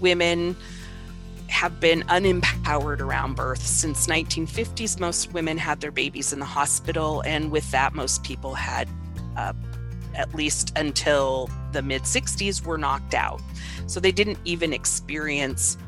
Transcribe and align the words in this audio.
women 0.00 0.56
have 1.48 1.80
been 1.80 2.02
unempowered 2.02 3.00
around 3.00 3.34
birth. 3.34 3.64
Since 3.64 4.06
1950s 4.06 5.00
most 5.00 5.32
women 5.32 5.58
had 5.58 5.80
their 5.80 5.90
babies 5.90 6.32
in 6.32 6.38
the 6.38 6.44
hospital 6.44 7.22
and 7.26 7.50
with 7.50 7.68
that 7.70 7.94
most 7.94 8.22
people 8.22 8.54
had 8.54 8.88
uh, 9.36 9.52
at 10.14 10.34
least 10.34 10.72
until 10.76 11.48
the 11.72 11.82
mid 11.82 12.02
60s 12.02 12.64
were 12.64 12.78
knocked 12.78 13.14
out. 13.14 13.40
So 13.86 14.00
they 14.00 14.12
didn't 14.12 14.38
even 14.44 14.72
experience 14.72 15.78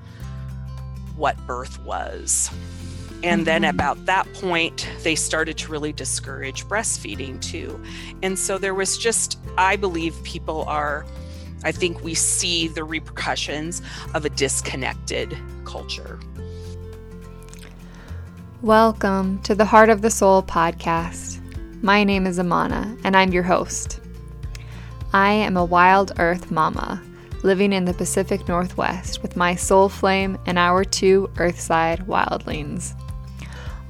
what 1.16 1.36
birth 1.46 1.82
was. 1.84 2.50
And 3.22 3.46
then 3.46 3.62
mm-hmm. 3.62 3.70
about 3.70 4.06
that 4.06 4.32
point 4.34 4.88
they 5.02 5.14
started 5.14 5.58
to 5.58 5.70
really 5.70 5.92
discourage 5.92 6.64
breastfeeding 6.64 7.40
too. 7.42 7.78
And 8.22 8.38
so 8.38 8.56
there 8.56 8.74
was 8.74 8.96
just 8.96 9.38
i 9.58 9.76
believe 9.76 10.16
people 10.24 10.64
are 10.64 11.04
I 11.62 11.72
think 11.72 12.02
we 12.02 12.14
see 12.14 12.68
the 12.68 12.84
repercussions 12.84 13.82
of 14.14 14.24
a 14.24 14.30
disconnected 14.30 15.36
culture. 15.66 16.18
Welcome 18.62 19.42
to 19.42 19.54
the 19.54 19.66
Heart 19.66 19.90
of 19.90 20.00
the 20.00 20.10
Soul 20.10 20.42
podcast. 20.42 21.38
My 21.82 22.02
name 22.02 22.26
is 22.26 22.38
Amana, 22.38 22.96
and 23.04 23.14
I'm 23.14 23.32
your 23.32 23.42
host. 23.42 24.00
I 25.12 25.32
am 25.32 25.58
a 25.58 25.64
wild 25.64 26.12
earth 26.18 26.50
mama 26.50 27.02
living 27.42 27.74
in 27.74 27.84
the 27.84 27.94
Pacific 27.94 28.48
Northwest 28.48 29.20
with 29.20 29.36
my 29.36 29.54
soul 29.54 29.90
flame 29.90 30.38
and 30.46 30.58
our 30.58 30.82
two 30.82 31.30
earthside 31.36 32.06
wildlings. 32.06 32.94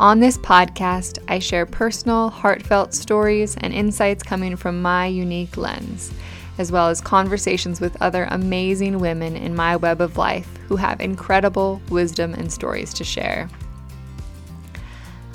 On 0.00 0.18
this 0.18 0.38
podcast, 0.38 1.18
I 1.28 1.38
share 1.38 1.66
personal, 1.66 2.30
heartfelt 2.30 2.94
stories 2.94 3.56
and 3.60 3.72
insights 3.72 4.24
coming 4.24 4.56
from 4.56 4.82
my 4.82 5.06
unique 5.06 5.56
lens 5.56 6.12
as 6.58 6.70
well 6.70 6.88
as 6.88 7.00
conversations 7.00 7.80
with 7.80 8.00
other 8.00 8.26
amazing 8.30 8.98
women 8.98 9.36
in 9.36 9.54
my 9.54 9.76
web 9.76 10.00
of 10.00 10.16
life 10.16 10.48
who 10.68 10.76
have 10.76 11.00
incredible 11.00 11.80
wisdom 11.90 12.34
and 12.34 12.52
stories 12.52 12.92
to 12.94 13.04
share. 13.04 13.48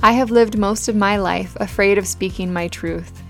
I 0.03 0.11
have 0.11 0.31
lived 0.31 0.57
most 0.57 0.87
of 0.87 0.95
my 0.95 1.17
life 1.17 1.55
afraid 1.59 1.97
of 1.97 2.07
speaking 2.07 2.53
my 2.53 2.67
truth. 2.67 3.23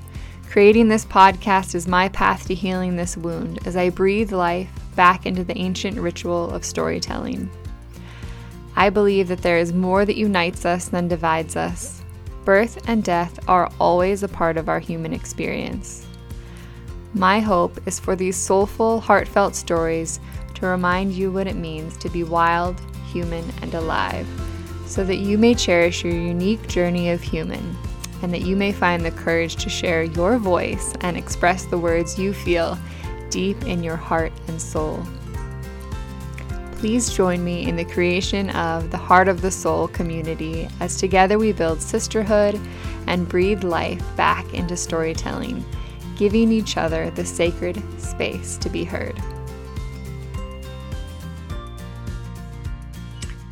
Creating 0.50 0.88
this 0.88 1.06
podcast 1.06 1.76
is 1.76 1.88
my 1.88 2.09
path 2.09 2.48
to 2.48 2.56
healing 2.56 2.96
this 2.96 3.18
wound 3.18 3.59
as 3.66 3.76
I 3.76 3.90
breathe 3.90 4.31
life 4.31 4.70
back 4.96 5.26
into 5.26 5.44
the 5.44 5.58
ancient 5.58 5.98
ritual 5.98 6.50
of 6.52 6.66
storytelling. 6.66 7.50
I 8.76 8.90
believe 8.90 9.30
that 9.30 9.42
there 9.42 9.58
is 9.58 9.74
more 9.74 10.06
that 10.06 10.18
unites 10.18 10.66
us 10.66 10.90
than 10.90 11.08
divides 11.08 11.56
us. 11.56 12.04
Birth 12.44 12.88
and 12.88 13.04
death 13.04 13.40
are 13.48 13.72
always 13.80 14.22
a 14.24 14.28
part 14.28 14.58
of 14.58 14.70
our 14.70 14.80
human 14.80 15.14
experience. 15.14 16.05
My 17.16 17.40
hope 17.40 17.80
is 17.88 17.98
for 17.98 18.18
these 18.18 18.36
soulful, 18.36 19.00
heartfelt 19.00 19.56
stories 19.56 20.20
to 20.56 20.68
remind 20.68 21.14
you 21.14 21.32
what 21.32 21.48
it 21.48 21.56
means 21.56 21.96
to 22.00 22.10
be 22.10 22.26
wild, 22.26 22.78
human, 23.10 23.50
and 23.62 23.74
alive, 23.74 24.28
so 24.86 25.06
that 25.06 25.20
you 25.20 25.38
may 25.38 25.56
cherish 25.56 26.04
your 26.04 26.14
unique 26.14 26.68
journey 26.68 27.12
of 27.12 27.22
human, 27.22 27.78
and 28.22 28.34
that 28.34 28.42
you 28.42 28.58
may 28.58 28.74
find 28.74 29.06
the 29.06 29.12
courage 29.12 29.56
to 29.64 29.70
share 29.70 30.04
your 30.04 30.38
voice 30.38 30.94
and 31.00 31.16
express 31.16 31.64
the 31.64 31.78
words 31.78 32.20
you 32.20 32.34
feel 32.34 32.78
deep 33.30 33.64
in 33.66 33.82
your 33.82 33.96
heart 33.96 34.34
and 34.50 34.62
soul. 34.62 35.02
Please 36.74 37.14
join 37.14 37.46
me 37.46 37.66
in 37.66 37.78
the 37.78 37.86
creation 37.86 38.50
of 38.50 38.92
the 38.92 38.98
Heart 38.98 39.30
of 39.30 39.40
the 39.40 39.52
Soul 39.52 39.88
community 39.88 40.68
as 40.82 40.98
together 40.98 41.40
we 41.40 41.54
build 41.54 41.82
sisterhood 41.82 42.60
and 43.08 43.30
breathe 43.30 43.64
life 43.64 44.04
back 44.18 44.54
into 44.54 44.76
storytelling 44.76 45.64
giving 46.16 46.52
each 46.52 46.78
other 46.78 47.10
the 47.12 47.26
sacred 47.26 47.82
space 48.00 48.58
to 48.58 48.70
be 48.70 48.84
heard. 48.84 49.18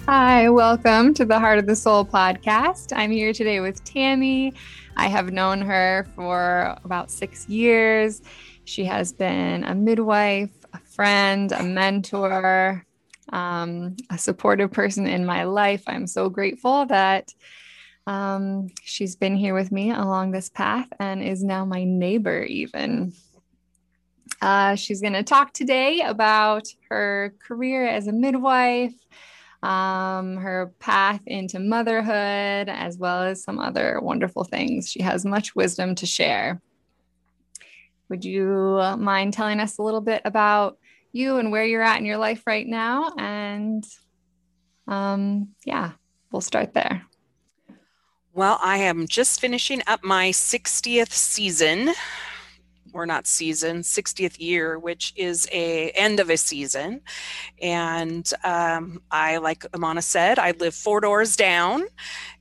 Hi, 0.05 0.49
welcome 0.49 1.13
to 1.13 1.25
the 1.25 1.39
Heart 1.39 1.59
of 1.59 1.65
the 1.65 1.75
Soul 1.75 2.05
podcast. 2.05 2.91
I'm 2.95 3.11
here 3.11 3.31
today 3.31 3.61
with 3.61 3.83
Tamy. 3.85 4.53
I 4.97 5.07
have 5.07 5.31
known 5.31 5.61
her 5.61 6.07
for 6.15 6.77
about 6.83 7.09
six 7.09 7.47
years. 7.47 8.21
She 8.65 8.85
has 8.85 9.13
been 9.13 9.63
a 9.63 9.73
midwife, 9.73 10.51
a 10.73 10.79
friend, 10.79 11.51
a 11.51 11.63
mentor, 11.63 12.85
um, 13.31 13.95
a 14.09 14.17
supportive 14.17 14.71
person 14.71 15.07
in 15.07 15.25
my 15.25 15.45
life. 15.45 15.83
I'm 15.87 16.05
so 16.05 16.29
grateful 16.29 16.85
that 16.87 17.33
um, 18.05 18.67
she's 18.83 19.15
been 19.15 19.35
here 19.35 19.53
with 19.53 19.71
me 19.71 19.91
along 19.91 20.31
this 20.31 20.49
path 20.49 20.87
and 20.99 21.23
is 21.23 21.43
now 21.43 21.65
my 21.65 21.83
neighbor, 21.83 22.43
even. 22.43 23.13
Uh, 24.41 24.75
she's 24.75 24.99
going 24.99 25.13
to 25.13 25.23
talk 25.23 25.53
today 25.53 26.01
about 26.01 26.67
her 26.89 27.33
career 27.39 27.87
as 27.87 28.07
a 28.07 28.11
midwife, 28.11 28.93
um, 29.61 30.35
her 30.35 30.73
path 30.79 31.21
into 31.25 31.59
motherhood, 31.59 32.67
as 32.67 32.97
well 32.97 33.23
as 33.23 33.41
some 33.41 33.57
other 33.57 33.99
wonderful 34.01 34.43
things. 34.43 34.89
She 34.89 35.01
has 35.01 35.23
much 35.23 35.55
wisdom 35.55 35.95
to 35.95 36.05
share. 36.05 36.61
Would 38.09 38.25
you 38.25 38.81
mind 38.97 39.33
telling 39.33 39.61
us 39.61 39.77
a 39.77 39.81
little 39.81 40.01
bit 40.01 40.21
about 40.25 40.77
you 41.13 41.37
and 41.37 41.51
where 41.51 41.65
you're 41.65 41.81
at 41.81 41.99
in 41.99 42.05
your 42.05 42.17
life 42.17 42.43
right 42.45 42.67
now? 42.67 43.13
And 43.17 43.85
um, 44.89 45.55
yeah, 45.65 45.91
we'll 46.31 46.41
start 46.41 46.73
there. 46.73 47.05
Well, 48.35 48.57
I 48.63 48.77
am 48.77 49.07
just 49.07 49.39
finishing 49.39 49.83
up 49.85 50.03
my 50.03 50.31
60th 50.31 51.11
season, 51.11 51.91
or 52.91 53.05
not 53.05 53.27
season, 53.27 53.81
60th 53.81 54.39
year, 54.39 54.79
which 54.79 55.13
is 55.15 55.47
a 55.51 55.91
end 55.91 56.19
of 56.19 56.31
a 56.31 56.37
season. 56.37 57.01
And 57.61 58.27
um, 58.43 59.03
I, 59.11 59.37
like 59.37 59.65
Amana 59.75 60.01
said, 60.01 60.39
I 60.39 60.49
live 60.53 60.73
four 60.73 60.99
doors 60.99 61.35
down 61.35 61.83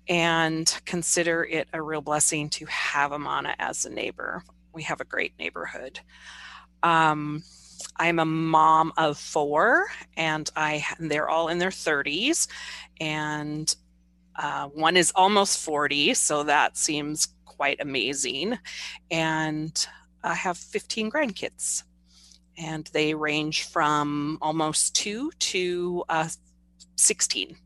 and 0.09 0.75
consider 0.87 1.45
it 1.45 1.69
a 1.75 1.83
real 1.83 2.01
blessing 2.01 2.49
to 2.51 2.65
have 2.65 3.13
Amana 3.13 3.55
as 3.59 3.85
a 3.85 3.91
neighbor. 3.91 4.45
We 4.73 4.85
have 4.85 5.03
a 5.03 5.05
great 5.05 5.35
neighborhood. 5.39 6.01
Um, 6.83 7.43
I'm 7.99 8.19
a 8.19 8.25
mom 8.25 8.95
of 8.97 9.19
four, 9.19 9.89
and 10.17 10.49
I 10.57 10.85
they're 10.99 11.29
all 11.29 11.49
in 11.49 11.59
their 11.59 11.71
30s, 11.71 12.49
and 12.99 13.75
uh, 14.37 14.69
one 14.69 14.97
is 14.97 15.13
almost 15.15 15.59
40, 15.65 16.15
so 16.15 16.43
that 16.45 16.77
seems 16.77 17.29
quite 17.45 17.81
amazing. 17.81 18.59
And 19.11 19.87
I 20.25 20.35
have 20.35 20.57
15 20.57 21.11
grandkids, 21.11 21.83
and 22.59 22.89
they 22.93 23.15
range 23.15 23.69
from 23.69 24.39
almost 24.41 24.95
two 24.95 25.31
to 25.39 26.05
uh, 26.09 26.29
16. 26.97 27.57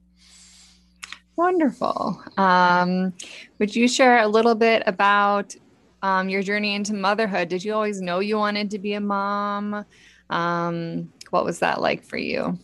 Wonderful. 1.37 2.23
Um, 2.39 3.13
would 3.59 3.77
you 3.77 3.89
share 3.89 4.23
a 4.23 4.29
little 4.29 4.55
bit 4.55 4.83
about 4.87 5.55
um, 6.03 6.29
your 6.29 6.43
journey 6.43 6.75
into 6.75 6.95
motherhood? 6.95 7.49
Did 7.49 7.63
you 7.63 7.75
always 7.75 8.01
know 8.01 8.21
you 8.21 8.39
wanted 8.39 8.71
to 8.71 8.79
be 8.79 8.95
a 8.95 9.01
mom? 9.01 9.85
Um, 10.31 11.13
what 11.31 11.45
was 11.45 11.59
that 11.59 11.81
like 11.81 12.05
for 12.05 12.17
you? 12.17 12.59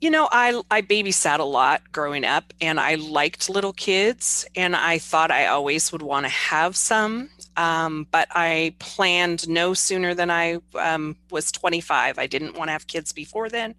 You 0.00 0.10
know, 0.10 0.28
I 0.30 0.60
I 0.70 0.82
babysat 0.82 1.38
a 1.38 1.44
lot 1.44 1.82
growing 1.92 2.24
up 2.24 2.52
and 2.60 2.78
I 2.78 2.96
liked 2.96 3.48
little 3.48 3.72
kids 3.72 4.46
and 4.54 4.76
I 4.76 4.98
thought 4.98 5.30
I 5.30 5.46
always 5.46 5.90
would 5.92 6.02
want 6.02 6.26
to 6.26 6.30
have 6.30 6.76
some. 6.76 7.30
Um, 7.56 8.06
but 8.10 8.28
I 8.32 8.74
planned 8.78 9.48
no 9.48 9.72
sooner 9.72 10.14
than 10.14 10.30
I 10.30 10.58
um, 10.78 11.16
was 11.30 11.50
25. 11.50 12.18
I 12.18 12.26
didn't 12.26 12.56
want 12.56 12.68
to 12.68 12.72
have 12.72 12.86
kids 12.86 13.14
before 13.14 13.48
then. 13.48 13.74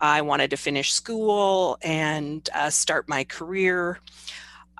I 0.00 0.22
wanted 0.22 0.50
to 0.50 0.56
finish 0.56 0.92
school 0.92 1.78
and 1.82 2.48
uh, 2.52 2.70
start 2.70 3.08
my 3.08 3.22
career. 3.22 4.00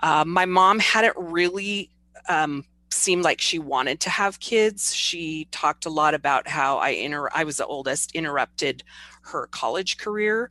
Uh, 0.02 0.24
my 0.26 0.44
mom 0.44 0.80
hadn't 0.80 1.16
really 1.16 1.90
um, 2.28 2.64
seemed 2.90 3.22
like 3.22 3.40
she 3.40 3.58
wanted 3.58 4.00
to 4.00 4.10
have 4.10 4.40
kids. 4.40 4.94
She 4.94 5.46
talked 5.52 5.86
a 5.86 5.90
lot 5.90 6.14
about 6.14 6.48
how 6.48 6.78
I 6.78 6.90
inter- 6.90 7.30
I 7.32 7.44
was 7.44 7.58
the 7.58 7.66
oldest, 7.66 8.14
interrupted 8.14 8.82
her 9.26 9.48
college 9.48 9.98
career. 9.98 10.50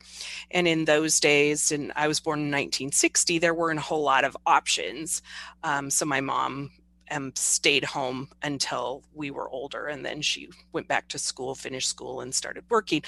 And 0.50 0.68
in 0.68 0.84
those 0.84 1.20
days, 1.20 1.72
and 1.72 1.92
I 1.96 2.08
was 2.08 2.20
born 2.20 2.38
in 2.40 2.46
1960, 2.46 3.38
there 3.38 3.54
weren't 3.54 3.78
a 3.78 3.82
whole 3.82 4.02
lot 4.02 4.24
of 4.24 4.36
options. 4.46 5.22
Um, 5.62 5.90
so 5.90 6.04
my 6.04 6.20
mom 6.20 6.70
um, 7.10 7.32
stayed 7.34 7.84
home 7.84 8.28
until 8.42 9.02
we 9.14 9.30
were 9.30 9.48
older, 9.48 9.86
and 9.86 10.04
then 10.04 10.22
she 10.22 10.48
went 10.72 10.88
back 10.88 11.08
to 11.08 11.18
school, 11.18 11.54
finished 11.54 11.88
school, 11.88 12.20
and 12.20 12.34
started 12.34 12.64
working. 12.68 13.02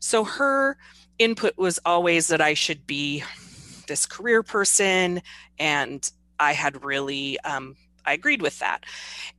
So 0.00 0.24
her 0.24 0.76
input 1.18 1.56
was 1.56 1.78
always 1.84 2.28
that 2.28 2.40
I 2.40 2.54
should 2.54 2.86
be 2.86 3.24
this 3.86 4.06
career 4.06 4.42
person, 4.42 5.22
and 5.58 6.10
I 6.38 6.52
had 6.52 6.84
really 6.84 7.40
um, 7.40 7.76
I 8.04 8.12
agreed 8.12 8.42
with 8.42 8.58
that. 8.60 8.84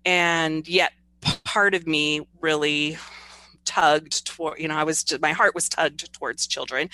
And 0.05 0.67
yet, 0.67 0.93
part 1.43 1.73
of 1.73 1.87
me 1.87 2.21
really 2.39 2.97
tugged 3.69 4.25
toward, 4.25 4.57
you 4.57 4.67
know, 4.67 4.75
I 4.75 4.83
was, 4.83 5.05
my 5.21 5.31
heart 5.31 5.53
was 5.53 5.69
tugged 5.69 6.11
towards 6.11 6.47
children. 6.47 6.89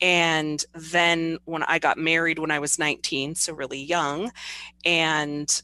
And 0.00 0.64
then 0.74 1.38
when 1.44 1.62
I 1.62 1.78
got 1.78 1.96
married 1.96 2.40
when 2.40 2.50
I 2.50 2.58
was 2.58 2.76
19, 2.76 3.36
so 3.36 3.52
really 3.52 3.80
young, 3.80 4.32
and 4.84 5.62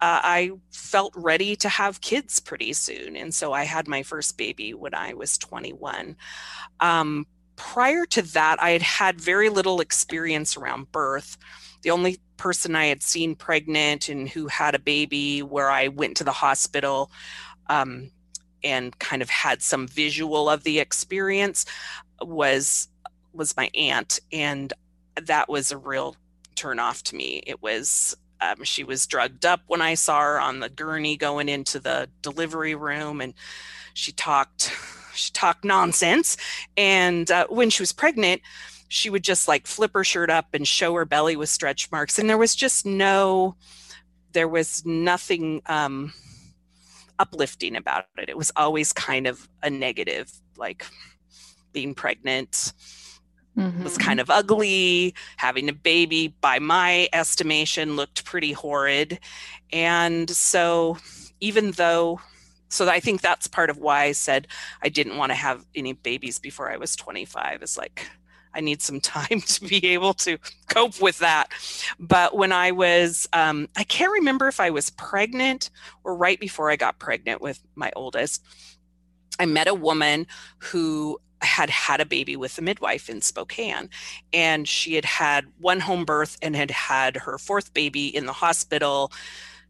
uh, 0.00 0.20
I 0.22 0.52
felt 0.70 1.12
ready 1.16 1.56
to 1.56 1.68
have 1.68 2.00
kids 2.00 2.38
pretty 2.38 2.72
soon. 2.72 3.16
And 3.16 3.34
so 3.34 3.52
I 3.52 3.64
had 3.64 3.88
my 3.88 4.04
first 4.04 4.38
baby 4.38 4.74
when 4.74 4.94
I 4.94 5.14
was 5.14 5.38
21. 5.38 6.16
Um, 6.78 7.26
prior 7.56 8.06
to 8.06 8.22
that, 8.22 8.62
I 8.62 8.70
had 8.70 8.82
had 8.82 9.20
very 9.20 9.48
little 9.48 9.80
experience 9.80 10.56
around 10.56 10.92
birth. 10.92 11.36
The 11.82 11.90
only 11.90 12.20
person 12.36 12.76
I 12.76 12.86
had 12.86 13.02
seen 13.02 13.34
pregnant 13.34 14.08
and 14.08 14.28
who 14.28 14.46
had 14.46 14.76
a 14.76 14.78
baby 14.78 15.42
where 15.42 15.70
I 15.70 15.88
went 15.88 16.18
to 16.18 16.24
the 16.24 16.32
hospital 16.32 17.10
um, 17.68 18.10
and 18.66 18.98
kind 18.98 19.22
of 19.22 19.30
had 19.30 19.62
some 19.62 19.86
visual 19.86 20.50
of 20.50 20.64
the 20.64 20.80
experience 20.80 21.64
was 22.20 22.88
was 23.32 23.56
my 23.56 23.70
aunt 23.74 24.18
and 24.32 24.72
that 25.22 25.48
was 25.48 25.70
a 25.70 25.78
real 25.78 26.16
turn 26.56 26.78
off 26.78 27.02
to 27.04 27.14
me. 27.14 27.42
It 27.46 27.62
was 27.62 28.16
um, 28.40 28.64
she 28.64 28.82
was 28.82 29.06
drugged 29.06 29.46
up 29.46 29.62
when 29.66 29.80
i 29.80 29.94
saw 29.94 30.20
her 30.20 30.38
on 30.38 30.60
the 30.60 30.68
gurney 30.68 31.16
going 31.16 31.48
into 31.48 31.78
the 31.78 32.08
delivery 32.20 32.74
room 32.74 33.22
and 33.22 33.32
she 33.94 34.12
talked 34.12 34.72
she 35.14 35.32
talked 35.32 35.64
nonsense. 35.64 36.36
And 36.76 37.30
uh, 37.30 37.46
when 37.48 37.70
she 37.70 37.82
was 37.82 37.92
pregnant 37.92 38.42
she 38.88 39.10
would 39.10 39.22
just 39.22 39.48
like 39.48 39.66
flip 39.66 39.92
her 39.94 40.04
shirt 40.04 40.30
up 40.30 40.48
and 40.52 40.66
show 40.66 40.94
her 40.94 41.04
belly 41.04 41.36
with 41.36 41.48
stretch 41.48 41.90
marks 41.90 42.18
and 42.18 42.28
there 42.28 42.38
was 42.38 42.54
just 42.54 42.84
no 42.84 43.56
there 44.32 44.48
was 44.48 44.84
nothing 44.84 45.62
um, 45.66 46.12
uplifting 47.18 47.76
about 47.76 48.06
it. 48.18 48.28
It 48.28 48.36
was 48.36 48.52
always 48.56 48.92
kind 48.92 49.26
of 49.26 49.48
a 49.62 49.70
negative 49.70 50.30
like 50.56 50.86
being 51.72 51.94
pregnant 51.94 52.72
mm-hmm. 53.56 53.82
was 53.84 53.98
kind 53.98 54.20
of 54.20 54.30
ugly. 54.30 55.14
Having 55.36 55.68
a 55.68 55.72
baby 55.72 56.34
by 56.40 56.58
my 56.58 57.08
estimation 57.12 57.96
looked 57.96 58.24
pretty 58.24 58.52
horrid. 58.52 59.18
And 59.72 60.28
so 60.30 60.98
even 61.40 61.72
though 61.72 62.20
so 62.68 62.88
i 62.88 62.98
think 62.98 63.20
that's 63.20 63.46
part 63.46 63.70
of 63.70 63.78
why 63.78 64.04
i 64.04 64.12
said 64.12 64.48
i 64.82 64.88
didn't 64.88 65.16
want 65.16 65.30
to 65.30 65.36
have 65.36 65.64
any 65.74 65.92
babies 65.92 66.38
before 66.38 66.70
i 66.70 66.76
was 66.76 66.96
25 66.96 67.62
is 67.62 67.76
like 67.76 68.10
I 68.56 68.60
need 68.60 68.82
some 68.82 69.00
time 69.00 69.40
to 69.46 69.60
be 69.64 69.86
able 69.88 70.14
to 70.14 70.38
cope 70.68 71.00
with 71.00 71.18
that. 71.18 71.50
But 72.00 72.36
when 72.36 72.52
I 72.52 72.72
was, 72.72 73.28
um, 73.32 73.68
I 73.76 73.84
can't 73.84 74.12
remember 74.12 74.48
if 74.48 74.58
I 74.58 74.70
was 74.70 74.90
pregnant 74.90 75.70
or 76.02 76.16
right 76.16 76.40
before 76.40 76.70
I 76.70 76.76
got 76.76 76.98
pregnant 76.98 77.40
with 77.40 77.60
my 77.74 77.92
oldest, 77.94 78.42
I 79.38 79.46
met 79.46 79.68
a 79.68 79.74
woman 79.74 80.26
who 80.58 81.20
had 81.42 81.68
had 81.68 82.00
a 82.00 82.06
baby 82.06 82.34
with 82.34 82.56
a 82.58 82.62
midwife 82.62 83.10
in 83.10 83.20
Spokane. 83.20 83.90
And 84.32 84.66
she 84.66 84.94
had 84.94 85.04
had 85.04 85.46
one 85.58 85.80
home 85.80 86.04
birth 86.04 86.38
and 86.40 86.56
had 86.56 86.70
had 86.70 87.16
her 87.16 87.38
fourth 87.38 87.74
baby 87.74 88.14
in 88.14 88.26
the 88.26 88.32
hospital 88.32 89.12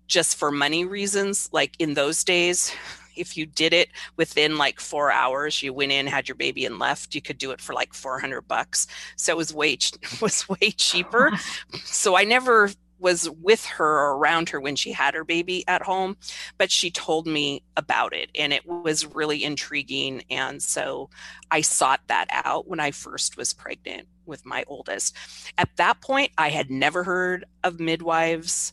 just 0.06 0.36
for 0.36 0.52
money 0.52 0.84
reasons. 0.84 1.48
Like 1.52 1.74
in 1.80 1.94
those 1.94 2.22
days, 2.22 2.72
if 3.16 3.36
you 3.36 3.46
did 3.46 3.72
it 3.72 3.88
within 4.16 4.58
like 4.58 4.80
four 4.80 5.10
hours, 5.10 5.62
you 5.62 5.72
went 5.72 5.92
in, 5.92 6.06
had 6.06 6.28
your 6.28 6.36
baby, 6.36 6.64
and 6.64 6.78
left. 6.78 7.14
You 7.14 7.22
could 7.22 7.38
do 7.38 7.50
it 7.50 7.60
for 7.60 7.72
like 7.72 7.94
four 7.94 8.18
hundred 8.18 8.42
bucks. 8.42 8.86
So 9.16 9.32
it 9.32 9.36
was 9.36 9.52
way 9.52 9.78
was 10.20 10.48
way 10.48 10.70
cheaper. 10.70 11.32
so 11.84 12.16
I 12.16 12.24
never 12.24 12.70
was 12.98 13.28
with 13.30 13.64
her 13.64 13.98
or 13.98 14.16
around 14.16 14.48
her 14.48 14.60
when 14.60 14.76
she 14.76 14.92
had 14.92 15.14
her 15.14 15.24
baby 15.24 15.64
at 15.68 15.82
home, 15.82 16.16
but 16.58 16.70
she 16.70 16.90
told 16.90 17.26
me 17.26 17.62
about 17.76 18.14
it 18.14 18.30
and 18.34 18.52
it 18.52 18.66
was 18.66 19.06
really 19.06 19.44
intriguing. 19.44 20.22
And 20.30 20.62
so 20.62 21.10
I 21.50 21.60
sought 21.60 22.00
that 22.06 22.26
out 22.30 22.69
when 22.69 22.80
I 22.80 22.90
first 22.90 23.36
was 23.36 23.52
pregnant 23.52 24.08
with 24.24 24.44
my 24.46 24.64
oldest. 24.66 25.14
At 25.58 25.76
that 25.76 26.00
point, 26.00 26.32
I 26.38 26.50
had 26.50 26.70
never 26.70 27.04
heard 27.04 27.44
of 27.62 27.80
midwives. 27.80 28.72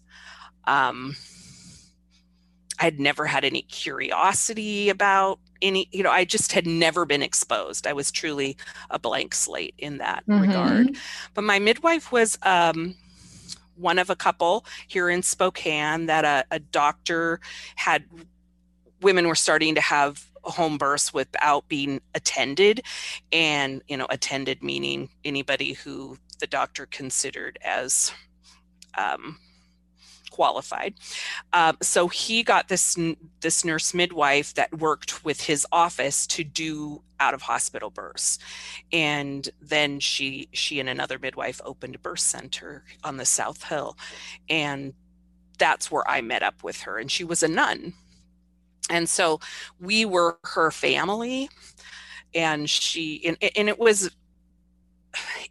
Um, 0.66 1.16
I 2.84 2.88
had 2.88 3.00
never 3.00 3.26
had 3.26 3.46
any 3.46 3.62
curiosity 3.62 4.90
about 4.90 5.40
any, 5.62 5.88
you 5.94 6.04
know, 6.04 6.12
I 6.12 6.26
just 6.26 6.52
had 6.52 6.68
never 6.68 7.06
been 7.06 7.22
exposed. 7.22 7.88
I 7.88 7.94
was 7.94 8.12
truly 8.12 8.58
a 8.90 9.00
blank 9.00 9.34
slate 9.34 9.74
in 9.78 10.00
that 10.00 10.26
mm-hmm. 10.28 10.42
regard. 10.42 10.98
But 11.34 11.46
my 11.46 11.60
midwife 11.60 12.12
was 12.12 12.38
um, 12.44 12.96
one 13.78 14.00
of 14.00 14.10
a 14.10 14.18
couple 14.18 14.66
here 14.86 15.10
in 15.10 15.24
Spokane 15.24 16.08
that 16.08 16.26
a, 16.26 16.44
a 16.52 16.60
doctor 16.60 17.40
had, 17.78 18.04
women 19.02 19.30
were 19.30 19.36
starting 19.36 19.76
to 19.76 19.82
have 19.82 20.30
home 20.42 20.78
births 20.78 21.14
without 21.14 21.66
being 21.70 22.02
attended 22.16 22.84
and 23.32 23.82
you 23.88 23.96
know 23.96 24.06
attended 24.10 24.62
meaning 24.62 25.08
anybody 25.24 25.72
who 25.72 26.18
the 26.42 26.48
doctor 26.48 26.86
considered 26.86 27.58
as 27.64 28.12
um, 28.98 29.40
qualified. 30.34 30.96
Um, 31.54 31.78
so 31.82 32.10
he 32.10 32.44
got 32.44 32.70
this 32.70 32.98
this 33.42 33.66
nurse 33.66 33.94
midwife 33.94 34.54
that 34.56 34.80
worked 34.80 35.26
with 35.26 35.42
his 35.42 35.68
office 35.72 36.28
to 36.28 36.44
do 36.46 37.04
out 37.22 37.36
of 37.36 37.44
hospital 37.44 37.92
births, 37.92 38.40
and 38.94 39.50
then 39.62 40.02
she 40.02 40.50
she 40.54 40.82
and 40.82 40.90
another 40.90 41.20
midwife 41.20 41.62
opened 41.66 41.96
a 41.96 42.00
birth 42.00 42.22
center 42.22 42.86
on 43.06 43.18
the 43.18 43.26
South 43.26 43.64
Hill, 43.66 43.98
and 44.50 44.94
that's 45.60 45.92
where 45.92 46.10
I 46.10 46.22
met 46.22 46.44
up 46.44 46.64
with 46.64 46.82
her, 46.82 47.00
and 47.00 47.12
she 47.12 47.26
was 47.26 47.44
a 47.44 47.50
nun, 47.50 47.94
and 48.90 49.10
so 49.10 49.40
we 49.80 50.06
were 50.06 50.40
her 50.46 50.72
family 50.72 51.50
and 52.36 52.70
she 52.70 53.22
and, 53.26 53.38
and 53.58 53.70
it 53.70 53.80
was 53.80 54.12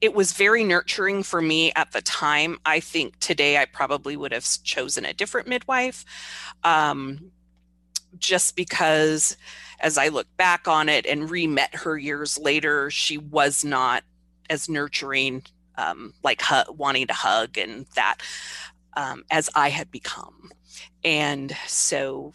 it 0.00 0.14
was 0.14 0.32
very 0.32 0.64
nurturing 0.64 1.22
for 1.22 1.40
me 1.40 1.72
at 1.74 1.92
the 1.92 2.02
time. 2.02 2.58
I 2.64 2.80
think 2.80 3.19
today 3.19 3.58
I 3.58 3.64
probably 3.64 4.16
would 4.16 4.32
have 4.32 4.46
chosen 4.62 5.04
a 5.04 5.12
different 5.12 5.48
midwife, 5.48 6.04
um, 6.64 7.30
just 8.19 8.56
because 8.56 9.36
as 9.80 9.98
I 9.98 10.08
look 10.08 10.26
back 10.36 10.69
on 10.69 10.88
it 10.88 11.06
and 11.06 11.30
re 11.30 11.46
met 11.46 11.74
her 11.74 11.98
years 11.98 12.38
later, 12.38 12.90
she 12.90 13.19
was 13.19 13.64
not 13.64 14.04
as 14.48 14.69
nurturing, 14.69 15.42
um, 15.76 16.14
like 16.22 16.42
hu- 16.42 16.72
wanting 16.72 17.06
to 17.08 17.14
hug 17.14 17.58
and 17.58 17.86
that, 17.94 18.19
um, 18.96 19.24
as 19.30 19.50
I 19.54 19.70
had 19.70 19.90
become. 19.90 20.50
And 21.04 21.56
so, 21.66 22.32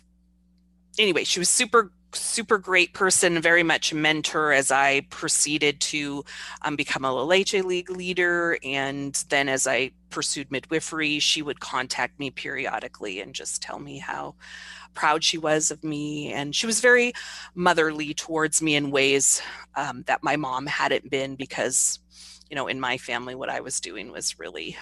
anyway, 0.99 1.23
she 1.23 1.39
was 1.39 1.49
super 1.49 1.91
super 2.13 2.57
great 2.57 2.93
person, 2.93 3.41
very 3.41 3.63
much 3.63 3.93
mentor 3.93 4.51
as 4.53 4.71
I 4.71 5.01
proceeded 5.09 5.79
to 5.81 6.23
um, 6.61 6.75
become 6.75 7.05
a 7.05 7.11
La 7.11 7.23
League 7.23 7.89
leader. 7.89 8.57
And 8.63 9.13
then 9.29 9.49
as 9.49 9.67
I 9.67 9.91
pursued 10.09 10.51
midwifery, 10.51 11.19
she 11.19 11.41
would 11.41 11.59
contact 11.59 12.19
me 12.19 12.31
periodically 12.31 13.19
and 13.21 13.33
just 13.33 13.61
tell 13.61 13.79
me 13.79 13.97
how 13.97 14.35
proud 14.93 15.23
she 15.23 15.37
was 15.37 15.69
of 15.69 15.83
me. 15.83 16.31
And 16.33 16.55
she 16.55 16.65
was 16.65 16.79
very 16.79 17.13
motherly 17.55 18.13
towards 18.13 18.61
me 18.61 18.75
in 18.75 18.91
ways 18.91 19.41
um, 19.75 20.03
that 20.07 20.23
my 20.23 20.35
mom 20.35 20.65
hadn't 20.65 21.09
been 21.09 21.35
because, 21.35 21.99
you 22.49 22.55
know, 22.55 22.67
in 22.67 22.79
my 22.79 22.97
family, 22.97 23.35
what 23.35 23.49
I 23.49 23.59
was 23.59 23.79
doing 23.79 24.11
was 24.11 24.39
really 24.39 24.77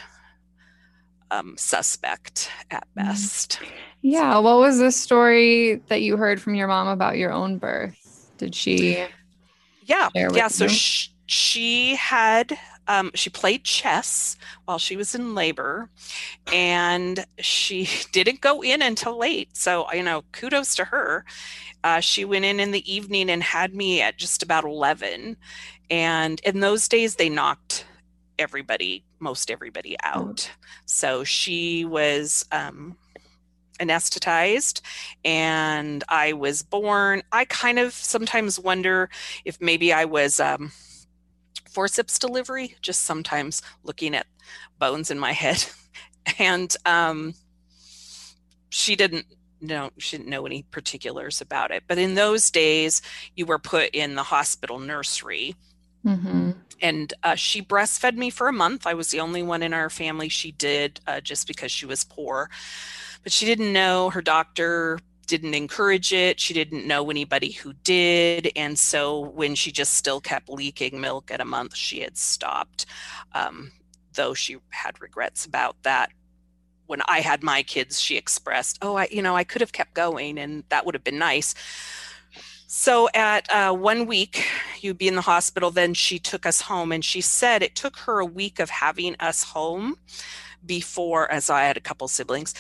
um, 1.32 1.56
suspect 1.58 2.50
at 2.72 2.84
mm. 2.84 3.06
best. 3.06 3.60
Yeah. 4.02 4.38
What 4.38 4.60
was 4.60 4.80
the 4.80 4.92
story 4.92 5.82
that 5.88 6.02
you 6.02 6.18
heard 6.18 6.42
from 6.42 6.56
your 6.56 6.68
mom 6.68 6.88
about 6.88 7.18
your 7.18 7.32
own 7.32 7.58
birth? 7.58 8.32
Did 8.38 8.54
she? 8.54 9.06
Yeah. 9.84 10.10
Yeah. 10.16 10.48
So 10.48 10.68
she, 10.68 11.10
she 11.26 11.96
had 11.96 12.58
um, 12.88 13.12
she 13.16 13.30
played 13.30 13.64
chess 13.64 14.38
while 14.66 14.78
she 14.78 14.96
was 14.96 15.16
in 15.16 15.34
labor 15.34 15.90
and 16.54 17.26
she 17.40 17.90
didn't 18.12 18.42
go 18.42 18.62
in 18.62 18.82
until 18.82 19.18
late 19.18 19.56
so 19.58 19.92
you 19.92 20.04
know 20.04 20.24
kudos 20.32 20.76
to 20.76 20.86
her 20.86 21.26
uh, 21.84 22.00
she 22.00 22.26
went 22.26 22.46
in 22.46 22.60
in 22.60 22.72
the 22.72 22.92
evening 22.92 23.30
and 23.30 23.42
had 23.42 23.74
me 23.74 24.02
at 24.02 24.18
just 24.18 24.44
about 24.44 24.64
11 24.64 25.36
and 25.90 26.40
in 26.42 26.60
those 26.60 26.88
days 26.88 27.16
they 27.16 27.30
knocked 27.30 27.86
everybody, 28.40 29.04
most 29.20 29.52
everybody 29.52 29.92
mm. 29.92 29.96
out. 30.04 30.50
So 30.86 31.24
she 31.24 31.86
was 31.86 32.46
um, 32.52 32.98
anesthetized 33.80 34.82
and 35.24 36.04
I 36.10 36.34
was 36.34 36.64
born. 36.64 37.24
I 37.32 37.46
kind 37.46 37.80
of 37.80 37.94
sometimes 37.94 38.60
wonder 38.60 39.10
if 39.44 39.60
maybe 39.62 39.92
I 39.94 40.06
was 40.06 40.40
um, 40.40 40.72
forceps 41.70 42.20
delivery, 42.20 42.76
just 42.82 43.04
sometimes 43.04 43.62
looking 43.84 44.16
at 44.16 44.28
bones 44.80 45.12
in 45.12 45.20
my 45.20 45.32
head. 45.32 45.66
and 46.40 46.76
um, 46.86 47.34
she 48.70 48.96
didn't 48.96 49.26
know 49.62 49.90
she 49.98 50.18
didn't 50.18 50.30
know 50.30 50.46
any 50.46 50.64
particulars 50.64 51.42
about 51.42 51.72
it 51.72 51.82
but 51.88 51.98
in 51.98 52.14
those 52.14 52.52
days 52.52 53.02
you 53.36 53.46
were 53.46 53.58
put 53.58 53.90
in 53.92 54.14
the 54.14 54.22
hospital 54.22 54.78
nursery 54.78 55.56
mm-hmm 56.06 56.52
and 56.82 57.14
uh, 57.24 57.36
she 57.36 57.62
breastfed 57.62 58.16
me 58.16 58.30
for 58.30 58.48
a 58.48 58.54
month. 58.54 58.86
I 58.86 58.94
was 58.94 59.10
the 59.10 59.20
only 59.20 59.44
one 59.44 59.64
in 59.64 59.74
our 59.74 59.90
family 59.90 60.30
she 60.30 60.52
did 60.52 61.00
uh, 61.08 61.22
just 61.22 61.48
because 61.48 61.72
she 61.72 61.86
was 61.86 62.04
poor. 62.04 62.50
But 63.24 63.32
she 63.32 63.46
didn't 63.46 63.74
know, 63.74 64.10
her 64.10 64.22
doctor 64.22 65.00
didn't 65.26 65.56
encourage 65.56 66.14
it. 66.14 66.40
She 66.40 66.54
didn't 66.54 66.86
know 66.86 67.10
anybody 67.10 67.52
who 67.52 67.74
did. 67.84 68.52
And 68.56 68.78
so 68.78 69.20
when 69.20 69.56
she 69.56 69.72
just 69.72 69.96
still 69.96 70.22
kept 70.22 70.50
leaking 70.50 71.02
milk 71.02 71.32
at 71.32 71.42
a 71.42 71.46
month, 71.46 71.76
she 71.76 72.02
had 72.02 72.18
stopped. 72.18 72.86
Um, 73.34 73.72
though 74.14 74.34
she 74.34 74.58
had 74.70 75.02
regrets 75.02 75.46
about 75.46 75.76
that. 75.84 76.12
When 76.86 77.02
I 77.08 77.20
had 77.20 77.42
my 77.42 77.64
kids, 77.64 78.00
she 78.00 78.16
expressed, 78.16 78.78
Oh, 78.82 78.96
I, 78.96 79.08
you 79.10 79.22
know, 79.24 79.36
I 79.36 79.44
could 79.44 79.62
have 79.62 79.72
kept 79.72 79.96
going 79.96 80.38
and 80.38 80.64
that 80.70 80.86
would 80.86 80.94
have 80.94 81.04
been 81.04 81.18
nice 81.18 81.56
So 82.68 83.10
at 83.14 83.50
uh, 83.52 83.74
one 83.74 84.06
week, 84.06 84.46
you'd 84.82 84.98
be 84.98 85.08
in 85.08 85.16
the 85.16 85.22
hospital. 85.22 85.72
Then 85.72 85.94
she 85.94 86.20
took 86.20 86.46
us 86.46 86.62
home, 86.62 86.92
and 86.92 87.04
she 87.04 87.22
said 87.22 87.62
it 87.62 87.76
took 87.76 87.98
her 87.98 88.20
a 88.20 88.26
week 88.26 88.60
of 88.60 88.70
having 88.70 89.16
us 89.20 89.44
home 89.44 89.96
before, 90.66 91.32
as 91.32 91.50
I 91.50 91.64
had 91.64 91.78
a 91.78 91.82
couple 91.82 92.08
siblings, 92.08 92.54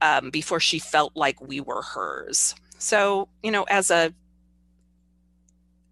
um, 0.00 0.30
before 0.30 0.60
she 0.60 0.78
felt 0.78 1.16
like 1.16 1.40
we 1.40 1.60
were 1.60 1.82
hers. 1.82 2.54
So 2.78 3.28
you 3.42 3.50
know, 3.50 3.64
as 3.64 3.90
a 3.90 4.14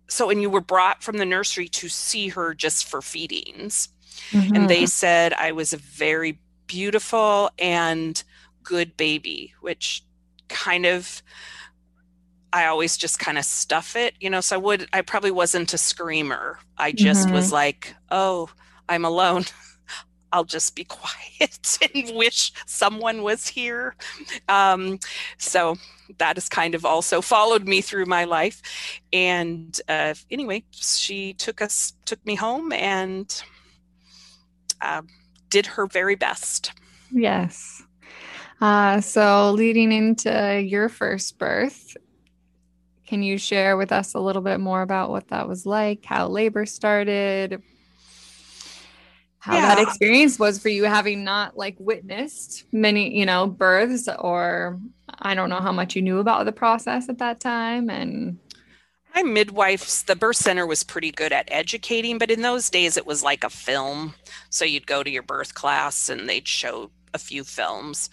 so 0.08 0.30
and 0.30 0.40
you 0.40 0.48
were 0.48 0.60
brought 0.60 1.02
from 1.02 1.18
the 1.18 1.26
nursery 1.26 1.68
to 1.68 1.88
see 1.88 2.28
her 2.28 2.54
just 2.54 2.86
for 2.86 3.02
feedings, 3.02 3.88
mm-hmm. 4.30 4.54
and 4.54 4.70
they 4.70 4.86
said 4.86 5.32
I 5.32 5.52
was 5.52 5.72
a 5.72 5.78
very 5.78 6.38
beautiful 6.68 7.50
and 7.58 8.22
good 8.62 8.96
baby, 8.96 9.54
which 9.60 10.04
kind 10.48 10.86
of 10.86 11.22
I 12.52 12.66
always 12.66 12.96
just 12.96 13.18
kind 13.18 13.38
of 13.38 13.44
stuff 13.44 13.96
it, 13.96 14.14
you 14.20 14.30
know. 14.30 14.40
So 14.40 14.56
I 14.56 14.58
would, 14.58 14.88
I 14.92 15.02
probably 15.02 15.30
wasn't 15.30 15.74
a 15.74 15.78
screamer. 15.78 16.58
I 16.78 16.92
just 16.92 17.26
mm-hmm. 17.26 17.34
was 17.34 17.52
like, 17.52 17.94
oh, 18.10 18.48
I'm 18.88 19.04
alone. 19.04 19.44
I'll 20.32 20.44
just 20.44 20.74
be 20.74 20.84
quiet 20.88 21.78
and 21.94 22.16
wish 22.16 22.52
someone 22.66 23.22
was 23.22 23.46
here. 23.48 23.94
Um, 24.48 24.98
so 25.38 25.76
that 26.18 26.36
has 26.36 26.48
kind 26.48 26.74
of 26.74 26.84
also 26.84 27.20
followed 27.20 27.66
me 27.66 27.80
through 27.80 28.06
my 28.06 28.24
life. 28.24 28.62
And 29.12 29.78
uh, 29.88 30.14
anyway, 30.30 30.64
she 30.70 31.34
took 31.34 31.60
us, 31.62 31.94
took 32.04 32.24
me 32.26 32.34
home, 32.34 32.72
and 32.72 33.42
uh, 34.80 35.02
did 35.50 35.66
her 35.66 35.86
very 35.86 36.14
best. 36.14 36.72
Yes. 37.10 37.82
Uh, 38.60 39.00
so 39.00 39.52
leading 39.52 39.92
into 39.92 40.60
your 40.62 40.88
first 40.88 41.38
birth, 41.38 41.96
can 43.06 43.22
you 43.22 43.38
share 43.38 43.76
with 43.76 43.92
us 43.92 44.14
a 44.14 44.20
little 44.20 44.42
bit 44.42 44.58
more 44.58 44.82
about 44.82 45.10
what 45.10 45.28
that 45.28 45.48
was 45.48 45.64
like, 45.64 46.04
how 46.04 46.28
labor 46.28 46.66
started, 46.66 47.62
how 49.38 49.54
yeah. 49.54 49.74
that 49.74 49.82
experience 49.82 50.38
was 50.38 50.58
for 50.58 50.68
you 50.68 50.84
having 50.84 51.22
not 51.22 51.56
like 51.56 51.76
witnessed 51.78 52.64
many, 52.72 53.16
you 53.16 53.24
know, 53.24 53.46
births 53.46 54.08
or 54.18 54.80
I 55.20 55.34
don't 55.34 55.50
know 55.50 55.60
how 55.60 55.72
much 55.72 55.94
you 55.94 56.02
knew 56.02 56.18
about 56.18 56.44
the 56.44 56.52
process 56.52 57.08
at 57.08 57.18
that 57.18 57.40
time 57.40 57.88
and 57.88 58.38
my 59.14 59.22
midwife's 59.22 60.02
the 60.02 60.16
birth 60.16 60.36
center 60.36 60.66
was 60.66 60.82
pretty 60.82 61.10
good 61.10 61.32
at 61.32 61.48
educating 61.50 62.18
but 62.18 62.30
in 62.30 62.42
those 62.42 62.68
days 62.68 62.98
it 62.98 63.06
was 63.06 63.22
like 63.22 63.44
a 63.44 63.48
film 63.48 64.14
so 64.50 64.62
you'd 64.62 64.86
go 64.86 65.02
to 65.02 65.10
your 65.10 65.22
birth 65.22 65.54
class 65.54 66.10
and 66.10 66.28
they'd 66.28 66.46
show 66.46 66.90
a 67.16 67.18
few 67.18 67.42
films, 67.42 68.08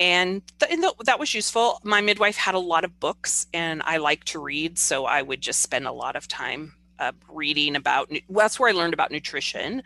and, 0.00 0.40
th- 0.58 0.72
and 0.72 0.82
th- 0.82 0.94
that 1.04 1.18
was 1.18 1.34
useful. 1.34 1.80
My 1.84 2.00
midwife 2.00 2.36
had 2.36 2.54
a 2.54 2.58
lot 2.58 2.84
of 2.84 2.98
books, 2.98 3.46
and 3.52 3.82
I 3.84 3.98
like 3.98 4.24
to 4.24 4.38
read, 4.38 4.78
so 4.78 5.04
I 5.04 5.20
would 5.20 5.42
just 5.42 5.60
spend 5.60 5.86
a 5.86 5.92
lot 5.92 6.16
of 6.16 6.26
time 6.26 6.74
uh, 6.98 7.12
reading 7.28 7.76
about. 7.76 8.10
Well, 8.28 8.44
that's 8.44 8.58
where 8.58 8.70
I 8.70 8.72
learned 8.72 8.94
about 8.94 9.10
nutrition, 9.10 9.82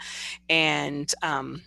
and 0.48 1.12
um, 1.22 1.62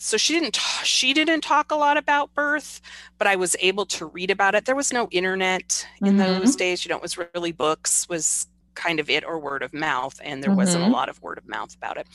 so 0.00 0.16
she 0.16 0.32
didn't 0.32 0.56
she 0.82 1.12
didn't 1.12 1.42
talk 1.42 1.70
a 1.70 1.74
lot 1.74 1.98
about 1.98 2.32
birth 2.34 2.80
but 3.18 3.26
i 3.26 3.36
was 3.36 3.54
able 3.60 3.84
to 3.84 4.06
read 4.06 4.30
about 4.30 4.54
it 4.54 4.64
there 4.64 4.74
was 4.74 4.92
no 4.92 5.08
internet 5.10 5.86
in 6.00 6.16
mm-hmm. 6.16 6.40
those 6.40 6.56
days 6.56 6.84
you 6.84 6.88
know 6.88 6.96
it 6.96 7.02
was 7.02 7.18
really 7.18 7.52
books 7.52 8.08
was 8.08 8.46
kind 8.74 8.98
of 8.98 9.10
it 9.10 9.24
or 9.24 9.38
word 9.38 9.62
of 9.62 9.74
mouth 9.74 10.18
and 10.24 10.42
there 10.42 10.50
mm-hmm. 10.50 10.58
wasn't 10.58 10.82
a 10.82 10.86
mm-hmm. 10.86 10.94
lot 10.94 11.10
of 11.10 11.20
word 11.22 11.36
of 11.36 11.46
mouth 11.46 11.74
about 11.74 11.98
it 11.98 12.06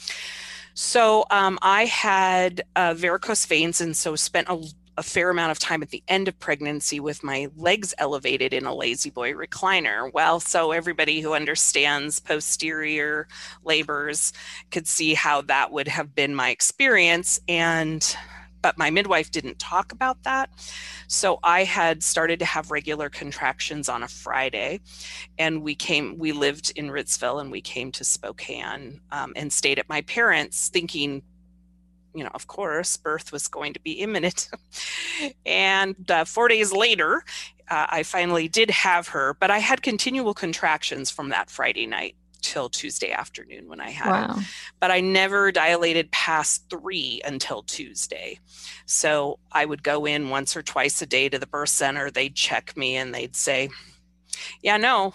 so 0.76 1.26
um, 1.32 1.58
I 1.62 1.86
had 1.86 2.64
uh, 2.76 2.94
varicose 2.94 3.46
veins, 3.46 3.80
and 3.80 3.96
so 3.96 4.18
spent 4.18 4.50
a, 4.50 4.62
a, 4.98 5.04
fair 5.04 5.30
amount 5.30 5.52
of 5.52 5.60
time 5.60 5.82
at 5.82 5.90
the 5.90 6.04
end 6.10 6.28
of 6.28 6.38
pregnancy 6.38 7.00
with 7.00 7.24
my 7.24 7.48
legs 7.56 7.94
elevated 7.98 8.54
in 8.54 8.66
a 8.66 8.74
La-Z-Boy 8.74 9.32
recliner. 9.32 10.12
Well, 10.14 10.42
so 10.42 10.74
everybody 10.74 11.22
who 11.22 11.34
understands 11.34 12.20
posterior 12.20 13.30
labors 13.64 14.34
could 14.70 14.86
see 14.86 15.14
how 15.14 15.42
that 15.44 15.72
would 15.72 15.88
have 15.88 16.14
been 16.14 16.36
my 16.36 16.50
experience, 16.50 17.40
and 17.48 18.16
but 18.66 18.80
my 18.80 18.90
midwife 18.90 19.30
didn't 19.30 19.60
talk 19.60 19.92
about 19.92 20.24
that. 20.24 20.50
So 21.06 21.38
I 21.44 21.66
had 21.66 22.02
started 22.02 22.40
to 22.40 22.46
have 22.46 22.72
regular 22.72 23.10
contractions 23.10 23.88
on 23.88 24.02
a 24.02 24.08
Friday, 24.08 24.80
and 25.38 25.62
we 25.62 25.76
came, 25.76 26.18
we 26.18 26.32
lived 26.32 26.74
in 26.76 26.88
Ritzville 26.88 27.40
and 27.40 27.52
we 27.52 27.62
came 27.62 27.92
to 27.92 28.04
Spokane 28.04 29.02
um, 29.12 29.34
and 29.36 29.54
stayed 29.54 29.78
at 29.78 29.88
my 29.88 30.02
parents' 30.02 30.70
thinking, 30.70 31.22
you 32.16 32.24
know, 32.24 32.32
of 32.34 32.48
course, 32.48 32.98
birth 32.98 33.32
was 33.32 33.48
going 33.48 33.74
to 33.74 33.80
be 33.82 33.92
imminent. 33.92 34.50
and 35.46 36.10
uh, 36.10 36.26
four 36.26 36.48
days 36.48 36.74
later, 36.74 37.24
uh, 37.70 37.86
I 37.88 38.02
finally 38.02 38.48
did 38.48 38.72
have 38.72 39.10
her, 39.10 39.36
but 39.40 39.52
I 39.52 39.60
had 39.60 39.84
continual 39.84 40.34
contractions 40.34 41.12
from 41.12 41.30
that 41.30 41.52
Friday 41.52 41.86
night 41.86 42.16
till 42.42 42.70
Tuesday 42.70 43.12
afternoon 43.12 43.68
when 43.68 43.80
I 43.80 43.90
had 43.90 44.10
wow. 44.10 44.36
it. 44.38 44.46
But 44.80 44.92
I 44.92 45.02
never 45.02 45.52
dilated 45.52 46.12
past 46.12 46.66
three 46.70 47.22
until 47.26 47.64
Tuesday. 47.64 48.40
So 48.86 49.40
I 49.52 49.66
would 49.66 49.84
go 49.84 50.06
in 50.06 50.30
once 50.30 50.56
or 50.56 50.62
twice 50.62 51.02
a 51.02 51.06
day 51.06 51.30
to 51.30 51.40
the 51.40 51.48
birth 51.48 51.70
center. 51.70 52.12
They'd 52.12 52.36
check 52.36 52.76
me 52.78 52.96
and 52.96 53.14
they'd 53.14 53.36
say, 53.36 53.70
Yeah, 54.62 54.78
no. 54.78 55.14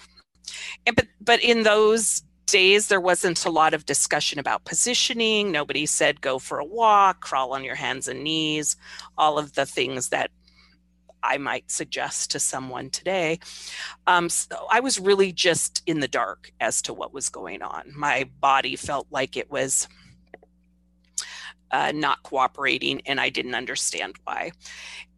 And 0.87 0.97
but 0.97 1.07
but 1.21 1.43
in 1.43 1.63
those 1.63 2.23
days 2.47 2.89
there 2.89 3.01
wasn't 3.01 3.45
a 3.45 3.51
lot 3.51 3.75
of 3.75 3.87
discussion 3.87 4.39
about 4.39 4.65
positioning. 4.65 5.53
Nobody 5.53 5.87
said 5.87 6.21
go 6.21 6.39
for 6.39 6.59
a 6.59 6.65
walk, 6.65 7.21
crawl 7.21 7.53
on 7.53 7.65
your 7.65 7.77
hands 7.77 8.09
and 8.09 8.25
knees, 8.25 8.77
all 9.17 9.39
of 9.39 9.55
the 9.55 9.67
things 9.67 10.09
that 10.09 10.31
I 11.23 11.39
might 11.39 11.71
suggest 11.71 12.31
to 12.33 12.41
someone 12.41 12.91
today. 12.91 13.41
Um, 14.07 14.29
so 14.29 14.67
I 14.71 14.81
was 14.81 14.99
really 14.99 15.33
just 15.33 15.83
in 15.87 16.01
the 16.01 16.09
dark 16.09 16.53
as 16.61 16.83
to 16.83 16.95
what 16.95 17.13
was 17.13 17.29
going 17.29 17.63
on. 17.63 17.93
My 17.95 18.29
body 18.41 18.77
felt 18.77 19.07
like 19.11 19.37
it 19.37 19.51
was 19.51 19.89
uh, 21.71 21.93
not 21.95 22.23
cooperating, 22.23 23.01
and 23.07 23.21
I 23.21 23.29
didn't 23.29 23.55
understand 23.55 24.17
why. 24.25 24.53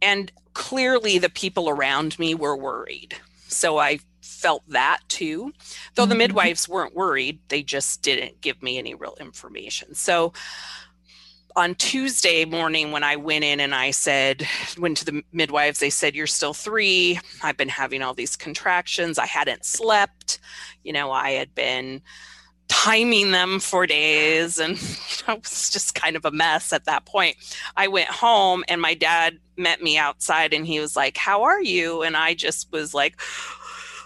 And 0.01 0.31
clearly, 0.53 1.17
the 1.17 1.29
people 1.29 1.69
around 1.69 2.19
me 2.19 2.35
were 2.35 2.55
worried. 2.55 3.15
So 3.47 3.77
I 3.77 3.99
felt 4.21 4.63
that 4.69 4.99
too. 5.07 5.53
Though 5.95 6.03
mm-hmm. 6.03 6.09
the 6.09 6.15
midwives 6.15 6.69
weren't 6.69 6.95
worried, 6.95 7.39
they 7.49 7.63
just 7.63 8.01
didn't 8.01 8.41
give 8.41 8.61
me 8.61 8.77
any 8.77 8.93
real 8.93 9.15
information. 9.19 9.95
So 9.95 10.33
on 11.55 11.75
Tuesday 11.75 12.45
morning 12.45 12.91
when 12.91 13.03
I 13.03 13.15
went 13.15 13.43
in 13.43 13.59
and 13.59 13.75
I 13.75 13.91
said, 13.91 14.47
went 14.77 14.97
to 14.97 15.05
the 15.05 15.23
midwives, 15.31 15.79
they 15.79 15.89
said, 15.89 16.15
You're 16.15 16.27
still 16.27 16.53
three. 16.53 17.19
I've 17.41 17.57
been 17.57 17.69
having 17.69 18.01
all 18.01 18.13
these 18.13 18.35
contractions. 18.35 19.17
I 19.17 19.25
hadn't 19.25 19.65
slept. 19.65 20.39
You 20.83 20.93
know, 20.93 21.11
I 21.11 21.31
had 21.31 21.53
been 21.55 22.01
timing 22.67 23.31
them 23.31 23.59
for 23.59 23.85
days 23.85 24.57
and 24.57 24.81
you 24.81 25.23
know, 25.27 25.35
it 25.35 25.43
was 25.43 25.69
just 25.69 25.95
kind 25.95 26.15
of 26.15 26.25
a 26.25 26.31
mess 26.31 26.73
at 26.73 26.85
that 26.85 27.05
point. 27.05 27.35
I 27.77 27.87
went 27.87 28.09
home 28.09 28.63
and 28.67 28.81
my 28.81 28.93
dad 28.93 29.37
met 29.57 29.81
me 29.81 29.97
outside 29.97 30.53
and 30.53 30.65
he 30.65 30.79
was 30.79 30.95
like, 30.95 31.17
How 31.17 31.43
are 31.43 31.61
you? 31.61 32.01
And 32.01 32.17
I 32.17 32.33
just 32.33 32.71
was 32.71 32.93
like, 32.93 33.19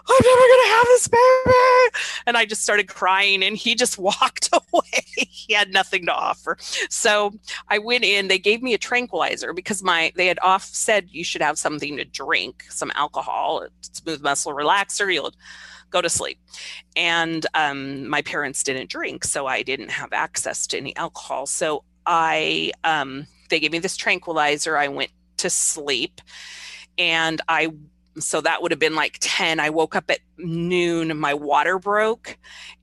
I'm 0.10 0.26
never 0.26 0.42
gonna 0.42 0.76
have 0.76 0.86
this 0.86 1.08
baby. 1.08 1.98
And 2.26 2.38
I 2.38 2.46
just 2.46 2.64
started 2.64 2.88
crying 2.88 3.44
and 3.44 3.58
he 3.58 3.76
just 3.76 3.98
walked 3.98 4.50
away. 4.52 5.04
he 5.16 5.54
had 5.54 5.72
nothing 5.72 6.06
to 6.06 6.14
offer. 6.14 6.58
So 6.90 7.34
I 7.68 7.80
went 7.80 8.04
in, 8.04 8.28
they 8.28 8.40
gave 8.40 8.62
me 8.62 8.74
a 8.74 8.78
tranquilizer 8.78 9.54
because 9.54 9.84
my 9.84 10.12
they 10.16 10.28
had 10.28 10.40
off 10.42 10.64
said 10.64 11.08
you 11.10 11.24
should 11.24 11.42
have 11.42 11.58
something 11.58 11.98
to 11.98 12.06
drink, 12.06 12.66
some 12.70 12.92
alcohol, 12.96 13.66
smooth 13.82 14.22
muscle 14.22 14.54
relaxer, 14.54 15.14
you'll 15.14 15.34
go 15.90 16.02
to 16.02 16.10
sleep. 16.10 16.40
And 16.96 17.46
um, 17.54 18.08
my 18.08 18.22
parents 18.22 18.64
didn't 18.64 18.90
drink, 18.90 19.24
so 19.24 19.48
I 19.48 19.64
didn't 19.64 19.92
have 19.92 20.14
access 20.14 20.68
to 20.68 20.78
any 20.78 20.96
alcohol. 20.96 21.46
So 21.46 21.84
I 22.06 22.72
um, 22.84 23.28
they 23.50 23.60
gave 23.60 23.72
me 23.72 23.80
this 23.80 23.98
tranquilizer. 23.98 24.78
I 24.78 24.88
went 24.88 25.12
to 25.38 25.50
sleep 25.50 26.22
and 26.98 27.42
I 27.48 27.72
so 28.19 28.41
that 28.41 28.62
would 28.62 28.71
have 28.71 28.79
been 28.79 28.95
like 28.95 29.17
10 29.19 29.59
i 29.59 29.69
woke 29.69 29.95
up 29.95 30.09
at 30.09 30.19
noon 30.38 31.17
my 31.17 31.33
water 31.33 31.79
broke 31.79 32.38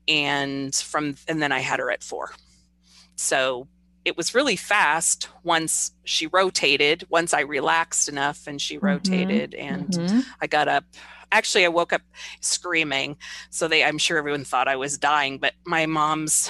and 0.07 0.73
from 0.75 1.15
and 1.27 1.41
then 1.41 1.51
i 1.51 1.59
had 1.59 1.79
her 1.79 1.91
at 1.91 2.03
4 2.03 2.31
so 3.15 3.67
it 4.03 4.15
was 4.15 4.35
really 4.35 4.55
fast 4.55 5.29
once 5.43 5.91
she 6.03 6.27
rotated 6.27 7.05
once 7.09 7.33
i 7.33 7.41
relaxed 7.41 8.07
enough 8.07 8.47
and 8.47 8.61
she 8.61 8.75
mm-hmm. 8.77 8.87
rotated 8.87 9.51
mm-hmm. 9.51 9.73
and 9.73 9.89
mm-hmm. 9.89 10.19
i 10.41 10.47
got 10.47 10.67
up 10.67 10.85
actually 11.31 11.65
i 11.65 11.69
woke 11.69 11.91
up 11.91 12.03
screaming 12.39 13.17
so 13.49 13.67
they 13.67 13.83
i'm 13.83 13.97
sure 13.97 14.17
everyone 14.17 14.43
thought 14.43 14.67
i 14.67 14.75
was 14.75 14.97
dying 14.97 15.37
but 15.37 15.53
my 15.65 15.85
mom's 15.85 16.49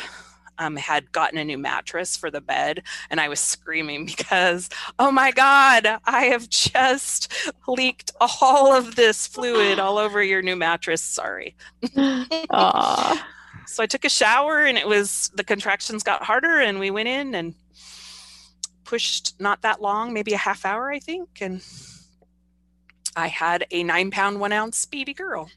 um, 0.57 0.75
had 0.75 1.11
gotten 1.11 1.37
a 1.37 1.45
new 1.45 1.57
mattress 1.57 2.15
for 2.15 2.31
the 2.31 2.41
bed, 2.41 2.83
and 3.09 3.19
I 3.19 3.27
was 3.27 3.39
screaming 3.39 4.05
because, 4.17 4.69
oh 4.99 5.11
my 5.11 5.31
God, 5.31 5.99
I 6.05 6.25
have 6.25 6.49
just 6.49 7.33
leaked 7.67 8.11
all 8.19 8.73
of 8.73 8.95
this 8.95 9.27
fluid 9.27 9.79
all 9.79 9.97
over 9.97 10.23
your 10.23 10.41
new 10.41 10.55
mattress. 10.55 11.01
Sorry. 11.01 11.55
so 11.93 11.97
I 13.79 13.87
took 13.87 14.05
a 14.05 14.09
shower, 14.09 14.65
and 14.65 14.77
it 14.77 14.87
was 14.87 15.31
the 15.35 15.43
contractions 15.43 16.03
got 16.03 16.23
harder, 16.23 16.59
and 16.59 16.79
we 16.79 16.91
went 16.91 17.07
in 17.07 17.35
and 17.35 17.55
pushed 18.83 19.39
not 19.39 19.61
that 19.63 19.81
long, 19.81 20.13
maybe 20.13 20.33
a 20.33 20.37
half 20.37 20.65
hour, 20.65 20.91
I 20.91 20.99
think, 20.99 21.41
and 21.41 21.61
I 23.15 23.27
had 23.27 23.65
a 23.71 23.83
nine 23.83 24.11
pound, 24.11 24.39
one 24.39 24.51
ounce 24.51 24.85
baby 24.85 25.13
girl. 25.13 25.49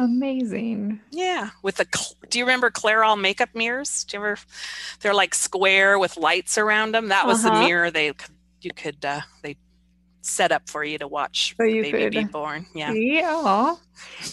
Amazing. 0.00 0.98
Yeah, 1.10 1.50
with 1.62 1.76
the. 1.76 1.86
Do 2.30 2.38
you 2.38 2.44
remember 2.44 2.70
Clairol 2.70 3.20
makeup 3.20 3.50
mirrors? 3.54 4.04
Do 4.04 4.16
you 4.16 4.24
ever? 4.24 4.38
They're 5.00 5.12
like 5.12 5.34
square 5.34 5.98
with 5.98 6.16
lights 6.16 6.56
around 6.56 6.92
them. 6.92 7.08
That 7.08 7.26
was 7.26 7.44
uh-huh. 7.44 7.60
the 7.60 7.66
mirror 7.66 7.90
they 7.90 8.12
you 8.62 8.70
could 8.74 9.04
uh, 9.04 9.20
they 9.42 9.56
set 10.22 10.52
up 10.52 10.68
for 10.68 10.84
you 10.84 10.96
to 10.98 11.08
watch 11.08 11.54
so 11.56 11.64
you 11.64 11.82
baby 11.82 11.98
could, 11.98 12.12
be 12.12 12.24
born. 12.24 12.66
Yeah. 12.74 12.92
Yeah. 12.92 13.76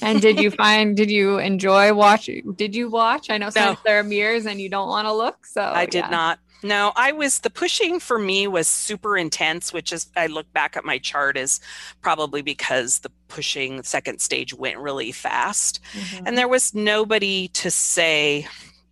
And 0.02 0.22
did 0.22 0.40
you 0.40 0.52
find? 0.52 0.96
Did 0.96 1.12
you 1.12 1.38
enjoy 1.40 1.94
watching? 1.94 2.54
Did 2.54 2.74
you 2.74 2.90
watch? 2.90 3.30
I 3.30 3.38
know 3.38 3.50
no. 3.54 3.76
there 3.84 4.00
are 4.00 4.04
mirrors 4.04 4.46
and 4.46 4.62
you 4.62 4.70
don't 4.70 4.88
want 4.88 5.06
to 5.06 5.14
look. 5.14 5.46
So 5.46 5.62
I 5.62 5.86
did 5.86 6.06
yeah. 6.06 6.10
not. 6.10 6.40
No, 6.64 6.92
I 6.96 7.12
was 7.12 7.40
the 7.40 7.50
pushing 7.50 8.00
for 8.00 8.18
me 8.18 8.48
was 8.48 8.68
super 8.68 9.18
intense, 9.18 9.72
which 9.72 9.94
is 9.94 10.08
I 10.16 10.28
look 10.28 10.52
back 10.54 10.76
at 10.76 10.86
my 10.86 10.98
chart 10.98 11.38
is 11.38 11.60
probably 12.02 12.42
because 12.42 13.00
the 13.00 13.12
pushing 13.28 13.84
second 13.84 14.22
stage 14.22 14.54
went 14.54 14.80
really 14.80 15.12
fast. 15.12 15.80
Mm-hmm. 15.94 16.28
And 16.28 16.38
there 16.38 16.48
was 16.48 16.74
nobody 16.74 17.50
to 17.50 17.70
say, 17.70 18.48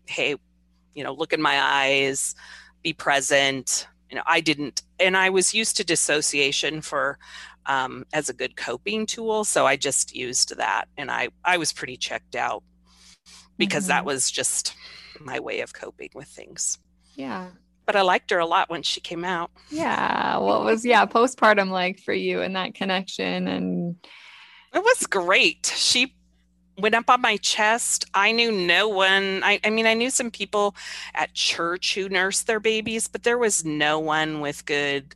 hey, 0.05 0.35
you 0.93 1.03
know, 1.03 1.13
look 1.13 1.33
in 1.33 1.41
my 1.41 1.59
eyes, 1.59 2.35
be 2.83 2.93
present. 2.93 3.87
You 4.09 4.17
know, 4.17 4.23
I 4.27 4.41
didn't 4.41 4.83
and 4.99 5.17
I 5.17 5.29
was 5.31 5.53
used 5.53 5.77
to 5.77 5.83
dissociation 5.83 6.81
for 6.81 7.17
um, 7.65 8.05
as 8.13 8.29
a 8.29 8.33
good 8.33 8.55
coping 8.55 9.07
tool. 9.07 9.43
So 9.43 9.65
I 9.65 9.75
just 9.75 10.15
used 10.15 10.55
that 10.57 10.85
and 10.97 11.09
I 11.09 11.29
I 11.43 11.57
was 11.57 11.73
pretty 11.73 11.97
checked 11.97 12.35
out 12.35 12.63
because 13.57 13.85
mm-hmm. 13.85 13.89
that 13.89 14.05
was 14.05 14.29
just 14.29 14.75
my 15.19 15.39
way 15.39 15.61
of 15.61 15.73
coping 15.73 16.09
with 16.13 16.27
things. 16.27 16.77
Yeah. 17.15 17.47
But 17.85 17.95
I 17.95 18.01
liked 18.01 18.31
her 18.31 18.39
a 18.39 18.45
lot 18.45 18.69
when 18.69 18.81
she 18.83 18.99
came 18.99 19.23
out. 19.23 19.51
Yeah. 19.69 20.37
What 20.37 20.63
was 20.63 20.85
yeah, 20.85 21.05
postpartum 21.05 21.69
like 21.69 21.99
for 21.99 22.13
you 22.13 22.41
and 22.41 22.55
that 22.55 22.73
connection 22.73 23.47
and 23.47 23.95
it 24.73 24.83
was 24.83 25.07
great. 25.07 25.71
She 25.75 26.15
went 26.77 26.95
up 26.95 27.09
on 27.09 27.21
my 27.21 27.37
chest. 27.37 28.05
I 28.13 28.31
knew 28.31 28.51
no 28.51 28.89
one. 28.89 29.41
I, 29.43 29.59
I 29.63 29.69
mean, 29.69 29.85
I 29.85 29.93
knew 29.93 30.09
some 30.09 30.31
people 30.31 30.75
at 31.13 31.33
church 31.33 31.95
who 31.95 32.09
nursed 32.09 32.47
their 32.47 32.59
babies, 32.59 33.07
but 33.07 33.23
there 33.23 33.37
was 33.37 33.63
no 33.63 33.99
one 33.99 34.41
with 34.41 34.65
good 34.65 35.15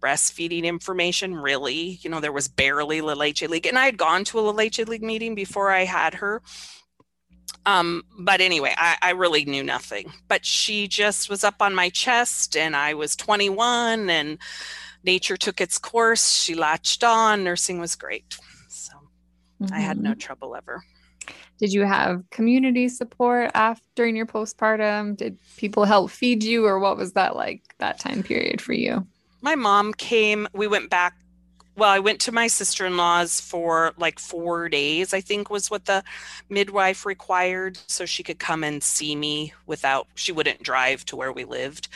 breastfeeding 0.00 0.64
information, 0.64 1.34
really. 1.34 1.98
You 2.00 2.10
know, 2.10 2.20
there 2.20 2.32
was 2.32 2.48
barely 2.48 3.00
La 3.00 3.12
Leche 3.12 3.42
League. 3.42 3.66
And 3.66 3.78
I 3.78 3.84
had 3.84 3.98
gone 3.98 4.24
to 4.24 4.38
a 4.38 4.40
La 4.40 4.52
Leche 4.52 4.86
League 4.86 5.02
meeting 5.02 5.34
before 5.34 5.70
I 5.70 5.84
had 5.84 6.14
her. 6.14 6.42
Um, 7.66 8.02
but 8.18 8.40
anyway, 8.40 8.74
I, 8.76 8.96
I 9.02 9.10
really 9.10 9.44
knew 9.44 9.62
nothing. 9.62 10.12
But 10.28 10.44
she 10.44 10.88
just 10.88 11.28
was 11.28 11.44
up 11.44 11.56
on 11.60 11.74
my 11.74 11.90
chest, 11.90 12.56
and 12.56 12.74
I 12.74 12.94
was 12.94 13.14
21, 13.16 14.08
and 14.08 14.38
nature 15.04 15.36
took 15.36 15.60
its 15.60 15.78
course. 15.78 16.32
She 16.32 16.54
latched 16.54 17.04
on. 17.04 17.44
Nursing 17.44 17.78
was 17.78 17.94
great. 17.94 18.38
So 18.68 18.94
mm-hmm. 19.62 19.74
I 19.74 19.80
had 19.80 19.98
no 19.98 20.10
mm-hmm. 20.10 20.18
trouble 20.18 20.56
ever. 20.56 20.82
Did 21.58 21.72
you 21.72 21.82
have 21.82 22.22
community 22.30 22.88
support 22.88 23.50
after 23.54 23.84
during 23.96 24.16
your 24.16 24.26
postpartum? 24.26 25.16
Did 25.16 25.38
people 25.56 25.84
help 25.84 26.10
feed 26.10 26.44
you, 26.44 26.64
or 26.66 26.78
what 26.78 26.96
was 26.96 27.12
that 27.12 27.34
like 27.34 27.62
that 27.78 27.98
time 27.98 28.22
period 28.22 28.60
for 28.60 28.72
you? 28.72 29.06
My 29.42 29.56
mom 29.56 29.92
came. 29.92 30.48
We 30.52 30.66
went 30.66 30.88
back 30.88 31.17
well, 31.78 31.90
I 31.90 32.00
went 32.00 32.20
to 32.22 32.32
my 32.32 32.48
sister 32.48 32.84
in 32.86 32.96
law's 32.96 33.40
for 33.40 33.94
like 33.96 34.18
four 34.18 34.68
days, 34.68 35.14
I 35.14 35.20
think 35.20 35.48
was 35.48 35.70
what 35.70 35.84
the 35.84 36.02
midwife 36.48 37.06
required. 37.06 37.78
So 37.86 38.04
she 38.04 38.24
could 38.24 38.40
come 38.40 38.64
and 38.64 38.82
see 38.82 39.14
me 39.14 39.54
without, 39.66 40.08
she 40.16 40.32
wouldn't 40.32 40.62
drive 40.62 41.04
to 41.06 41.16
where 41.16 41.32
we 41.32 41.44
lived. 41.44 41.88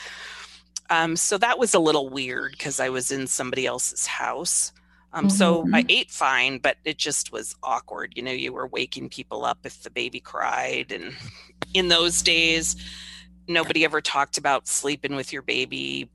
Um, 0.88 1.16
so 1.16 1.36
that 1.38 1.58
was 1.58 1.74
a 1.74 1.80
little 1.80 2.08
weird 2.08 2.52
because 2.52 2.78
I 2.78 2.90
was 2.90 3.10
in 3.10 3.26
somebody 3.26 3.66
else's 3.66 4.06
house. 4.06 4.72
Um, 5.12 5.26
mm-hmm. 5.26 5.36
So 5.36 5.66
I 5.72 5.84
ate 5.88 6.10
fine, 6.10 6.58
but 6.58 6.76
it 6.84 6.96
just 6.96 7.32
was 7.32 7.56
awkward. 7.62 8.12
You 8.14 8.22
know, 8.22 8.30
you 8.30 8.52
were 8.52 8.68
waking 8.68 9.08
people 9.08 9.44
up 9.44 9.58
if 9.64 9.82
the 9.82 9.90
baby 9.90 10.20
cried. 10.20 10.92
And 10.92 11.14
in 11.74 11.88
those 11.88 12.22
days, 12.22 12.76
nobody 13.48 13.84
ever 13.84 14.00
talked 14.00 14.38
about 14.38 14.68
sleeping 14.68 15.16
with 15.16 15.32
your 15.32 15.42
baby 15.42 16.08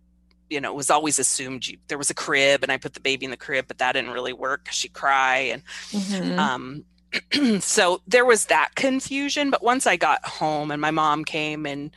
you 0.50 0.62
know, 0.62 0.72
it 0.72 0.76
was 0.76 0.90
always 0.90 1.20
assumed 1.20 1.68
you, 1.68 1.78
there 1.88 1.98
was 1.98 2.10
a 2.10 2.16
crib 2.16 2.64
and 2.64 2.72
I 2.72 2.78
put 2.78 2.94
the 2.94 3.00
baby 3.00 3.26
in 3.26 3.32
the 3.32 3.38
crib, 3.38 3.66
but 3.68 3.78
that 3.80 3.94
didn't 3.94 4.12
really 4.12 4.34
work. 4.34 4.68
She'd 4.72 4.94
cry. 4.94 5.38
And 5.38 5.66
mm-hmm. 5.92 6.40
um, 6.40 7.60
so 7.62 8.02
there 8.08 8.26
was 8.26 8.46
that 8.46 8.76
confusion. 8.76 9.50
But 9.50 9.64
once 9.64 9.86
I 9.86 9.96
got 9.98 10.26
home 10.26 10.72
and 10.72 10.82
my 10.82 10.92
mom 10.92 11.26
came 11.26 11.66
and 11.66 11.92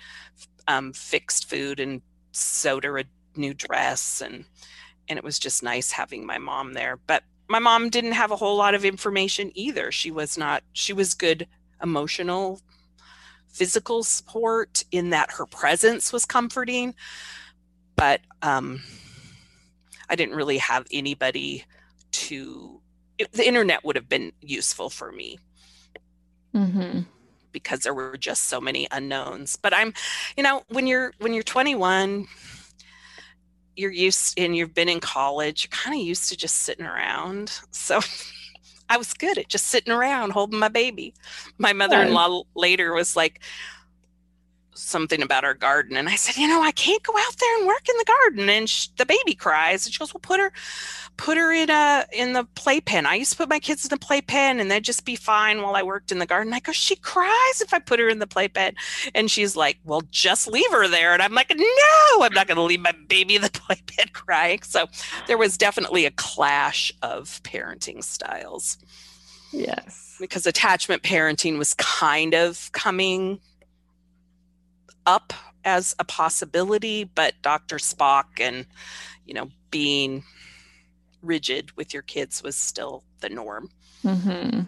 um, 0.69 0.93
fixed 0.93 1.49
food 1.49 1.81
and 1.81 2.03
sewed 2.33 2.85
her 2.85 2.99
a 2.99 3.05
new 3.37 3.55
dress 3.55 4.21
and 4.21 4.45
and 5.09 5.19
it 5.19 5.25
was 5.25 5.41
just 5.41 5.63
nice 5.63 5.91
having 5.91 6.25
my 6.25 6.39
mom 6.39 6.73
there. 6.73 6.97
But 7.09 7.25
my 7.49 7.59
mom 7.59 7.91
didn't 7.91 8.13
have 8.13 8.31
a 8.31 8.37
whole 8.37 8.57
lot 8.57 8.77
of 8.77 8.85
information 8.85 9.51
either. 9.55 9.91
She 9.91 10.13
was 10.13 10.39
not, 10.39 10.63
she 10.73 10.93
was 10.93 11.15
good 11.15 11.49
emotional, 11.83 12.61
physical 13.49 14.05
support 14.05 14.85
in 14.93 15.11
that 15.11 15.33
her 15.33 15.47
presence 15.47 16.13
was 16.13 16.25
comforting 16.25 16.95
but 18.01 18.23
um, 18.41 18.81
I 20.09 20.17
didn't 20.17 20.35
really 20.35 20.57
have 20.57 20.87
anybody 20.91 21.65
to. 22.13 22.81
It, 23.19 23.31
the 23.33 23.47
internet 23.47 23.85
would 23.85 23.95
have 23.95 24.09
been 24.09 24.33
useful 24.41 24.89
for 24.89 25.13
me 25.13 25.39
mm-hmm. 26.55 27.01
because 27.53 27.81
there 27.81 27.93
were 27.93 28.17
just 28.17 28.45
so 28.45 28.59
many 28.59 28.89
unknowns. 28.91 29.57
But 29.57 29.75
I'm, 29.75 29.93
you 30.35 30.43
know, 30.43 30.63
when 30.69 30.87
you're 30.87 31.13
when 31.19 31.35
you're 31.35 31.43
21, 31.43 32.27
you're 33.77 33.93
used 33.93 34.41
and 34.41 34.57
you've 34.57 34.75
been 34.75 34.89
in 34.89 35.01
college. 35.01 35.65
You're 35.65 35.79
kind 35.79 35.95
of 35.95 36.03
used 36.03 36.31
to 36.31 36.39
just 36.39 36.57
sitting 36.57 36.87
around. 36.87 37.53
So. 37.71 38.01
I 38.93 38.97
was 38.97 39.15
good 39.15 39.39
at 39.39 39.49
just 39.49 39.69
sitting 39.69 39.93
around 39.93 40.33
holding 40.33 40.59
my 40.59 40.67
baby. 40.67 41.15
My 41.59 41.73
mother 41.73 42.03
in 42.03 42.13
law 42.13 42.43
later 42.57 42.93
was 42.93 43.15
like, 43.15 43.41
something 44.75 45.23
about 45.23 45.45
our 45.45 45.55
garden 45.55 45.97
and 45.97 46.09
i 46.09 46.15
said 46.15 46.37
you 46.37 46.49
know 46.49 46.63
i 46.63 46.73
can't 46.73 47.03
go 47.03 47.13
out 47.17 47.37
there 47.39 47.59
and 47.59 47.67
work 47.67 47.89
in 47.89 47.97
the 47.99 48.05
garden. 48.05 48.49
And 48.49 48.69
sh- 48.69 48.89
the 48.97 49.07
baby 49.07 49.35
cries 49.35 49.87
and 49.87 49.93
she 49.93 49.99
goes 49.99 50.15
well 50.15 50.21
put 50.21 50.41
her 50.41 50.53
put 51.17 51.37
her 51.37 51.53
in 51.53 51.71
a 51.71 52.07
in 52.13 52.33
the 52.33 52.45
playpen. 52.55 53.07
I 53.07 53.17
used 53.17 53.33
to 53.33 53.37
put 53.37 53.49
my 53.49 53.59
kids 53.59 53.85
in 53.85 53.91
the 53.91 53.99
playpen 53.99 54.61
and 54.61 54.71
they'd 54.71 54.85
just 54.85 55.05
be 55.05 55.17
fine 55.17 55.63
while 55.63 55.77
i 55.77 55.83
worked 55.83 56.13
in 56.13 56.19
the 56.19 56.27
garden. 56.27 56.53
I 56.53 56.61
go 56.61 56.73
she 56.73 56.97
cries 56.97 57.61
if 57.61 57.73
i 57.75 57.79
put 57.79 57.99
her 57.99 58.09
in 58.09 58.19
the 58.19 58.27
playpen. 58.27 58.75
And 59.15 59.31
she's 59.31 59.57
like 59.57 59.79
well 59.85 60.03
just 60.11 60.49
leave 60.49 60.71
her 60.71 60.89
there. 60.89 61.13
And 61.13 61.23
i'm 61.23 61.35
like 61.35 61.53
no 61.57 62.23
i'm 62.25 62.33
not 62.33 62.47
going 62.47 62.57
to 62.57 62.63
leave 62.63 62.81
my 62.81 62.95
baby 63.09 63.37
in 63.37 63.43
the 63.43 63.51
playpen 63.55 64.09
crying. 64.13 64.63
So 64.63 64.87
there 65.27 65.39
was 65.39 65.57
definitely 65.57 66.07
a 66.07 66.11
clash 66.13 66.93
of 67.03 67.41
parenting 67.43 68.03
styles. 68.03 68.79
Yes. 69.53 70.17
Because 70.21 70.47
attachment 70.47 71.03
parenting 71.03 71.59
was 71.59 71.75
kind 71.75 72.35
of 72.35 72.71
coming 72.73 73.41
up 75.07 75.33
as 75.65 75.95
a 75.99 76.05
possibility, 76.05 77.05
but 77.05 77.35
Dr. 77.43 77.77
Spock 77.77 78.41
and, 78.41 78.67
you 79.27 79.35
know, 79.35 79.49
being 79.71 80.25
rigid 81.23 81.77
with 81.77 81.93
your 81.93 82.03
kids 82.03 82.43
was 82.43 82.57
still 82.57 83.05
the 83.21 83.29
norm. 83.29 83.71
Mm-hmm. 84.05 84.63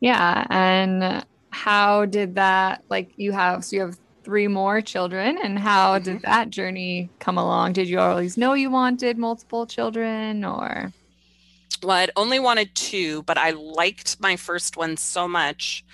Yeah. 0.00 0.46
And 0.50 1.24
how 1.50 2.06
did 2.06 2.34
that, 2.34 2.82
like, 2.88 3.12
you 3.16 3.32
have, 3.32 3.64
so 3.64 3.76
you 3.76 3.82
have 3.82 3.96
three 4.24 4.48
more 4.48 4.80
children, 4.80 5.38
and 5.42 5.58
how 5.58 5.94
mm-hmm. 5.94 6.04
did 6.04 6.22
that 6.22 6.50
journey 6.50 7.10
come 7.20 7.38
along? 7.38 7.74
Did 7.74 7.88
you 7.88 8.00
always 8.00 8.36
know 8.36 8.54
you 8.54 8.70
wanted 8.70 9.18
multiple 9.18 9.66
children 9.66 10.44
or? 10.44 10.92
Well, 11.82 11.96
I'd 11.96 12.10
only 12.16 12.40
wanted 12.40 12.74
two, 12.74 13.22
but 13.24 13.36
I 13.36 13.50
liked 13.50 14.18
my 14.20 14.36
first 14.36 14.76
one 14.76 14.96
so 14.96 15.28
much 15.28 15.84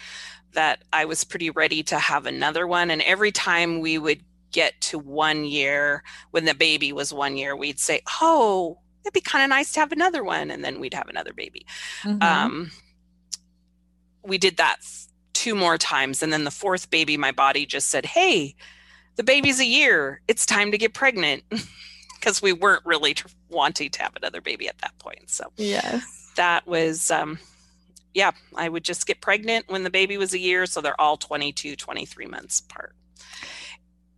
that 0.52 0.82
I 0.92 1.04
was 1.04 1.24
pretty 1.24 1.50
ready 1.50 1.82
to 1.84 1.98
have 1.98 2.26
another 2.26 2.66
one. 2.66 2.90
And 2.90 3.02
every 3.02 3.32
time 3.32 3.80
we 3.80 3.98
would 3.98 4.20
get 4.52 4.80
to 4.80 4.98
one 4.98 5.44
year, 5.44 6.02
when 6.30 6.44
the 6.44 6.54
baby 6.54 6.92
was 6.92 7.12
one 7.12 7.36
year, 7.36 7.56
we'd 7.56 7.78
say, 7.78 8.02
Oh, 8.20 8.78
it'd 9.04 9.12
be 9.12 9.20
kind 9.20 9.44
of 9.44 9.50
nice 9.50 9.72
to 9.72 9.80
have 9.80 9.92
another 9.92 10.22
one. 10.24 10.50
And 10.50 10.64
then 10.64 10.80
we'd 10.80 10.94
have 10.94 11.08
another 11.08 11.32
baby. 11.32 11.66
Mm-hmm. 12.02 12.22
Um, 12.22 12.70
we 14.22 14.38
did 14.38 14.56
that 14.58 14.78
two 15.32 15.54
more 15.54 15.78
times. 15.78 16.22
And 16.22 16.32
then 16.32 16.44
the 16.44 16.50
fourth 16.50 16.90
baby, 16.90 17.16
my 17.16 17.32
body 17.32 17.64
just 17.64 17.88
said, 17.88 18.04
Hey, 18.04 18.54
the 19.16 19.22
baby's 19.22 19.60
a 19.60 19.64
year. 19.64 20.20
It's 20.28 20.46
time 20.46 20.70
to 20.72 20.78
get 20.78 20.94
pregnant. 20.94 21.44
Because 22.18 22.42
we 22.42 22.52
weren't 22.52 22.84
really 22.84 23.16
wanting 23.48 23.88
to 23.88 24.02
have 24.02 24.14
another 24.14 24.42
baby 24.42 24.68
at 24.68 24.76
that 24.82 24.92
point. 24.98 25.30
So, 25.30 25.50
yes, 25.56 26.30
that 26.36 26.66
was 26.66 27.10
um, 27.10 27.38
yeah, 28.14 28.33
I 28.57 28.68
would 28.68 28.85
just 28.85 29.07
get 29.07 29.20
pregnant 29.20 29.66
when 29.68 29.85
the 29.85 29.90
baby 29.90 30.16
was 30.16 30.35
a 30.35 30.38
year. 30.38 30.66
So 30.66 30.81
they're 30.81 31.01
all 31.01 31.16
22, 31.16 31.77
23 31.77 32.27
months 32.27 32.61
apart. 32.61 32.94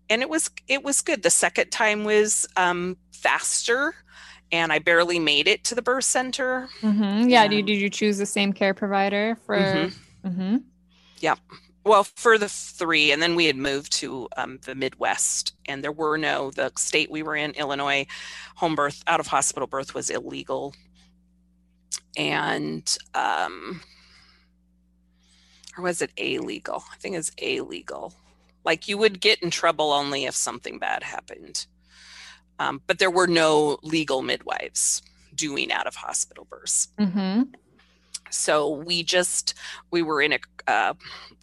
And 0.08 0.22
it 0.22 0.28
was 0.28 0.50
it 0.68 0.82
was 0.82 1.00
good. 1.00 1.22
The 1.22 1.30
second 1.30 1.70
time 1.70 2.04
was 2.04 2.46
um, 2.56 2.96
faster, 3.12 3.94
and 4.50 4.72
I 4.72 4.78
barely 4.78 5.18
made 5.18 5.48
it 5.48 5.64
to 5.64 5.74
the 5.74 5.82
birth 5.82 6.04
center. 6.04 6.68
Mm-hmm. 6.80 7.28
Yeah. 7.28 7.46
did, 7.48 7.66
did 7.66 7.80
you 7.80 7.88
choose 7.88 8.18
the 8.18 8.26
same 8.26 8.52
care 8.52 8.74
provider 8.74 9.38
for? 9.46 9.56
Mm-hmm. 9.56 10.28
Mm-hmm. 10.28 10.56
Yeah. 11.20 11.36
Well, 11.84 12.04
for 12.04 12.38
the 12.38 12.48
three, 12.48 13.10
and 13.10 13.20
then 13.20 13.34
we 13.34 13.46
had 13.46 13.56
moved 13.56 13.92
to 13.94 14.28
um, 14.36 14.58
the 14.64 14.74
Midwest, 14.74 15.54
and 15.66 15.82
there 15.82 15.90
were 15.90 16.16
no 16.16 16.50
the 16.50 16.70
state 16.76 17.10
we 17.10 17.22
were 17.22 17.34
in, 17.34 17.52
Illinois, 17.52 18.06
home 18.56 18.74
birth 18.74 19.02
out 19.06 19.18
of 19.18 19.26
hospital 19.26 19.66
birth 19.66 19.94
was 19.94 20.10
illegal 20.10 20.74
and 22.16 22.96
um, 23.14 23.80
or 25.76 25.84
was 25.84 26.02
it 26.02 26.12
illegal? 26.16 26.84
I 26.92 26.96
think 26.96 27.16
it's 27.16 27.32
illegal. 27.38 28.12
Like 28.64 28.88
you 28.88 28.98
would 28.98 29.20
get 29.20 29.42
in 29.42 29.50
trouble 29.50 29.92
only 29.92 30.24
if 30.24 30.34
something 30.34 30.78
bad 30.78 31.02
happened. 31.02 31.66
Um, 32.58 32.82
but 32.86 32.98
there 32.98 33.10
were 33.10 33.26
no 33.26 33.78
legal 33.82 34.22
midwives 34.22 35.02
doing 35.34 35.72
out 35.72 35.86
of 35.86 35.96
hospital 35.96 36.46
births. 36.48 36.88
Mm-hmm. 36.98 37.42
So 38.30 38.70
we 38.70 39.02
just 39.02 39.54
we 39.90 40.02
were 40.02 40.22
in 40.22 40.32
a 40.34 40.38
uh, 40.66 40.94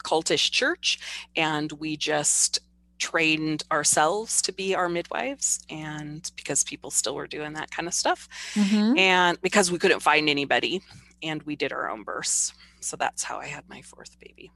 cultish 0.03 0.51
church, 0.51 0.99
and 1.35 1.71
we 1.73 1.97
just 1.97 2.59
trained 2.99 3.63
ourselves 3.71 4.41
to 4.43 4.51
be 4.51 4.75
our 4.75 4.89
midwives 4.89 5.59
and 5.69 6.31
because 6.35 6.63
people 6.63 6.91
still 6.91 7.15
were 7.15 7.27
doing 7.27 7.53
that 7.53 7.71
kind 7.71 7.87
of 7.87 7.93
stuff 7.93 8.27
Mm-hmm. 8.53 8.97
and 8.97 9.41
because 9.41 9.71
we 9.71 9.79
couldn't 9.79 10.01
find 10.01 10.29
anybody 10.29 10.81
and 11.23 11.41
we 11.43 11.55
did 11.55 11.71
our 11.73 11.89
own 11.89 12.03
births 12.03 12.53
so 12.81 12.95
that's 12.97 13.23
how 13.23 13.39
i 13.39 13.45
had 13.47 13.63
my 13.69 13.81
fourth 13.81 14.19
baby 14.19 14.51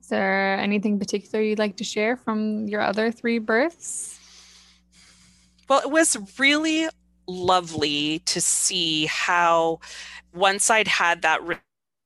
Is 0.00 0.08
there 0.08 0.56
anything 0.58 0.98
particular 0.98 1.42
you'd 1.42 1.58
like 1.58 1.76
to 1.78 1.84
share 1.84 2.16
from 2.16 2.68
your 2.68 2.80
other 2.80 3.10
three 3.10 3.38
births? 3.38 4.18
well 5.68 5.80
it 5.80 5.90
was 5.90 6.16
really 6.38 6.88
lovely 7.26 8.20
to 8.20 8.40
see 8.40 9.06
how 9.06 9.80
once 10.32 10.70
i'd 10.70 10.88
had 10.88 11.22
that 11.22 11.42
re- 11.42 11.56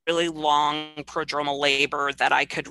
really 0.06 0.28
long 0.28 0.86
prodromal 1.02 1.58
labor 1.60 2.12
that 2.14 2.32
i 2.32 2.44
could 2.44 2.68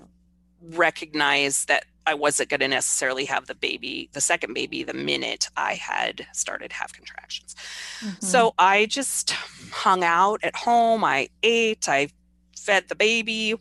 recognize 0.71 1.65
that 1.65 1.85
i 2.07 2.13
wasn't 2.13 2.49
going 2.49 2.59
to 2.59 2.67
necessarily 2.67 3.25
have 3.25 3.45
the 3.45 3.55
baby 3.55 4.09
the 4.13 4.21
second 4.21 4.53
baby 4.53 4.83
the 4.83 4.93
minute 4.93 5.49
i 5.55 5.73
had 5.75 6.25
started 6.33 6.71
have 6.71 6.91
contractions 6.93 7.55
Mm-hmm. 7.99 8.25
So 8.25 8.53
I 8.57 8.85
just 8.85 9.31
hung 9.71 10.03
out 10.03 10.39
at 10.43 10.55
home. 10.55 11.03
I 11.03 11.29
ate. 11.43 11.89
I 11.89 12.09
fed 12.55 12.85
the 12.87 12.95
baby. 12.95 13.55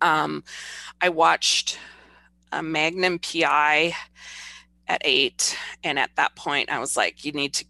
Um, 0.00 0.44
I 1.00 1.08
watched 1.08 1.78
a 2.52 2.62
Magnum 2.62 3.18
PI 3.18 3.92
at 4.86 5.02
eight, 5.04 5.56
and 5.82 5.98
at 5.98 6.10
that 6.16 6.34
point, 6.36 6.70
I 6.70 6.78
was 6.78 6.96
like, 6.96 7.24
"You 7.24 7.32
need 7.32 7.54
to." 7.54 7.64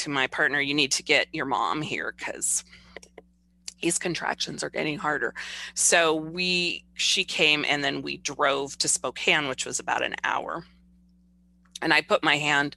To 0.00 0.10
my 0.10 0.26
partner, 0.26 0.60
you 0.60 0.74
need 0.74 0.92
to 0.92 1.02
get 1.02 1.26
your 1.32 1.46
mom 1.46 1.80
here 1.80 2.14
because 2.14 2.64
these 3.80 3.98
contractions 3.98 4.62
are 4.62 4.70
getting 4.70 4.98
harder. 4.98 5.34
So 5.74 6.14
we, 6.14 6.84
she 6.94 7.24
came, 7.24 7.64
and 7.68 7.82
then 7.82 8.02
we 8.02 8.18
drove 8.18 8.78
to 8.78 8.88
Spokane, 8.88 9.48
which 9.48 9.66
was 9.66 9.80
about 9.80 10.02
an 10.02 10.14
hour. 10.24 10.64
And 11.82 11.92
I 11.92 12.00
put 12.00 12.24
my 12.24 12.36
hand 12.36 12.76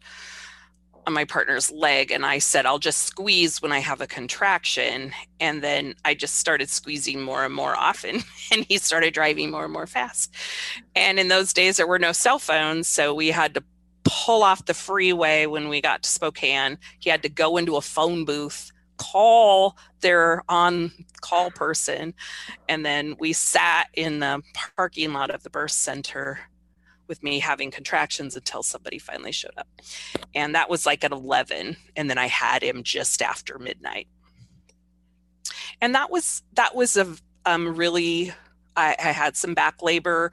on 1.08 1.14
my 1.14 1.26
partner's 1.26 1.72
leg 1.72 2.12
and 2.12 2.26
I 2.26 2.38
said, 2.38 2.66
I'll 2.66 2.80
just 2.80 3.04
squeeze 3.04 3.62
when 3.62 3.72
I 3.72 3.80
have 3.80 4.02
a 4.02 4.08
contraction. 4.08 5.12
And 5.40 5.64
then 5.64 5.96
I 6.06 6.14
just 6.14 6.36
started 6.36 6.70
squeezing 6.70 7.22
more 7.22 7.44
and 7.44 7.54
more 7.54 7.76
often. 7.76 8.22
And 8.52 8.66
he 8.68 8.80
started 8.80 9.14
driving 9.14 9.52
more 9.52 9.66
and 9.66 9.72
more 9.72 9.86
fast. 9.86 10.34
And 10.96 11.20
in 11.20 11.28
those 11.28 11.54
days, 11.54 11.78
there 11.78 11.86
were 11.86 12.00
no 12.00 12.12
cell 12.12 12.40
phones. 12.40 12.88
So 12.88 13.14
we 13.14 13.28
had 13.28 13.54
to 13.54 13.64
pull 14.04 14.42
off 14.42 14.66
the 14.66 14.74
freeway 14.74 15.46
when 15.46 15.70
we 15.70 15.82
got 15.82 16.02
to 16.02 16.10
Spokane. 16.10 16.80
He 16.98 17.12
had 17.12 17.22
to 17.22 17.30
go 17.30 17.58
into 17.58 17.76
a 17.76 17.82
phone 17.82 18.26
booth, 18.26 18.72
call 19.00 19.78
their 20.02 20.44
on 20.48 20.92
call 21.22 21.50
person. 21.52 22.14
And 22.68 22.86
then 22.86 23.16
we 23.20 23.34
sat 23.34 23.88
in 23.94 24.20
the 24.20 24.44
parking 24.76 25.14
lot 25.14 25.32
of 25.32 25.44
the 25.44 25.50
birth 25.50 25.72
center 25.72 26.40
with 27.08 27.24
me 27.24 27.40
having 27.40 27.72
contractions 27.72 28.36
until 28.36 28.62
somebody 28.62 29.00
finally 29.00 29.32
showed 29.32 29.58
up 29.58 29.68
and 30.36 30.54
that 30.54 30.70
was 30.70 30.86
like 30.86 31.04
at 31.04 31.12
11 31.12 31.76
and 31.96 32.10
then 32.10 32.20
i 32.20 32.28
had 32.28 32.62
him 32.62 32.84
just 32.84 33.24
after 33.24 33.58
midnight 33.58 34.08
and 35.82 35.96
that 35.96 36.12
was 36.12 36.44
that 36.54 36.76
was 36.76 36.96
a 36.96 37.16
um, 37.46 37.76
really 37.76 38.32
I, 38.78 38.96
I 39.00 39.12
had 39.12 39.36
some 39.36 39.56
back 39.56 39.82
labor 39.82 40.32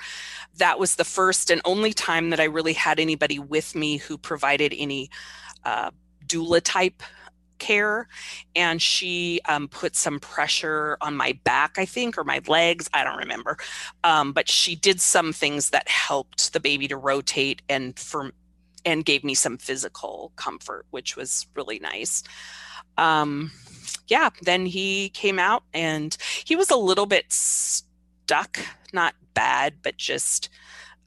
that 0.58 0.78
was 0.78 0.96
the 0.96 1.04
first 1.04 1.50
and 1.50 1.62
only 1.64 1.94
time 1.94 2.28
that 2.28 2.40
i 2.40 2.44
really 2.44 2.74
had 2.74 3.00
anybody 3.00 3.38
with 3.38 3.74
me 3.74 3.96
who 3.96 4.18
provided 4.18 4.74
any 4.76 5.08
uh, 5.64 5.90
doula 6.26 6.60
type 6.62 7.02
care 7.58 8.08
and 8.54 8.80
she 8.80 9.40
um, 9.46 9.68
put 9.68 9.96
some 9.96 10.18
pressure 10.18 10.96
on 11.00 11.16
my 11.16 11.38
back 11.44 11.78
i 11.78 11.84
think 11.84 12.16
or 12.18 12.24
my 12.24 12.40
legs 12.46 12.88
i 12.94 13.04
don't 13.04 13.18
remember. 13.18 13.56
Um, 14.04 14.32
but 14.32 14.48
she 14.48 14.76
did 14.76 15.00
some 15.00 15.32
things 15.32 15.70
that 15.70 15.88
helped 15.88 16.52
the 16.52 16.60
baby 16.60 16.88
to 16.88 16.96
rotate 16.96 17.62
and 17.68 17.98
for 17.98 18.32
and 18.84 19.04
gave 19.04 19.24
me 19.24 19.34
some 19.34 19.58
physical 19.58 20.32
comfort 20.36 20.86
which 20.90 21.16
was 21.16 21.46
really 21.54 21.78
nice. 21.78 22.22
Um, 22.98 23.50
yeah 24.08 24.30
then 24.42 24.66
he 24.66 25.10
came 25.10 25.38
out 25.38 25.64
and 25.74 26.16
he 26.44 26.56
was 26.56 26.70
a 26.70 26.76
little 26.76 27.06
bit 27.06 27.26
stuck 27.28 28.58
not 28.92 29.14
bad 29.34 29.74
but 29.82 29.96
just 29.96 30.48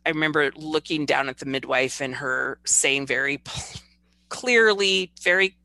i 0.05 0.09
remember 0.09 0.51
looking 0.55 1.05
down 1.05 1.29
at 1.29 1.37
the 1.37 1.45
midwife 1.45 2.01
and 2.01 2.15
her 2.15 2.59
saying 2.65 3.05
very 3.05 3.41
clearly 4.29 5.11
very 5.21 5.55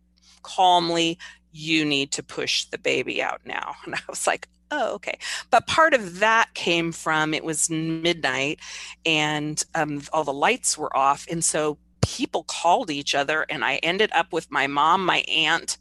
calmly, 0.44 1.18
you 1.50 1.84
need 1.84 2.12
to 2.12 2.22
push 2.22 2.66
the 2.66 2.78
baby 2.78 3.20
out 3.20 3.40
now. 3.44 3.74
And 3.84 3.94
I 3.96 4.00
was 4.08 4.26
like, 4.26 4.48
oh, 4.70 4.94
okay. 4.94 5.18
But 5.50 5.66
part 5.66 5.94
of 5.94 6.20
that 6.20 6.54
came 6.54 6.92
from 6.92 7.34
it 7.34 7.44
was 7.44 7.68
midnight 7.70 8.60
and 9.04 9.62
um, 9.74 10.02
all 10.12 10.24
the 10.24 10.32
lights 10.32 10.78
were 10.78 10.96
off. 10.96 11.26
And 11.28 11.44
so 11.44 11.78
people 12.04 12.44
called 12.44 12.90
each 12.90 13.14
other, 13.14 13.46
and 13.48 13.64
I 13.64 13.76
ended 13.76 14.10
up 14.12 14.32
with 14.32 14.50
my 14.50 14.66
mom, 14.66 15.04
my 15.06 15.24
aunt, 15.28 15.78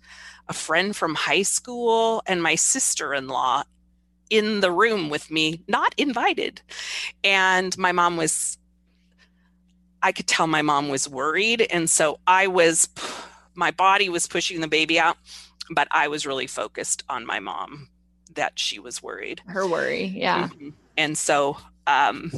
a 0.47 0.53
friend 0.53 0.95
from 0.95 1.15
high 1.15 1.41
school, 1.41 2.23
and 2.25 2.41
my 2.41 2.55
sister 2.55 3.13
in 3.13 3.27
law 3.27 3.63
in 4.29 4.61
the 4.61 4.71
room 4.71 5.09
with 5.09 5.29
me, 5.29 5.63
not 5.67 5.93
invited. 5.97 6.61
And 7.23 7.77
my 7.77 7.91
mom 7.91 8.17
was, 8.17 8.57
I 10.01 10.11
could 10.11 10.27
tell 10.27 10.47
my 10.47 10.61
mom 10.61 10.89
was 10.89 11.07
worried. 11.07 11.61
And 11.61 11.89
so 11.89 12.19
I 12.25 12.47
was 12.47 12.89
my 13.55 13.71
body 13.71 14.09
was 14.09 14.27
pushing 14.27 14.61
the 14.61 14.67
baby 14.67 14.99
out, 14.99 15.17
but 15.69 15.87
I 15.91 16.07
was 16.07 16.25
really 16.25 16.47
focused 16.47 17.03
on 17.09 17.25
my 17.25 17.39
mom 17.39 17.89
that 18.35 18.57
she 18.57 18.79
was 18.79 19.03
worried. 19.03 19.41
Her 19.47 19.67
worry, 19.67 20.05
yeah. 20.05 20.47
Mm-hmm. 20.47 20.69
And 20.97 21.17
so 21.17 21.57
um, 21.87 22.31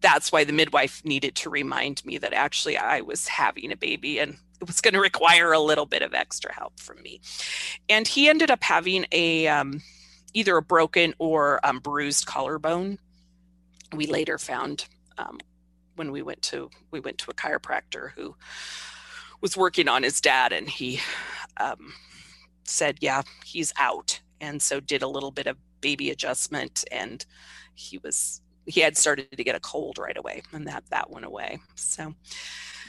that's 0.00 0.32
why 0.32 0.44
the 0.44 0.52
midwife 0.52 1.04
needed 1.04 1.34
to 1.36 1.50
remind 1.50 2.04
me 2.04 2.18
that 2.18 2.32
actually 2.32 2.76
I 2.76 3.00
was 3.00 3.28
having 3.28 3.72
a 3.72 3.76
baby 3.76 4.18
and 4.18 4.36
it 4.60 4.66
was 4.66 4.80
going 4.80 4.94
to 4.94 5.00
require 5.00 5.52
a 5.52 5.58
little 5.58 5.86
bit 5.86 6.02
of 6.02 6.14
extra 6.14 6.52
help 6.52 6.78
from 6.78 7.02
me. 7.02 7.20
And 7.88 8.06
he 8.06 8.28
ended 8.28 8.50
up 8.50 8.62
having 8.62 9.06
a 9.10 9.48
um, 9.48 9.82
either 10.34 10.56
a 10.56 10.62
broken 10.62 11.14
or 11.18 11.64
um, 11.64 11.80
bruised 11.80 12.26
collarbone. 12.26 12.98
We 13.92 14.06
later 14.06 14.38
found 14.38 14.86
um, 15.18 15.38
when 15.96 16.12
we 16.12 16.22
went 16.22 16.42
to 16.42 16.70
we 16.90 17.00
went 17.00 17.18
to 17.18 17.30
a 17.30 17.34
chiropractor 17.34 18.12
who 18.12 18.36
was 19.42 19.56
working 19.56 19.88
on 19.88 20.02
his 20.02 20.20
dad 20.20 20.52
and 20.52 20.70
he 20.70 21.00
um, 21.58 21.92
said 22.64 22.96
yeah 23.00 23.22
he's 23.44 23.72
out 23.76 24.20
and 24.40 24.62
so 24.62 24.80
did 24.80 25.02
a 25.02 25.08
little 25.08 25.30
bit 25.30 25.46
of 25.46 25.56
baby 25.80 26.10
adjustment 26.10 26.84
and 26.90 27.26
he 27.74 27.98
was 27.98 28.40
he 28.66 28.80
had 28.80 28.96
started 28.96 29.30
to 29.36 29.44
get 29.44 29.56
a 29.56 29.60
cold 29.60 29.98
right 29.98 30.16
away 30.16 30.42
and 30.52 30.66
that 30.66 30.84
that 30.90 31.10
went 31.10 31.26
away 31.26 31.58
so 31.74 32.14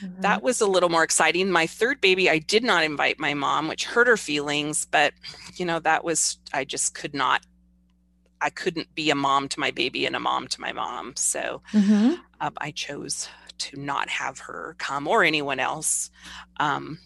mm-hmm. 0.01 0.21
that 0.21 0.41
was 0.43 0.61
a 0.61 0.67
little 0.67 0.89
more 0.89 1.03
exciting 1.03 1.49
my 1.49 1.65
third 1.65 1.99
baby 1.99 2.29
i 2.29 2.37
did 2.37 2.63
not 2.63 2.83
invite 2.83 3.19
my 3.19 3.33
mom 3.33 3.67
which 3.67 3.85
hurt 3.85 4.07
her 4.07 4.17
feelings 4.17 4.85
but 4.85 5.13
you 5.55 5.65
know 5.65 5.79
that 5.79 6.03
was 6.03 6.37
i 6.53 6.63
just 6.63 6.93
could 6.93 7.15
not 7.15 7.41
i 8.41 8.49
couldn't 8.49 8.93
be 8.93 9.09
a 9.09 9.15
mom 9.15 9.47
to 9.49 9.59
my 9.59 9.71
baby 9.71 10.05
and 10.05 10.15
a 10.15 10.19
mom 10.19 10.47
to 10.47 10.61
my 10.61 10.71
mom 10.71 11.13
so 11.15 11.61
mm-hmm. 11.71 12.13
um, 12.41 12.53
i 12.57 12.69
chose 12.69 13.27
to 13.59 13.79
not 13.79 14.09
have 14.09 14.39
her 14.39 14.75
come 14.77 15.07
or 15.07 15.23
anyone 15.23 15.59
else. 15.59 16.09
Um, 16.59 16.99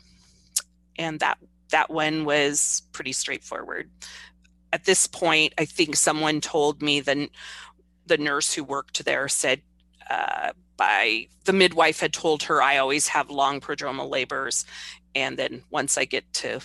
and 0.98 1.20
that 1.20 1.38
that 1.70 1.90
one 1.90 2.26
was 2.26 2.84
pretty 2.92 3.12
straightforward. 3.12 3.90
At 4.72 4.86
this 4.86 5.08
point, 5.08 5.54
I 5.58 5.66
think 5.66 5.96
someone 5.96 6.42
told 6.42 6.82
me 6.82 7.00
the 7.00 7.30
the 8.06 8.18
nurse 8.18 8.54
who 8.54 8.64
worked 8.64 9.04
there 9.06 9.28
said 9.28 9.62
uh, 10.10 10.52
by 10.78 11.28
the 11.46 11.54
midwife 11.54 12.00
had 12.00 12.14
told 12.14 12.44
her 12.44 12.62
I 12.62 12.78
always 12.78 13.10
have 13.10 13.30
long 13.30 13.60
prodromal 13.60 14.10
labors, 14.10 14.66
and 15.16 15.38
then 15.38 15.64
once 15.70 15.98
I 15.98 16.06
get 16.06 16.32
to 16.36 16.62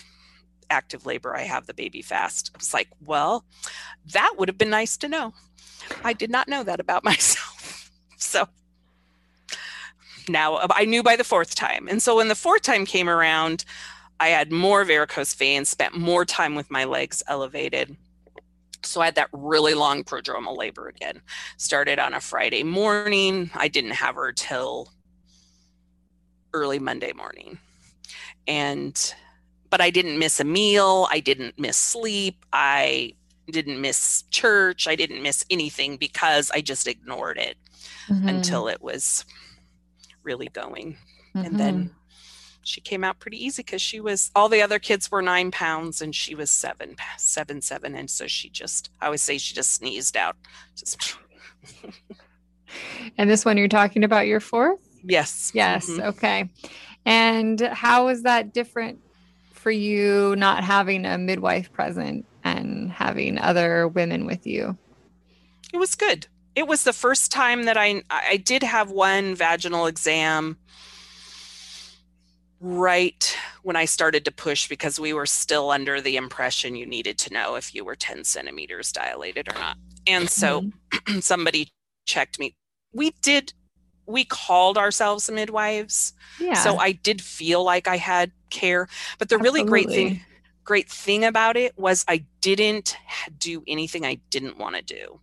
active 0.69 1.05
labor, 1.05 1.35
I 1.35 1.43
have 1.43 1.67
the 1.67 1.73
baby 1.73 2.01
fast. 2.01 2.51
I 2.53 2.57
was 2.57 2.73
like, 2.73 2.87
well, 3.05 3.45
that 4.13 4.35
would 4.37 4.47
have 4.47 4.57
been 4.57 4.69
nice 4.69 4.97
to 4.97 5.07
know. 5.07 5.33
I 6.03 6.13
did 6.13 6.29
not 6.31 6.47
know 6.47 6.63
that 6.63 6.79
about 6.79 7.03
myself. 7.11 7.91
So 8.17 8.47
now 10.29 10.59
I 10.71 10.85
knew 10.85 11.03
by 11.03 11.15
the 11.15 11.23
fourth 11.23 11.55
time. 11.55 11.87
And 11.87 12.01
so 12.01 12.17
when 12.17 12.27
the 12.27 12.35
fourth 12.35 12.61
time 12.61 12.85
came 12.85 13.09
around, 13.09 13.65
I 14.19 14.29
had 14.29 14.51
more 14.51 14.85
varicose 14.85 15.33
veins, 15.33 15.69
spent 15.69 15.95
more 15.97 16.25
time 16.25 16.55
with 16.55 16.71
my 16.71 16.85
legs 16.85 17.23
elevated. 17.27 17.95
So 18.83 19.01
I 19.01 19.05
had 19.05 19.15
that 19.15 19.29
really 19.31 19.73
long 19.73 20.03
prodromal 20.03 20.57
labor 20.57 20.87
again. 20.87 21.21
Started 21.57 21.99
on 21.99 22.13
a 22.13 22.19
Friday 22.19 22.63
morning. 22.63 23.49
I 23.55 23.67
didn't 23.67 23.91
have 23.91 24.15
her 24.15 24.31
till 24.31 24.91
early 26.53 26.79
Monday 26.79 27.13
morning. 27.13 27.57
And 28.47 29.15
but 29.69 29.81
I 29.81 29.89
didn't 29.89 30.19
miss 30.19 30.39
a 30.39 30.43
meal. 30.43 31.07
I 31.09 31.19
didn't 31.19 31.57
miss 31.57 31.77
sleep. 31.77 32.45
I 32.53 33.15
didn't 33.49 33.81
miss 33.81 34.23
church. 34.29 34.87
I 34.87 34.95
didn't 34.95 35.23
miss 35.23 35.43
anything 35.49 35.97
because 35.97 36.51
I 36.51 36.61
just 36.61 36.87
ignored 36.87 37.37
it 37.37 37.57
mm-hmm. 38.07 38.27
until 38.27 38.67
it 38.67 38.81
was 38.81 39.25
really 40.23 40.47
going. 40.47 40.97
Mm-hmm. 41.35 41.45
And 41.45 41.59
then 41.59 41.91
she 42.63 42.81
came 42.81 43.03
out 43.03 43.19
pretty 43.19 43.43
easy 43.43 43.61
because 43.61 43.81
she 43.81 43.99
was 43.99 44.31
all 44.35 44.49
the 44.49 44.61
other 44.61 44.79
kids 44.79 45.11
were 45.11 45.21
nine 45.21 45.51
pounds 45.51 46.01
and 46.01 46.15
she 46.15 46.33
was 46.35 46.49
seven, 46.49 46.95
seven, 47.17 47.61
seven. 47.61 47.95
And 47.95 48.09
so 48.09 48.27
she 48.27 48.49
just, 48.49 48.89
I 49.01 49.05
always 49.05 49.21
say 49.21 49.37
she 49.37 49.53
just 49.53 49.73
sneezed 49.73 50.15
out. 50.17 50.35
Just 50.75 51.17
and 53.17 53.29
this 53.29 53.45
one 53.45 53.57
you're 53.57 53.67
talking 53.67 54.03
about 54.03 54.27
your 54.27 54.39
fourth? 54.39 54.79
Yes. 55.03 55.51
Yes. 55.53 55.89
Mm-hmm. 55.89 56.01
Okay. 56.09 56.49
And 57.05 57.59
how 57.59 58.07
is 58.07 58.23
that 58.23 58.53
different 58.53 58.99
for 59.51 59.71
you 59.71 60.35
not 60.37 60.63
having 60.63 61.05
a 61.05 61.17
midwife 61.17 61.71
present 61.71 62.25
and 62.43 62.91
having 62.91 63.37
other 63.37 63.87
women 63.87 64.25
with 64.25 64.47
you? 64.47 64.77
It 65.73 65.77
was 65.77 65.95
good. 65.95 66.27
It 66.55 66.67
was 66.67 66.83
the 66.83 66.93
first 66.93 67.31
time 67.31 67.63
that 67.63 67.77
I 67.77 68.03
I 68.09 68.37
did 68.37 68.63
have 68.63 68.91
one 68.91 69.35
vaginal 69.35 69.85
exam 69.87 70.57
right 72.59 73.37
when 73.63 73.75
I 73.75 73.85
started 73.85 74.23
to 74.25 74.31
push 74.31 74.69
because 74.69 74.99
we 74.99 75.13
were 75.13 75.25
still 75.25 75.69
under 75.69 75.99
the 75.99 76.15
impression 76.15 76.75
you 76.75 76.85
needed 76.85 77.17
to 77.19 77.33
know 77.33 77.55
if 77.55 77.75
you 77.75 77.83
were 77.83 77.95
10 77.95 78.23
centimeters 78.23 78.91
dilated 78.93 79.49
or 79.49 79.59
not. 79.59 79.77
And 80.07 80.29
so 80.29 80.61
mm-hmm. 80.61 81.19
somebody 81.19 81.71
checked 82.05 82.39
me. 82.39 82.55
We 82.93 83.11
did 83.21 83.53
we 84.05 84.25
called 84.25 84.77
ourselves 84.77 85.29
midwives. 85.31 86.13
Yeah. 86.39 86.55
So 86.55 86.77
I 86.77 86.91
did 86.91 87.21
feel 87.21 87.63
like 87.63 87.87
I 87.87 87.97
had 87.97 88.31
care. 88.49 88.87
But 89.17 89.29
the 89.29 89.35
Absolutely. 89.35 89.61
really 89.61 89.69
great 89.69 89.89
thing 89.89 90.21
great 90.63 90.89
thing 90.89 91.25
about 91.25 91.57
it 91.57 91.77
was 91.77 92.05
I 92.07 92.25
didn't 92.41 92.95
do 93.37 93.63
anything 93.67 94.05
I 94.05 94.19
didn't 94.29 94.57
want 94.57 94.75
to 94.75 94.81
do. 94.81 95.19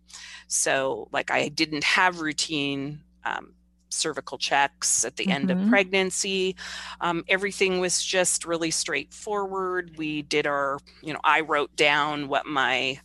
So 0.47 1.07
like 1.11 1.31
I 1.31 1.47
didn't 1.47 1.83
have 1.83 2.21
routine 2.21 3.01
um, 3.23 3.53
cervical 3.89 4.37
checks 4.37 5.05
at 5.05 5.15
the 5.15 5.23
mm-hmm. 5.23 5.31
end 5.31 5.51
of 5.51 5.57
mm-hmm. 5.57 5.69
pregnancy. 5.69 6.55
Um, 6.99 7.23
everything 7.27 7.79
was 7.79 8.03
just 8.03 8.45
really 8.45 8.71
straightforward. 8.71 9.97
We 9.97 10.21
did 10.23 10.47
our, 10.47 10.79
you 11.01 11.13
know, 11.13 11.19
I 11.23 11.41
wrote 11.41 11.75
down 11.75 12.27
what 12.27 12.45
my 12.45 12.99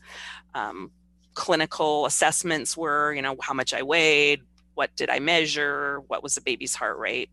um, 0.55 0.91
clinical 1.35 2.07
assessments 2.07 2.77
were, 2.77 3.13
you 3.13 3.23
know, 3.23 3.37
how 3.41 3.55
much 3.55 3.75
I 3.75 3.83
weighed, 3.83 4.43
what 4.75 4.95
did 4.97 5.11
I 5.11 5.19
measure, 5.19 6.01
what 6.07 6.23
was 6.23 6.35
the 6.35 6.41
baby's 6.41 6.75
heart 6.75 6.99
rate. 6.99 7.31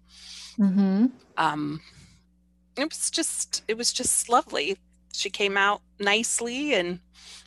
Mm-hmm. 0.59 1.07
Um, 1.37 1.81
it 2.75 2.89
was 2.89 3.09
just, 3.09 3.63
it 3.67 3.77
was 3.77 3.93
just 3.93 4.29
lovely. 4.29 4.77
She 5.13 5.29
came 5.29 5.55
out 5.57 5.81
nicely, 5.99 6.73
and 6.73 6.99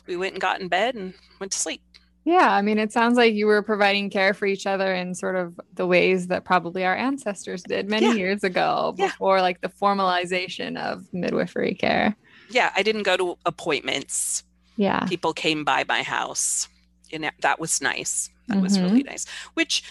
we 0.07 0.17
went 0.17 0.33
and 0.33 0.41
got 0.41 0.59
in 0.59 0.67
bed 0.67 0.95
and 0.95 1.13
went 1.39 1.51
to 1.51 1.59
sleep. 1.59 1.81
Yeah, 2.27 2.51
I 2.51 2.61
mean, 2.61 2.77
it 2.77 2.91
sounds 2.91 3.15
like 3.15 3.35
you 3.35 3.45
were 3.45 3.61
providing 3.61 4.09
care 4.09 4.33
for 4.33 4.45
each 4.45 4.67
other 4.67 4.93
in 4.93 5.15
sort 5.15 5.37
of 5.37 5.57
the 5.75 5.87
ways 5.87 6.27
that 6.27 6.43
probably 6.43 6.83
our 6.83 6.93
ancestors 6.95 7.63
did 7.63 7.89
many 7.89 8.07
yeah. 8.07 8.13
years 8.15 8.43
ago 8.43 8.93
before 8.97 9.37
yeah. 9.37 9.43
like 9.43 9.61
the 9.61 9.69
formalization 9.69 10.77
of 10.77 11.05
midwifery 11.13 11.73
care. 11.73 12.17
Yeah, 12.49 12.73
I 12.75 12.83
didn't 12.83 13.03
go 13.03 13.15
to 13.15 13.37
appointments. 13.45 14.43
Yeah. 14.75 15.05
People 15.05 15.31
came 15.31 15.63
by 15.63 15.85
my 15.87 16.03
house, 16.03 16.67
and 17.13 17.31
that 17.39 17.59
was 17.61 17.81
nice. 17.81 18.29
That 18.47 18.55
mm-hmm. 18.55 18.63
was 18.63 18.77
really 18.77 19.03
nice. 19.03 19.25
Which 19.53 19.83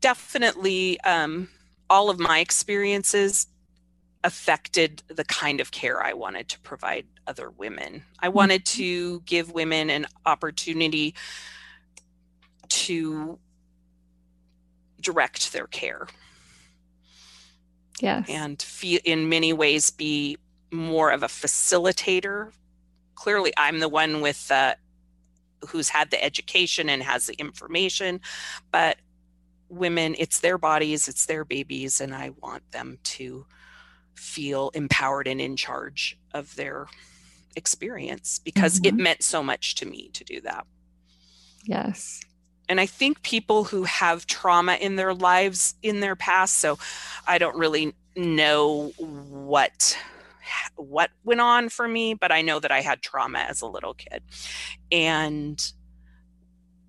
definitely, 0.00 1.00
um, 1.02 1.48
all 1.88 2.10
of 2.10 2.18
my 2.18 2.40
experiences 2.40 3.46
affected 4.24 5.02
the 5.06 5.24
kind 5.24 5.60
of 5.60 5.70
care 5.70 6.02
I 6.02 6.12
wanted 6.12 6.48
to 6.48 6.58
provide 6.60 7.06
other 7.26 7.50
women. 7.50 8.04
I 8.20 8.28
wanted 8.28 8.64
mm-hmm. 8.64 8.82
to 8.82 9.20
give 9.20 9.52
women 9.52 9.90
an 9.90 10.06
opportunity 10.26 11.14
to 12.68 13.38
direct 15.00 15.52
their 15.52 15.66
care. 15.66 16.06
Yes. 18.00 18.28
And 18.28 18.60
feel, 18.60 19.00
in 19.04 19.28
many 19.28 19.52
ways 19.52 19.90
be 19.90 20.36
more 20.72 21.12
of 21.12 21.22
a 21.22 21.28
facilitator. 21.28 22.50
Clearly, 23.14 23.52
I'm 23.56 23.78
the 23.78 23.88
one 23.88 24.20
with 24.20 24.50
uh, 24.50 24.74
who's 25.68 25.88
had 25.88 26.10
the 26.10 26.22
education 26.22 26.88
and 26.88 27.02
has 27.02 27.26
the 27.26 27.34
information 27.34 28.20
but 28.70 28.98
women 29.68 30.14
it's 30.18 30.40
their 30.40 30.58
bodies 30.58 31.08
it's 31.08 31.26
their 31.26 31.44
babies 31.44 32.00
and 32.00 32.14
i 32.14 32.30
want 32.40 32.68
them 32.72 32.98
to 33.02 33.46
feel 34.14 34.70
empowered 34.74 35.26
and 35.26 35.40
in 35.40 35.56
charge 35.56 36.18
of 36.32 36.54
their 36.56 36.86
experience 37.56 38.38
because 38.38 38.80
mm-hmm. 38.80 38.98
it 38.98 39.02
meant 39.02 39.22
so 39.22 39.42
much 39.42 39.74
to 39.76 39.86
me 39.86 40.10
to 40.12 40.24
do 40.24 40.40
that 40.40 40.66
yes 41.64 42.20
and 42.68 42.80
i 42.80 42.86
think 42.86 43.22
people 43.22 43.64
who 43.64 43.84
have 43.84 44.26
trauma 44.26 44.74
in 44.74 44.96
their 44.96 45.14
lives 45.14 45.74
in 45.82 46.00
their 46.00 46.16
past 46.16 46.58
so 46.58 46.78
i 47.26 47.38
don't 47.38 47.56
really 47.56 47.94
know 48.16 48.92
what 48.96 49.96
what 50.76 51.10
went 51.24 51.40
on 51.40 51.68
for 51.68 51.86
me, 51.86 52.14
but 52.14 52.32
I 52.32 52.42
know 52.42 52.60
that 52.60 52.70
I 52.70 52.80
had 52.80 53.02
trauma 53.02 53.40
as 53.40 53.62
a 53.62 53.66
little 53.66 53.94
kid. 53.94 54.22
And 54.90 55.72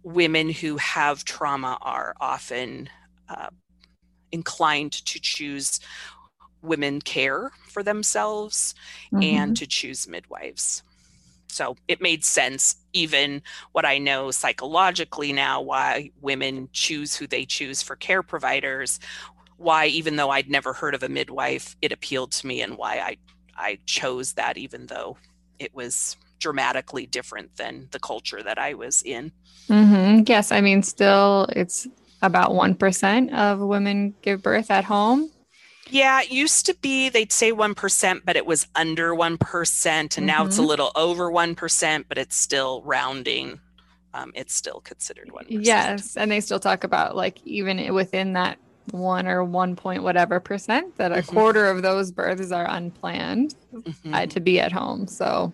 women 0.04 0.49
who 0.49 0.78
have 0.78 1.25
trauma 1.25 1.78
are 1.82 2.15
often 2.19 2.89
uh, 3.30 3.49
inclined 4.32 4.91
to 4.91 5.19
choose 5.19 5.80
women 6.65 7.01
care 7.01 7.51
for 7.69 7.84
themselves 7.84 8.75
mm-hmm. 9.13 9.23
and 9.23 9.58
to 9.58 9.67
choose 9.67 10.08
midwives. 10.08 10.84
So 11.47 11.78
it 11.88 12.01
made 12.01 12.25
sense, 12.25 12.75
even 12.91 13.41
what 13.71 13.86
I 13.86 13.97
know 13.97 14.32
psychologically 14.32 15.32
now, 15.32 15.62
why 15.62 16.12
women 16.19 16.67
choose 16.73 17.15
who 17.15 17.28
they 17.28 17.45
choose 17.45 17.82
for 17.82 17.95
care 17.95 18.23
providers, 18.23 18.99
why, 19.58 19.86
even 19.86 20.17
though 20.17 20.32
I'd 20.32 20.49
never 20.49 20.73
heard 20.73 20.93
of 20.93 21.04
a 21.04 21.08
midwife, 21.08 21.78
it 21.82 21.93
appealed 21.93 22.34
to 22.34 22.47
me 22.47 22.62
and 22.62 22.78
why 22.78 22.97
I 22.97 23.17
I 23.58 23.80
chose 23.86 24.34
that 24.34 24.58
even 24.58 24.88
though 24.88 25.17
it 25.60 25.73
was 25.73 26.17
dramatically 26.39 27.06
different 27.06 27.56
than 27.56 27.88
the 27.91 27.99
culture 27.99 28.43
that 28.43 28.60
I 28.60 28.73
was 28.73 29.01
in. 29.04 29.32
Mm-hmm. 29.69 30.23
Yes, 30.28 30.51
I 30.51 30.62
mean, 30.62 30.84
still, 30.84 31.47
it's 31.56 31.88
about 32.21 32.51
1% 32.51 33.34
of 33.34 33.60
women 33.60 34.13
give 34.21 34.41
birth 34.43 34.69
at 34.69 34.84
home. 34.84 35.32
Yeah, 35.89 36.21
it 36.21 36.32
used 36.32 36.65
to 36.65 36.74
be 36.76 37.10
they'd 37.10 37.32
say 37.32 37.52
1%, 37.52 38.21
but 38.26 38.36
it 38.36 38.45
was 38.45 38.67
under 38.76 39.13
1%. 39.13 39.26
And 39.26 40.10
mm-hmm. 40.10 40.26
now 40.26 40.45
it's 40.45 40.58
a 40.58 40.62
mm-hmm. 40.62 40.67
little 40.67 40.91
over 40.95 41.32
1%, 41.32 42.06
but 42.08 42.17
it's 42.17 42.36
still 42.36 42.82
rounding. 42.84 43.60
Um, 44.13 44.32
it's 44.34 44.54
still 44.54 44.82
considered 44.82 45.30
1%. 45.30 45.45
Yes. 45.50 46.17
And 46.17 46.32
they 46.32 46.41
still 46.41 46.60
talk 46.60 46.84
about 46.84 47.15
like 47.15 47.39
even 47.45 47.93
within 47.93 48.34
that 48.34 48.58
one 48.91 49.28
or 49.28 49.43
one 49.43 49.76
point 49.76 50.04
whatever 50.04 50.39
percent 50.39 50.95
that 50.98 51.12
a 51.12 51.15
mm-hmm. 51.15 51.32
quarter 51.32 51.65
of 51.65 51.82
those 51.82 52.12
births 52.12 52.52
are 52.52 52.67
unplanned 52.69 53.56
mm-hmm. 53.74 54.13
uh, 54.13 54.26
to 54.28 54.39
be 54.39 54.60
at 54.60 54.71
home. 54.71 55.08
So, 55.08 55.52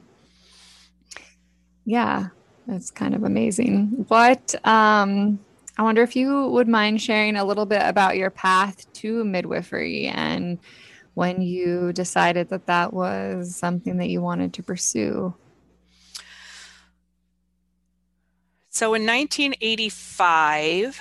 yeah, 1.85 2.27
it's 2.67 2.91
kind 2.91 3.15
of 3.15 3.23
amazing. 3.23 4.05
What 4.07 4.55
um, 4.65 5.39
I 5.77 5.83
wonder 5.83 6.03
if 6.03 6.15
you 6.15 6.47
would 6.47 6.67
mind 6.67 7.01
sharing 7.01 7.35
a 7.35 7.45
little 7.45 7.65
bit 7.65 7.81
about 7.83 8.17
your 8.17 8.29
path 8.29 8.91
to 8.93 9.23
midwifery 9.23 10.07
and 10.07 10.59
when 11.13 11.41
you 11.41 11.91
decided 11.93 12.49
that 12.49 12.67
that 12.67 12.93
was 12.93 13.55
something 13.55 13.97
that 13.97 14.09
you 14.09 14.21
wanted 14.21 14.53
to 14.53 14.63
pursue. 14.63 15.33
So 18.69 18.93
in 18.93 19.05
1985, 19.05 20.99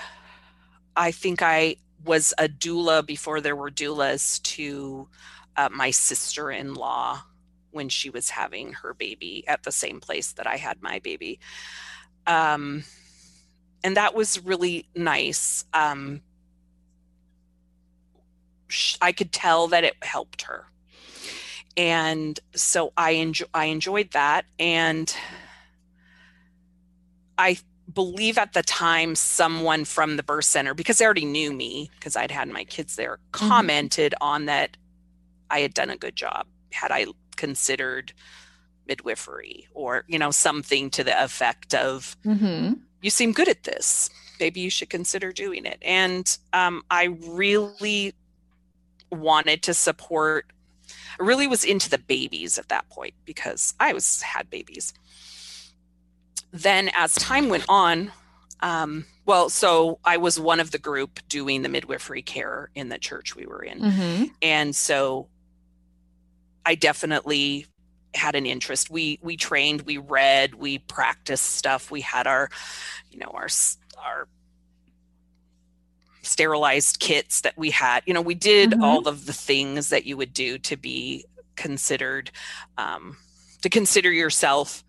I 0.97 1.13
think 1.13 1.41
I 1.43 1.77
was 2.05 2.35
a 2.39 2.49
doula 2.49 3.07
before 3.07 3.41
there 3.41 3.55
were 3.55 3.71
doulas 3.71 4.43
to 4.43 5.09
uh, 5.57 5.69
my 5.73 5.91
sister 5.91 6.51
in 6.51 6.75
law 6.75 7.23
when 7.71 7.89
she 7.89 8.11
was 8.11 8.31
having 8.31 8.73
her 8.73 8.95
baby 8.95 9.45
at 9.47 9.63
the 9.63 9.71
same 9.71 10.01
place 10.01 10.33
that 10.33 10.47
I 10.47 10.57
had 10.57 10.83
my 10.83 10.99
baby. 10.99 11.39
Um, 12.27 12.83
and 13.83 13.97
that 13.97 14.15
was 14.15 14.45
really 14.45 14.87
nice. 14.95 15.65
Um, 15.73 16.23
I 19.01 19.13
could 19.13 19.33
tell 19.33 19.69
that 19.69 19.85
it 19.85 19.95
helped 20.03 20.43
her. 20.43 20.67
And 21.77 22.39
so 22.55 22.93
I 22.97 23.13
enjoy 23.13 23.47
I 23.55 23.67
enjoyed 23.67 24.11
that 24.11 24.45
and 24.59 25.15
I 27.39 27.59
believe 27.93 28.39
at 28.39 28.53
the 28.53 28.63
time 28.63 29.15
someone 29.15 29.85
from 29.85 30.17
the 30.17 30.23
birth 30.23 30.45
center 30.45 30.75
because 30.75 30.99
they 30.99 31.05
already 31.05 31.25
knew 31.25 31.53
me 31.53 31.91
because 31.95 32.17
I'd 32.17 32.31
had 32.31 32.49
my 32.49 32.65
kids 32.65 32.97
there 32.97 33.19
mm-hmm. 33.33 33.49
commented 33.49 34.13
mm-hmm. 34.13 34.29
on 34.29 34.47
that 34.47 34.77
I 35.49 35.61
had 35.61 35.75
done 35.75 35.91
a 35.91 35.97
good 35.97 36.17
job 36.17 36.47
had 36.73 36.91
I 36.93 37.07
considered 37.37 38.13
midwifery 38.87 39.69
or 39.73 40.05
you 40.09 40.19
know 40.19 40.31
something 40.31 40.91
to 40.91 41.05
the 41.05 41.23
effect 41.23 41.75
of 41.75 42.17
mm-hmm. 42.25 42.75
You 43.03 43.11
seem 43.11 43.33
good 43.33 43.49
at 43.49 43.63
this 43.65 44.11
maybe 44.39 44.61
you 44.61 44.71
should 44.71 44.91
consider 44.91 45.33
doing 45.33 45.67
it 45.67 45.79
and 45.83 46.39
um, 46.53 46.83
I 46.91 47.05
really 47.05 48.15
wanted 49.11 49.63
to 49.65 49.75
support 49.75 50.53
I 51.21 51.25
really 51.25 51.47
was 51.47 51.65
into 51.65 51.91
the 51.91 51.99
babies 51.99 52.59
at 52.59 52.69
that 52.69 52.89
point 52.89 53.15
because 53.27 53.75
I 53.79 53.93
was 53.93 54.23
had 54.23 54.49
babies. 54.49 54.95
Then 56.51 56.91
as 56.95 57.15
time 57.15 57.51
went 57.51 57.67
on, 57.69 58.11
um, 58.61 59.05
well, 59.27 59.51
so 59.51 59.99
I 60.05 60.17
was 60.17 60.41
one 60.41 60.61
of 60.61 60.71
the 60.71 60.79
group 60.79 61.21
doing 61.29 61.63
the 61.63 61.69
midwifery 61.69 62.23
care 62.23 62.71
in 62.75 62.89
the 62.89 62.99
church 62.99 63.37
we 63.37 63.47
were 63.47 63.63
in. 63.63 63.81
Mm-hmm. 63.81 64.25
And 64.41 64.75
so 64.75 65.29
I 66.65 66.75
definitely 66.75 67.67
had 68.15 68.35
an 68.35 68.47
interest. 68.47 68.91
We 68.91 69.19
we 69.23 69.37
trained, 69.37 69.83
we 69.83 69.99
read, 69.99 70.55
we 70.55 70.79
practiced 70.79 71.53
stuff. 71.57 71.91
We 71.91 72.01
had 72.01 72.27
our, 72.27 72.51
you 73.11 73.19
know, 73.19 73.31
our 73.35 73.49
our 73.99 74.29
sterilized 76.23 77.01
kits 77.01 77.41
that 77.43 77.57
we 77.57 77.71
had. 77.71 78.03
You 78.07 78.15
know, 78.15 78.21
we 78.23 78.35
did 78.35 78.73
Mhm. 78.73 78.83
all 78.83 79.09
of 79.09 79.27
the 79.27 79.33
things 79.33 79.89
that 79.89 80.05
you 80.05 80.17
would 80.17 80.33
do 80.35 80.59
to 80.59 80.77
be 80.77 81.25
considered, 81.57 82.31
um, 82.79 83.17
to 83.63 83.69
consider 83.71 84.11
yourself 84.13 84.85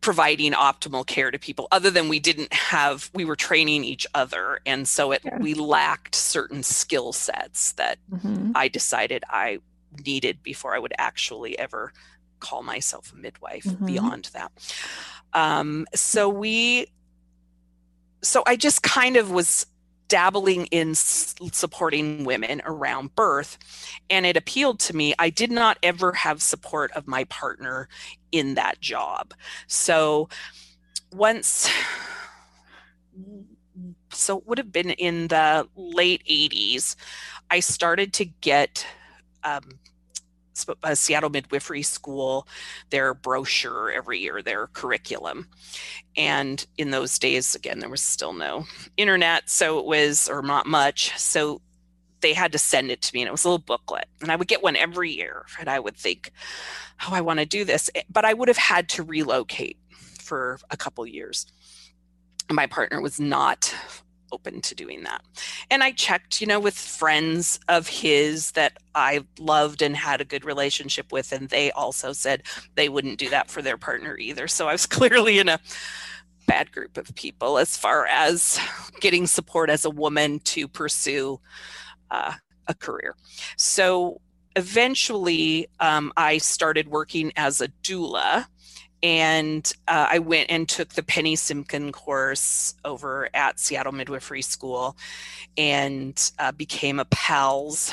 providing 0.00 0.52
optimal 0.52 1.04
care 1.06 1.30
to 1.30 1.38
people 1.38 1.66
other 1.72 1.90
than 1.90 2.08
we 2.08 2.20
didn't 2.20 2.52
have 2.52 3.10
we 3.14 3.24
were 3.24 3.34
training 3.34 3.82
each 3.82 4.06
other 4.14 4.60
and 4.64 4.86
so 4.86 5.10
it 5.10 5.20
Yeah. 5.24 5.38
we 5.38 5.54
lacked 5.54 6.14
certain 6.14 6.62
skill 6.62 7.12
sets 7.12 7.72
that 7.72 7.98
Mm-hmm. 8.12 8.52
I 8.54 8.68
decided 8.68 9.24
I 9.28 9.58
needed 10.06 10.42
before 10.42 10.74
I 10.74 10.78
would 10.78 10.92
actually 10.98 11.58
ever 11.58 11.92
call 12.40 12.62
myself 12.62 13.12
a 13.12 13.16
midwife 13.16 13.64
Mhm. 13.64 13.86
beyond 13.86 14.24
that. 14.32 14.52
Um, 15.32 15.86
so 15.94 16.28
we, 16.28 16.86
so 18.22 18.42
I 18.46 18.56
just 18.56 18.82
kind 18.82 19.16
of 19.16 19.30
was 19.30 19.66
dabbling 20.08 20.66
in 20.66 20.92
s- 20.92 21.34
supporting 21.52 22.24
women 22.24 22.62
around 22.64 23.14
birth 23.14 23.58
and 24.08 24.24
it 24.24 24.36
appealed 24.36 24.80
to 24.80 24.96
me. 24.96 25.14
I 25.18 25.28
did 25.30 25.50
not 25.50 25.76
ever 25.82 26.12
have 26.12 26.40
support 26.40 26.90
of 26.92 27.06
my 27.06 27.24
partner 27.24 27.88
in 28.32 28.54
that 28.54 28.80
job. 28.80 29.34
So 29.66 30.28
once 31.12 31.68
so 34.12 34.38
it 34.38 34.46
would 34.46 34.58
have 34.58 34.72
been 34.72 34.90
in 34.90 35.28
the 35.28 35.68
late 35.76 36.22
80s 36.28 36.96
i 37.50 37.60
started 37.60 38.12
to 38.14 38.24
get 38.24 38.86
um, 39.44 39.78
a 40.82 40.96
seattle 40.96 41.30
midwifery 41.30 41.82
school 41.82 42.48
their 42.90 43.14
brochure 43.14 43.92
every 43.92 44.18
year 44.18 44.42
their 44.42 44.66
curriculum. 44.68 45.48
And 46.16 46.66
in 46.76 46.90
those 46.90 47.18
days 47.18 47.54
again 47.54 47.78
there 47.78 47.88
was 47.90 48.02
still 48.02 48.32
no 48.32 48.66
internet 48.96 49.48
so 49.48 49.78
it 49.78 49.84
was 49.84 50.28
or 50.28 50.42
not 50.42 50.66
much 50.66 51.16
so 51.18 51.60
they 52.20 52.32
had 52.32 52.50
to 52.50 52.58
send 52.58 52.90
it 52.90 53.00
to 53.02 53.14
me 53.14 53.20
and 53.22 53.28
it 53.28 53.32
was 53.32 53.44
a 53.44 53.48
little 53.48 53.58
booklet. 53.64 54.06
And 54.20 54.32
i 54.32 54.36
would 54.36 54.48
get 54.48 54.62
one 54.62 54.76
every 54.76 55.10
year 55.10 55.46
and 55.60 55.68
i 55.68 55.78
would 55.78 55.96
think 55.96 56.32
oh 57.02 57.12
i 57.12 57.20
want 57.20 57.38
to 57.38 57.46
do 57.46 57.64
this. 57.64 57.90
Eh, 57.94 58.02
but 58.10 58.24
i 58.24 58.34
would 58.34 58.48
have 58.48 58.56
had 58.56 58.88
to 58.90 59.02
relocate 59.02 59.78
for 60.20 60.58
a 60.70 60.76
couple 60.76 61.06
years. 61.06 61.46
My 62.50 62.66
partner 62.66 63.00
was 63.00 63.20
not 63.20 63.74
open 64.32 64.60
to 64.62 64.74
doing 64.74 65.04
that. 65.04 65.22
And 65.70 65.82
I 65.82 65.92
checked, 65.92 66.40
you 66.40 66.46
know, 66.46 66.60
with 66.60 66.76
friends 66.76 67.58
of 67.68 67.88
his 67.88 68.52
that 68.52 68.78
I 68.94 69.24
loved 69.38 69.82
and 69.82 69.96
had 69.96 70.20
a 70.20 70.24
good 70.24 70.44
relationship 70.44 71.12
with, 71.12 71.32
and 71.32 71.48
they 71.48 71.70
also 71.72 72.12
said 72.12 72.42
they 72.74 72.88
wouldn't 72.88 73.18
do 73.18 73.28
that 73.30 73.50
for 73.50 73.62
their 73.62 73.76
partner 73.76 74.16
either. 74.18 74.48
So 74.48 74.68
I 74.68 74.72
was 74.72 74.86
clearly 74.98 75.38
in 75.38 75.48
a 75.48 75.60
bad 76.46 76.72
group 76.72 76.96
of 76.96 77.14
people 77.14 77.58
as 77.58 77.76
far 77.76 78.06
as 78.06 78.58
getting 79.00 79.26
support 79.26 79.70
as 79.70 79.84
a 79.84 79.90
woman 79.90 80.40
to 80.40 80.66
pursue 80.66 81.38
uh, 82.10 82.32
a 82.66 82.74
career. 82.74 83.14
So 83.56 84.20
eventually, 84.56 85.68
um, 85.78 86.12
I 86.16 86.38
started 86.38 86.88
working 86.88 87.32
as 87.36 87.60
a 87.60 87.68
doula 87.82 88.46
and 89.02 89.70
uh, 89.86 90.08
I 90.10 90.18
went 90.18 90.50
and 90.50 90.68
took 90.68 90.90
the 90.90 91.02
Penny 91.02 91.36
Simkin 91.36 91.92
course 91.92 92.74
over 92.84 93.28
at 93.34 93.60
Seattle 93.60 93.92
Midwifery 93.92 94.42
School 94.42 94.96
and 95.56 96.32
uh, 96.38 96.52
became 96.52 96.98
a 96.98 97.04
PALS, 97.06 97.92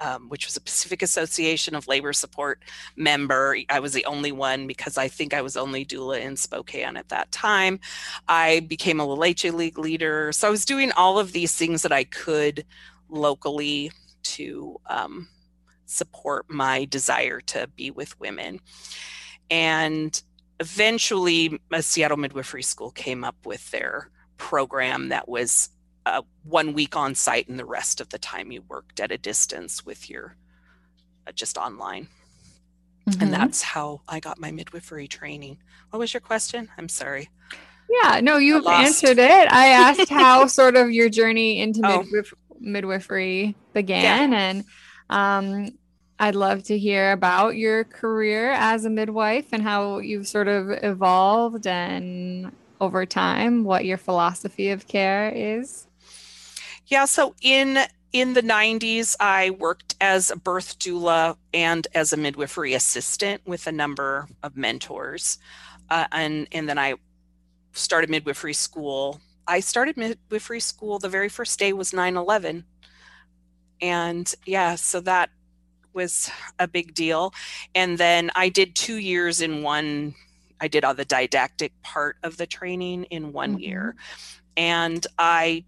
um, 0.00 0.28
which 0.28 0.46
was 0.46 0.56
a 0.56 0.60
Pacific 0.60 1.00
Association 1.00 1.74
of 1.74 1.88
Labor 1.88 2.12
Support 2.12 2.62
member. 2.96 3.56
I 3.70 3.80
was 3.80 3.92
the 3.92 4.04
only 4.04 4.32
one 4.32 4.66
because 4.66 4.98
I 4.98 5.08
think 5.08 5.32
I 5.32 5.40
was 5.40 5.56
only 5.56 5.86
doula 5.86 6.20
in 6.20 6.36
Spokane 6.36 6.96
at 6.96 7.08
that 7.08 7.32
time. 7.32 7.80
I 8.28 8.60
became 8.60 9.00
a 9.00 9.06
La 9.06 9.14
Leche 9.14 9.44
League 9.44 9.78
leader. 9.78 10.32
So 10.32 10.48
I 10.48 10.50
was 10.50 10.66
doing 10.66 10.92
all 10.92 11.18
of 11.18 11.32
these 11.32 11.54
things 11.54 11.82
that 11.82 11.92
I 11.92 12.04
could 12.04 12.66
locally 13.08 13.90
to 14.22 14.78
um, 14.86 15.28
support 15.86 16.46
my 16.48 16.84
desire 16.86 17.40
to 17.40 17.68
be 17.68 17.90
with 17.90 18.18
women. 18.20 18.60
And 19.50 20.22
eventually 20.62 21.58
a 21.72 21.82
seattle 21.82 22.16
midwifery 22.16 22.62
school 22.62 22.90
came 22.90 23.24
up 23.24 23.36
with 23.44 23.70
their 23.70 24.08
program 24.36 25.08
that 25.10 25.28
was 25.28 25.68
uh, 26.06 26.22
one 26.44 26.72
week 26.72 26.94
on 26.96 27.14
site 27.14 27.48
and 27.48 27.58
the 27.58 27.64
rest 27.78 28.00
of 28.00 28.08
the 28.10 28.18
time 28.18 28.50
you 28.52 28.62
worked 28.68 28.98
at 29.00 29.12
a 29.12 29.18
distance 29.18 29.84
with 29.84 30.08
your 30.10 30.36
uh, 31.26 31.32
just 31.32 31.56
online 31.58 32.06
Mhm. 33.08 33.20
and 33.22 33.32
that's 33.32 33.62
how 33.62 34.00
i 34.08 34.20
got 34.20 34.38
my 34.38 34.52
midwifery 34.52 35.08
training 35.08 35.58
what 35.90 35.98
was 35.98 36.14
your 36.14 36.20
question 36.20 36.68
i'm 36.78 36.88
sorry 36.88 37.28
Yeah, 38.02 38.20
no, 38.22 38.36
you've 38.38 38.66
answered 38.66 39.18
it. 39.18 39.46
I 39.52 39.66
asked 39.86 40.08
how 40.22 40.46
sort 40.46 40.76
of 40.76 40.90
your 40.92 41.10
journey 41.10 41.60
into 41.60 41.80
Oh. 41.84 42.04
midwif- 42.04 42.32
midwifery 42.60 43.54
began, 43.74 44.32
and 44.32 44.64
um, 45.10 45.76
I'd 46.22 46.36
love 46.36 46.62
to 46.64 46.78
hear 46.78 47.10
about 47.10 47.56
your 47.56 47.82
career 47.82 48.52
as 48.52 48.84
a 48.84 48.90
midwife 48.90 49.46
and 49.50 49.60
how 49.60 49.98
you've 49.98 50.28
sort 50.28 50.46
of 50.46 50.70
evolved 50.70 51.66
and 51.66 52.52
over 52.80 53.04
time 53.04 53.64
what 53.64 53.84
your 53.84 53.98
philosophy 53.98 54.70
of 54.70 54.86
care 54.86 55.32
is. 55.34 55.88
Yeah, 56.86 57.06
so 57.06 57.34
in 57.42 57.76
in 58.12 58.34
the 58.34 58.40
90s, 58.40 59.16
I 59.18 59.50
worked 59.50 59.96
as 60.00 60.30
a 60.30 60.36
birth 60.36 60.78
doula 60.78 61.38
and 61.52 61.88
as 61.92 62.12
a 62.12 62.16
midwifery 62.16 62.74
assistant 62.74 63.44
with 63.44 63.66
a 63.66 63.72
number 63.72 64.28
of 64.44 64.56
mentors, 64.56 65.38
uh, 65.90 66.06
and 66.12 66.46
and 66.52 66.68
then 66.68 66.78
I 66.78 66.94
started 67.72 68.10
midwifery 68.10 68.54
school. 68.54 69.20
I 69.48 69.58
started 69.58 69.96
midwifery 69.96 70.60
school. 70.60 71.00
The 71.00 71.08
very 71.08 71.28
first 71.28 71.58
day 71.58 71.72
was 71.72 71.90
9/11, 71.90 72.62
and 73.80 74.32
yeah, 74.46 74.76
so 74.76 75.00
that 75.00 75.30
was 75.94 76.30
a 76.58 76.68
big 76.68 76.94
deal. 76.94 77.32
And 77.74 77.98
then 77.98 78.30
I 78.34 78.48
did 78.48 78.74
two 78.74 78.96
years 78.96 79.40
in 79.40 79.62
one. 79.62 80.14
I 80.60 80.68
did 80.68 80.84
all 80.84 80.94
the 80.94 81.04
didactic 81.04 81.72
part 81.82 82.16
of 82.22 82.36
the 82.36 82.46
training 82.46 83.04
in 83.04 83.32
one 83.32 83.56
Mhm. 83.56 83.60
year, 83.60 83.96
and 84.56 85.06
I 85.18 85.64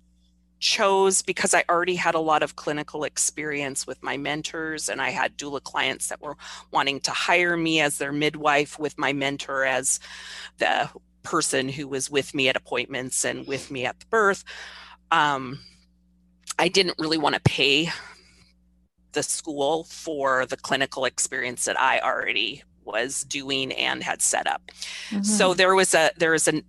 chose 0.60 1.20
because 1.20 1.52
I 1.52 1.64
already 1.68 1.96
had 1.96 2.14
a 2.14 2.20
lot 2.20 2.42
of 2.42 2.56
clinical 2.56 3.04
experience 3.04 3.87
with 3.87 4.02
my 4.02 4.16
mentors 4.16 4.88
and 4.88 5.02
I 5.02 5.10
had 5.10 5.37
doula 5.37 5.62
clients 5.62 6.08
that 6.08 6.22
were 6.22 6.38
wanting 6.70 7.00
to 7.00 7.10
hire 7.10 7.54
me 7.54 7.80
as 7.80 7.98
their 7.98 8.12
midwife 8.12 8.78
with 8.78 8.96
my 8.96 9.12
mentor 9.12 9.64
as 9.64 10.00
the 10.56 10.88
person 11.22 11.68
who 11.68 11.87
was 11.87 12.10
with 12.10 12.34
me 12.34 12.48
at 12.48 12.56
appointments 12.56 13.24
and 13.26 13.46
with 13.46 13.70
me 13.70 13.84
at 13.84 14.00
the 14.00 14.06
birth. 14.06 14.42
Um, 15.10 15.60
I 16.58 16.68
didn't 16.68 16.98
really 16.98 17.18
want 17.18 17.34
to 17.34 17.42
pay 17.42 17.90
the 19.14 19.22
school 19.22 19.85
for 19.85 20.46
the 20.46 20.57
clinical 20.57 21.05
experience 21.07 21.64
that 21.64 21.81
I 21.81 21.98
already 22.00 22.62
was 22.85 23.22
doing 23.22 23.72
and 23.72 24.03
had 24.05 24.20
set 24.20 24.46
up. 24.46 24.70
So 25.22 25.55
Mhm. 25.55 25.57
there 25.57 25.74
was 25.74 25.94
a 25.94 26.11
there 26.18 26.33
was 26.33 26.46
an 26.48 26.62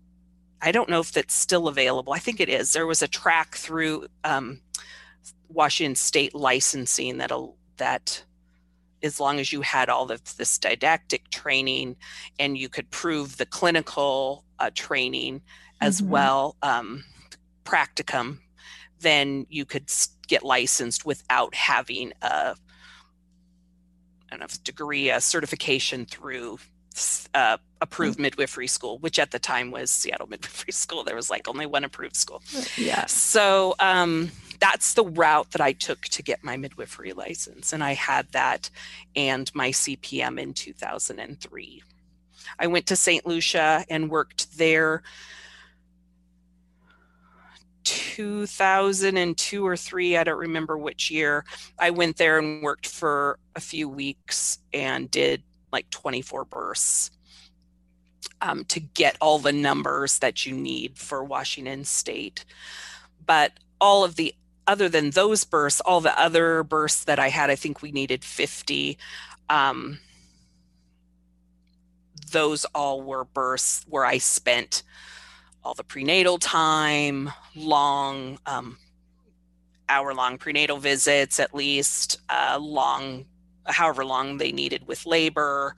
I 0.61 0.71
don't 0.71 0.89
know 0.89 1.01
if 1.01 1.11
that's 1.11 1.35
still 1.35 1.67
available. 1.67 2.13
I 2.13 2.19
think 2.19 2.39
it 2.39 2.49
is. 2.49 2.73
There 2.73 2.87
was 2.87 3.01
a 3.01 3.07
track 3.07 3.55
through 3.55 4.07
um, 4.23 4.61
Washington 5.49 5.95
State 5.95 6.33
licensing 6.33 7.17
that 7.17 7.31
that 7.77 8.23
as 9.03 9.19
long 9.19 9.39
as 9.39 9.51
you 9.51 9.61
had 9.61 9.89
all 9.89 10.09
of 10.11 10.37
this 10.37 10.57
didactic 10.57 11.29
training 11.29 11.95
and 12.39 12.57
you 12.57 12.69
could 12.69 12.89
prove 12.89 13.37
the 13.37 13.45
clinical 13.45 14.45
uh, 14.59 14.71
training 14.73 15.41
as 15.81 16.01
Mhm. 16.01 16.07
well, 16.07 16.55
um, 16.63 17.03
practicum, 17.65 18.39
then 19.01 19.45
you 19.49 19.65
could 19.65 19.89
get 20.27 20.43
licensed 20.43 21.05
without 21.05 21.53
having 21.55 22.13
a 22.21 22.55
I 24.31 24.37
don't 24.37 24.39
know 24.39 24.47
degree, 24.63 25.09
a 25.09 25.21
certification 25.21 26.05
through 26.05 26.59
uh, 27.33 27.57
approved 27.81 28.19
midwifery 28.19 28.67
school, 28.67 28.97
which 28.99 29.19
at 29.19 29.31
the 29.31 29.39
time 29.39 29.71
was 29.71 29.91
Seattle 29.91 30.27
Midwifery 30.29 30.71
School. 30.71 31.03
There 31.03 31.15
was 31.15 31.29
like 31.29 31.47
only 31.47 31.65
one 31.65 31.83
approved 31.83 32.15
school. 32.15 32.41
yeah. 32.77 33.05
So 33.05 33.75
um, 33.79 34.31
that's 34.59 34.93
the 34.93 35.03
route 35.03 35.51
that 35.51 35.61
I 35.61 35.73
took 35.73 36.01
to 36.05 36.23
get 36.23 36.43
my 36.43 36.57
midwifery 36.57 37.13
license. 37.13 37.73
And 37.73 37.83
I 37.83 37.93
had 37.93 38.31
that 38.31 38.69
and 39.15 39.53
my 39.53 39.69
CPM 39.71 40.39
in 40.39 40.53
2003. 40.53 41.83
I 42.59 42.67
went 42.67 42.85
to 42.87 42.95
St. 42.95 43.25
Lucia 43.25 43.85
and 43.89 44.09
worked 44.09 44.57
there 44.57 45.03
2002 47.85 49.65
or 49.65 49.77
three, 49.77 50.17
I 50.17 50.23
don't 50.23 50.37
remember 50.37 50.77
which 50.77 51.09
year, 51.09 51.45
I 51.79 51.91
went 51.91 52.17
there 52.17 52.37
and 52.39 52.61
worked 52.61 52.87
for 52.87 53.39
a 53.55 53.61
few 53.61 53.87
weeks 53.87 54.59
and 54.73 55.09
did 55.09 55.43
like 55.71 55.89
24 55.91 56.45
births 56.45 57.11
um, 58.41 58.65
to 58.65 58.79
get 58.79 59.17
all 59.21 59.39
the 59.39 59.53
numbers 59.53 60.19
that 60.19 60.45
you 60.45 60.55
need 60.55 60.97
for 60.97 61.23
Washington 61.23 61.85
State. 61.85 62.45
But 63.25 63.53
all 63.79 64.03
of 64.03 64.15
the 64.15 64.33
other 64.67 64.89
than 64.89 65.11
those 65.11 65.43
births, 65.43 65.81
all 65.81 66.01
the 66.01 66.19
other 66.19 66.63
births 66.63 67.03
that 67.05 67.19
I 67.19 67.29
had, 67.29 67.49
I 67.49 67.55
think 67.55 67.81
we 67.81 67.91
needed 67.91 68.23
50. 68.23 68.97
Um, 69.49 69.99
those 72.31 72.65
all 72.73 73.01
were 73.01 73.25
births 73.25 73.85
where 73.87 74.05
I 74.05 74.17
spent 74.17 74.83
all 75.65 75.73
the 75.73 75.83
prenatal 75.83 76.37
time, 76.37 77.31
long, 77.55 78.37
um, 78.45 78.77
hour 79.89 80.13
long 80.13 80.37
prenatal 80.37 80.77
visits, 80.77 81.39
at 81.39 81.55
least, 81.55 82.19
uh, 82.29 82.57
long, 82.61 83.25
however 83.65 84.05
long 84.05 84.37
they 84.37 84.51
needed 84.51 84.87
with 84.87 85.05
labor 85.07 85.75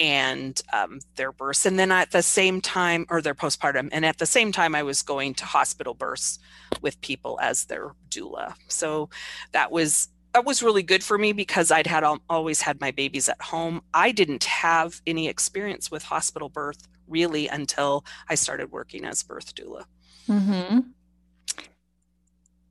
and 0.00 0.60
um, 0.72 0.98
their 1.14 1.30
births. 1.30 1.64
And 1.64 1.78
then 1.78 1.92
at 1.92 2.10
the 2.10 2.22
same 2.22 2.60
time, 2.60 3.06
or 3.08 3.22
their 3.22 3.34
postpartum, 3.34 3.88
and 3.92 4.04
at 4.04 4.18
the 4.18 4.26
same 4.26 4.50
time, 4.50 4.74
I 4.74 4.82
was 4.82 5.02
going 5.02 5.34
to 5.34 5.44
hospital 5.44 5.94
births 5.94 6.38
with 6.82 7.00
people 7.00 7.38
as 7.40 7.66
their 7.66 7.94
doula. 8.08 8.54
So 8.68 9.10
that 9.52 9.70
was 9.70 10.08
that 10.32 10.44
was 10.44 10.62
really 10.62 10.82
good 10.82 11.02
for 11.02 11.18
me 11.18 11.32
because 11.32 11.70
I'd 11.70 11.86
had 11.86 12.04
always 12.28 12.62
had 12.62 12.80
my 12.80 12.90
babies 12.90 13.28
at 13.28 13.40
home. 13.42 13.82
I 13.92 14.12
didn't 14.12 14.44
have 14.44 15.00
any 15.06 15.28
experience 15.28 15.90
with 15.90 16.04
hospital 16.04 16.48
birth 16.48 16.88
really 17.08 17.48
until 17.48 18.04
I 18.28 18.36
started 18.36 18.70
working 18.70 19.04
as 19.04 19.22
birth 19.22 19.54
doula. 19.54 19.84
Mm-hmm. 20.28 20.80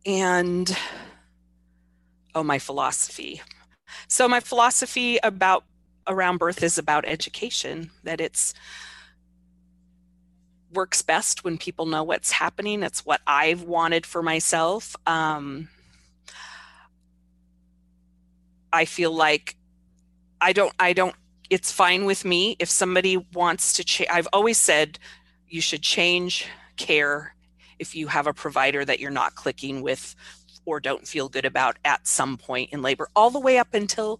And 0.05 0.77
oh, 2.33 2.43
my 2.43 2.59
philosophy. 2.59 3.41
So 4.07 4.27
my 4.27 4.39
philosophy 4.39 5.19
about 5.21 5.65
around 6.07 6.37
birth 6.37 6.63
is 6.63 6.77
about 6.77 7.05
education. 7.05 7.91
That 8.03 8.21
it's 8.21 8.53
works 10.71 11.01
best 11.01 11.43
when 11.43 11.57
people 11.57 11.85
know 11.85 12.03
what's 12.03 12.31
happening. 12.31 12.83
It's 12.83 13.05
what 13.05 13.21
I've 13.27 13.63
wanted 13.63 14.05
for 14.05 14.23
myself. 14.23 14.95
Um, 15.05 15.67
I 18.71 18.85
feel 18.85 19.11
like 19.11 19.55
I 20.41 20.53
don't 20.53 20.73
I 20.79 20.93
don't 20.93 21.15
it's 21.49 21.71
fine 21.71 22.05
with 22.05 22.25
me 22.25 22.55
if 22.59 22.69
somebody 22.69 23.17
wants 23.33 23.73
to 23.73 23.83
change 23.83 24.09
I've 24.11 24.27
always 24.33 24.57
said 24.57 24.99
you 25.47 25.61
should 25.61 25.81
change 25.81 26.47
care 26.77 27.35
if 27.79 27.95
you 27.95 28.07
have 28.07 28.27
a 28.27 28.33
provider 28.33 28.85
that 28.85 28.99
you're 28.99 29.11
not 29.11 29.35
clicking 29.35 29.81
with 29.81 30.15
or 30.65 30.79
don't 30.79 31.07
feel 31.07 31.29
good 31.29 31.45
about 31.45 31.77
at 31.83 32.05
some 32.05 32.37
point 32.37 32.71
in 32.71 32.81
labor 32.81 33.09
all 33.15 33.31
the 33.31 33.39
way 33.39 33.57
up 33.57 33.73
until 33.73 34.19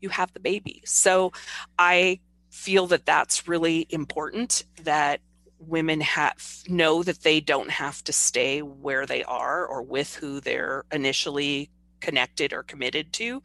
you 0.00 0.08
have 0.10 0.32
the 0.32 0.40
baby. 0.40 0.82
So 0.84 1.32
I 1.78 2.20
feel 2.50 2.86
that 2.88 3.06
that's 3.06 3.48
really 3.48 3.86
important 3.88 4.64
that 4.82 5.20
women 5.58 6.00
have 6.00 6.62
know 6.68 7.02
that 7.02 7.22
they 7.22 7.40
don't 7.40 7.70
have 7.70 8.02
to 8.04 8.12
stay 8.12 8.60
where 8.60 9.06
they 9.06 9.22
are 9.24 9.64
or 9.64 9.82
with 9.82 10.14
who 10.16 10.40
they're 10.40 10.84
initially 10.92 11.70
connected 12.02 12.52
or 12.52 12.62
committed 12.62 13.12
to 13.14 13.42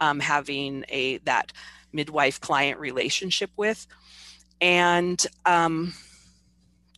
um, 0.00 0.20
having 0.20 0.84
a 0.88 1.18
that 1.18 1.52
midwife 1.92 2.40
client 2.40 2.80
relationship 2.80 3.50
with. 3.56 3.86
And 4.60 5.24
um, 5.44 5.92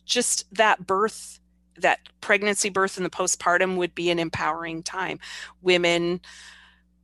just 0.05 0.45
that 0.55 0.87
birth 0.87 1.39
that 1.77 1.99
pregnancy 2.19 2.69
birth 2.69 2.97
and 2.97 3.05
the 3.05 3.09
postpartum 3.09 3.77
would 3.77 3.95
be 3.95 4.09
an 4.09 4.19
empowering 4.19 4.83
time. 4.83 5.19
Women 5.61 6.19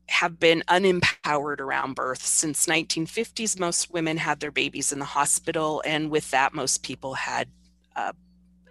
have 0.08 0.40
been 0.40 0.64
unempowered 0.68 1.60
around 1.60 1.96
birth 1.96 2.22
since 2.22 2.68
1950s 2.68 3.60
most 3.60 3.92
women 3.92 4.18
had 4.18 4.40
their 4.40 4.52
babies 4.52 4.92
in 4.92 5.00
the 5.00 5.06
hospital 5.06 5.82
and 5.86 6.12
with 6.12 6.30
that 6.32 6.54
most 6.54 6.84
people 6.84 7.16
had 7.16 7.48
uh, 7.96 8.12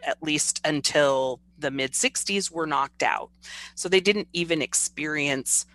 at 0.04 0.22
least 0.22 0.60
until 0.64 1.40
the 1.58 1.70
mid 1.70 1.92
60s 1.92 2.50
were 2.50 2.66
knocked 2.66 3.02
out. 3.02 3.30
So 3.74 3.88
they 3.88 4.00
didn't 4.00 4.28
even 4.32 4.62
experience 4.62 5.66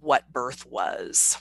what 0.00 0.32
birth 0.32 0.66
was. 0.66 1.38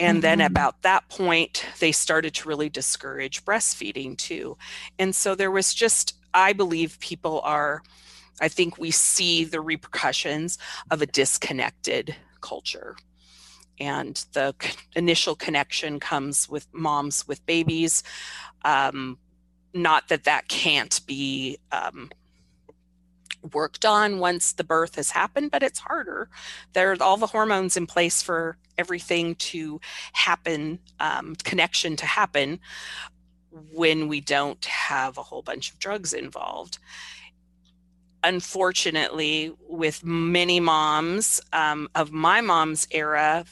And 0.00 0.16
mm-hmm. 0.16 0.22
then 0.22 0.40
about 0.40 0.82
that 0.82 1.08
point, 1.08 1.64
they 1.78 1.92
started 1.92 2.34
to 2.34 2.48
really 2.48 2.68
discourage 2.68 3.44
breastfeeding 3.44 4.18
too. 4.18 4.56
And 4.98 5.14
so 5.14 5.34
there 5.34 5.50
was 5.50 5.72
just, 5.72 6.14
I 6.32 6.52
believe 6.52 6.98
people 7.00 7.40
are, 7.42 7.82
I 8.40 8.48
think 8.48 8.78
we 8.78 8.90
see 8.90 9.44
the 9.44 9.60
repercussions 9.60 10.58
of 10.90 11.00
a 11.00 11.06
disconnected 11.06 12.16
culture. 12.40 12.96
And 13.80 14.24
the 14.32 14.54
initial 14.94 15.34
connection 15.34 15.98
comes 15.98 16.48
with 16.48 16.66
moms 16.72 17.26
with 17.26 17.44
babies. 17.46 18.02
Um, 18.64 19.18
not 19.74 20.08
that 20.08 20.24
that 20.24 20.48
can't 20.48 21.00
be 21.06 21.58
um, 21.72 22.10
worked 23.52 23.84
on 23.84 24.18
once 24.18 24.52
the 24.52 24.64
birth 24.64 24.94
has 24.94 25.10
happened, 25.10 25.50
but 25.50 25.62
it's 25.62 25.80
harder. 25.80 26.28
There 26.72 26.92
are 26.92 27.02
all 27.02 27.16
the 27.16 27.26
hormones 27.26 27.76
in 27.76 27.86
place 27.86 28.22
for 28.22 28.56
everything 28.78 29.34
to 29.36 29.80
happen, 30.12 30.78
um, 31.00 31.34
connection 31.44 31.96
to 31.96 32.06
happen 32.06 32.60
when 33.72 34.08
we 34.08 34.20
don't 34.20 34.64
have 34.64 35.18
a 35.18 35.22
whole 35.22 35.42
bunch 35.42 35.70
of 35.70 35.78
drugs 35.78 36.12
involved. 36.12 36.78
Unfortunately, 38.22 39.52
with 39.68 40.04
many 40.04 40.58
moms 40.58 41.40
um, 41.52 41.88
of 41.94 42.10
my 42.10 42.40
mom's 42.40 42.86
era, 42.90 43.44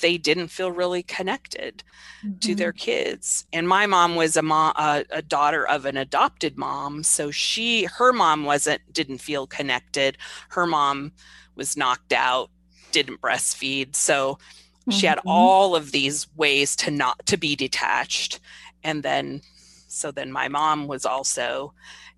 they 0.00 0.18
didn't 0.18 0.48
feel 0.48 0.70
really 0.70 1.02
connected 1.02 1.82
mm-hmm. 2.24 2.38
to 2.38 2.54
their 2.54 2.72
kids 2.72 3.46
and 3.52 3.68
my 3.68 3.86
mom 3.86 4.14
was 4.14 4.36
a 4.36 4.42
mom 4.42 4.72
a, 4.76 5.04
a, 5.10 5.22
daughter 5.22 5.66
of 5.66 5.84
an 5.84 5.96
adopted 5.96 6.56
mom 6.56 7.02
so 7.02 7.30
she 7.30 7.84
her 7.84 8.12
mom 8.12 8.44
wasn't 8.44 8.80
didn't 8.92 9.18
feel 9.18 9.46
connected 9.46 10.16
her 10.50 10.66
mom 10.66 11.12
was 11.54 11.76
knocked 11.76 12.12
out 12.12 12.50
didn't 12.92 13.20
breastfeed 13.20 13.94
so 13.94 14.34
mm-hmm. 14.34 14.90
she 14.90 15.06
had 15.06 15.18
mm-hmm. 15.18 15.28
all 15.28 15.76
of 15.76 15.92
these 15.92 16.26
ways 16.36 16.76
to 16.76 16.90
not 16.90 17.24
to 17.26 17.36
be 17.36 17.56
detached 17.56 18.40
and 18.82 19.02
then 19.02 19.40
so 19.88 20.10
then 20.10 20.32
my 20.32 20.48
mom 20.48 20.86
was 20.86 21.04
also 21.04 21.72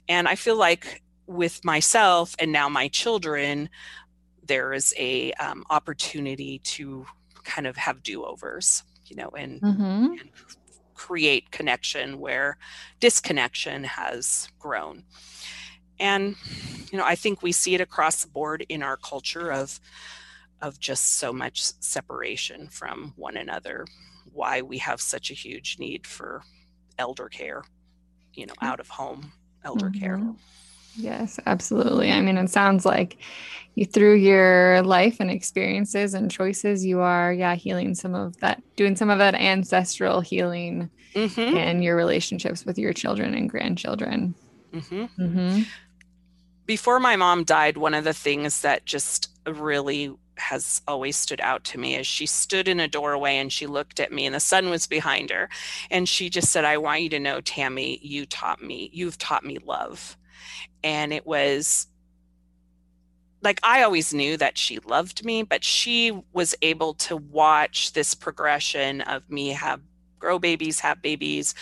and 0.08 0.28
i 0.28 0.34
feel 0.34 0.56
like 0.56 1.02
with 1.26 1.64
myself 1.64 2.34
and 2.38 2.52
now 2.52 2.68
my 2.68 2.88
children 2.88 3.68
there 4.46 4.72
is 4.72 4.94
a 4.96 5.32
um, 5.34 5.64
opportunity 5.70 6.60
to 6.60 7.06
kind 7.46 7.66
of 7.66 7.76
have 7.76 8.02
do-overs 8.02 8.82
you 9.06 9.16
know 9.16 9.30
and, 9.30 9.60
mm-hmm. 9.60 10.06
and 10.20 10.30
create 10.94 11.50
connection 11.50 12.18
where 12.18 12.58
disconnection 13.00 13.84
has 13.84 14.48
grown 14.58 15.04
and 15.98 16.34
you 16.90 16.98
know 16.98 17.04
i 17.04 17.14
think 17.14 17.42
we 17.42 17.52
see 17.52 17.74
it 17.74 17.80
across 17.80 18.22
the 18.22 18.30
board 18.30 18.64
in 18.68 18.82
our 18.82 18.96
culture 18.96 19.52
of 19.52 19.80
of 20.62 20.80
just 20.80 21.18
so 21.18 21.32
much 21.32 21.62
separation 21.80 22.66
from 22.68 23.12
one 23.16 23.36
another 23.36 23.86
why 24.32 24.60
we 24.62 24.78
have 24.78 25.00
such 25.00 25.30
a 25.30 25.34
huge 25.34 25.78
need 25.78 26.06
for 26.06 26.42
elder 26.98 27.28
care 27.28 27.62
you 28.34 28.46
know 28.46 28.54
out 28.60 28.80
of 28.80 28.88
home 28.88 29.32
elder 29.64 29.86
mm-hmm. 29.86 30.00
care 30.00 30.20
Yes, 30.96 31.38
absolutely. 31.46 32.10
I 32.10 32.20
mean, 32.20 32.38
it 32.38 32.50
sounds 32.50 32.84
like 32.84 33.18
you 33.74 33.84
through 33.84 34.14
your 34.14 34.82
life 34.82 35.18
and 35.20 35.30
experiences 35.30 36.14
and 36.14 36.30
choices, 36.30 36.84
you 36.84 37.00
are, 37.00 37.32
yeah, 37.32 37.54
healing 37.54 37.94
some 37.94 38.14
of 38.14 38.38
that, 38.38 38.62
doing 38.76 38.96
some 38.96 39.10
of 39.10 39.18
that 39.18 39.34
ancestral 39.34 40.20
healing 40.20 40.90
mm-hmm. 41.14 41.56
and 41.56 41.84
your 41.84 41.96
relationships 41.96 42.64
with 42.64 42.78
your 42.78 42.94
children 42.94 43.34
and 43.34 43.50
grandchildren. 43.50 44.34
Mm-hmm. 44.72 45.22
Mm-hmm. 45.22 45.62
Before 46.64 46.98
my 46.98 47.16
mom 47.16 47.44
died, 47.44 47.76
one 47.76 47.94
of 47.94 48.04
the 48.04 48.14
things 48.14 48.62
that 48.62 48.86
just 48.86 49.30
really 49.46 50.12
has 50.38 50.82
always 50.88 51.16
stood 51.16 51.40
out 51.40 51.64
to 51.64 51.78
me 51.78 51.96
is 51.96 52.06
she 52.06 52.26
stood 52.26 52.68
in 52.68 52.80
a 52.80 52.88
doorway 52.88 53.36
and 53.36 53.52
she 53.52 53.66
looked 53.66 54.00
at 54.00 54.12
me 54.12 54.26
and 54.26 54.34
the 54.34 54.40
sun 54.40 54.68
was 54.68 54.86
behind 54.86 55.30
her 55.30 55.48
and 55.90 56.08
she 56.08 56.28
just 56.28 56.50
said 56.52 56.62
i 56.64 56.76
want 56.76 57.00
you 57.00 57.08
to 57.08 57.18
know 57.18 57.40
Tamy 57.40 57.98
you 58.02 58.26
taught 58.26 58.62
me 58.62 58.90
you've 58.92 59.16
taught 59.16 59.44
me 59.44 59.56
love 59.64 60.16
and 60.86 61.12
it 61.12 61.26
was 61.26 61.88
like 63.42 63.58
I 63.64 63.82
always 63.82 64.14
knew 64.14 64.36
that 64.36 64.56
she 64.56 64.78
loved 64.78 65.24
me, 65.24 65.42
but 65.42 65.64
she 65.64 66.16
was 66.32 66.54
able 66.62 66.94
to 66.94 67.16
watch 67.16 67.92
this 67.92 68.14
progression 68.14 69.00
of 69.00 69.28
me 69.28 69.48
have 69.48 69.80
grow 70.20 70.38
babies, 70.38 70.78
have 70.80 71.02
babies, 71.02 71.56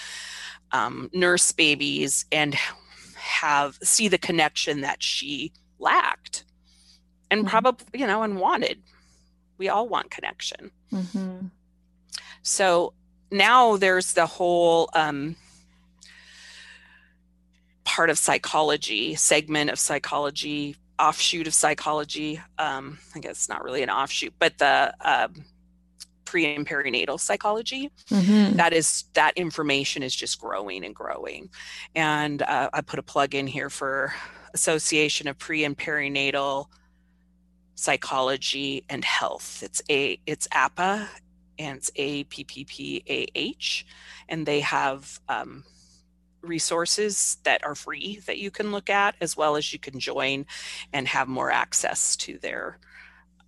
um, 0.72 1.10
nurse 1.14 1.52
babies, 1.52 2.26
and 2.32 2.54
have 3.16 3.78
see 3.82 4.08
the 4.08 4.18
connection 4.18 4.82
that 4.82 5.02
she 5.02 5.52
lacked, 5.78 6.44
and 7.30 7.40
mm-hmm. 7.40 7.48
probably 7.48 8.00
you 8.00 8.06
know 8.06 8.22
and 8.22 8.38
wanted. 8.38 8.78
We 9.56 9.70
all 9.70 9.88
want 9.88 10.10
connection. 10.10 10.70
Mm-hmm. 10.92 11.46
So 12.42 12.92
now 13.30 13.78
there's 13.78 14.12
the 14.12 14.26
whole 14.26 14.90
um, 14.92 15.36
part 17.84 18.10
of 18.10 18.18
psychology, 18.18 19.14
segment 19.14 19.70
of 19.70 19.78
psychology, 19.78 20.76
offshoot 20.98 21.46
of 21.46 21.54
psychology. 21.54 22.40
Um, 22.58 22.98
I 23.14 23.20
guess 23.20 23.32
it's 23.32 23.48
not 23.48 23.64
really 23.64 23.82
an 23.82 23.90
offshoot, 23.90 24.34
but 24.38 24.58
the 24.58 24.94
um, 25.00 25.44
pre 26.24 26.54
and 26.54 26.66
perinatal 26.66 27.20
psychology. 27.20 27.90
Mm-hmm. 28.10 28.56
That 28.56 28.72
is 28.72 29.04
that 29.14 29.36
information 29.36 30.02
is 30.02 30.14
just 30.14 30.40
growing 30.40 30.84
and 30.84 30.94
growing. 30.94 31.50
And 31.94 32.42
uh, 32.42 32.70
I 32.72 32.80
put 32.80 32.98
a 32.98 33.02
plug 33.02 33.34
in 33.34 33.46
here 33.46 33.70
for 33.70 34.14
Association 34.54 35.28
of 35.28 35.38
Pre 35.38 35.64
and 35.64 35.76
Perinatal 35.76 36.66
Psychology 37.74 38.84
and 38.88 39.04
Health. 39.04 39.62
It's 39.62 39.82
a 39.90 40.18
it's 40.26 40.48
APPA 40.48 41.08
and 41.58 41.78
it's 41.78 41.90
A 41.96 42.24
P 42.24 42.44
P 42.44 42.64
P 42.64 43.04
A 43.08 43.26
H, 43.34 43.86
and 44.28 44.46
they 44.46 44.60
have 44.60 45.20
um, 45.28 45.64
resources 46.44 47.38
that 47.44 47.64
are 47.64 47.74
free 47.74 48.20
that 48.26 48.38
you 48.38 48.50
can 48.50 48.72
look 48.72 48.90
at, 48.90 49.16
as 49.20 49.36
well 49.36 49.56
as 49.56 49.72
you 49.72 49.78
can 49.78 49.98
join 49.98 50.46
and 50.92 51.08
have 51.08 51.28
more 51.28 51.50
access 51.50 52.16
to 52.16 52.38
their 52.38 52.78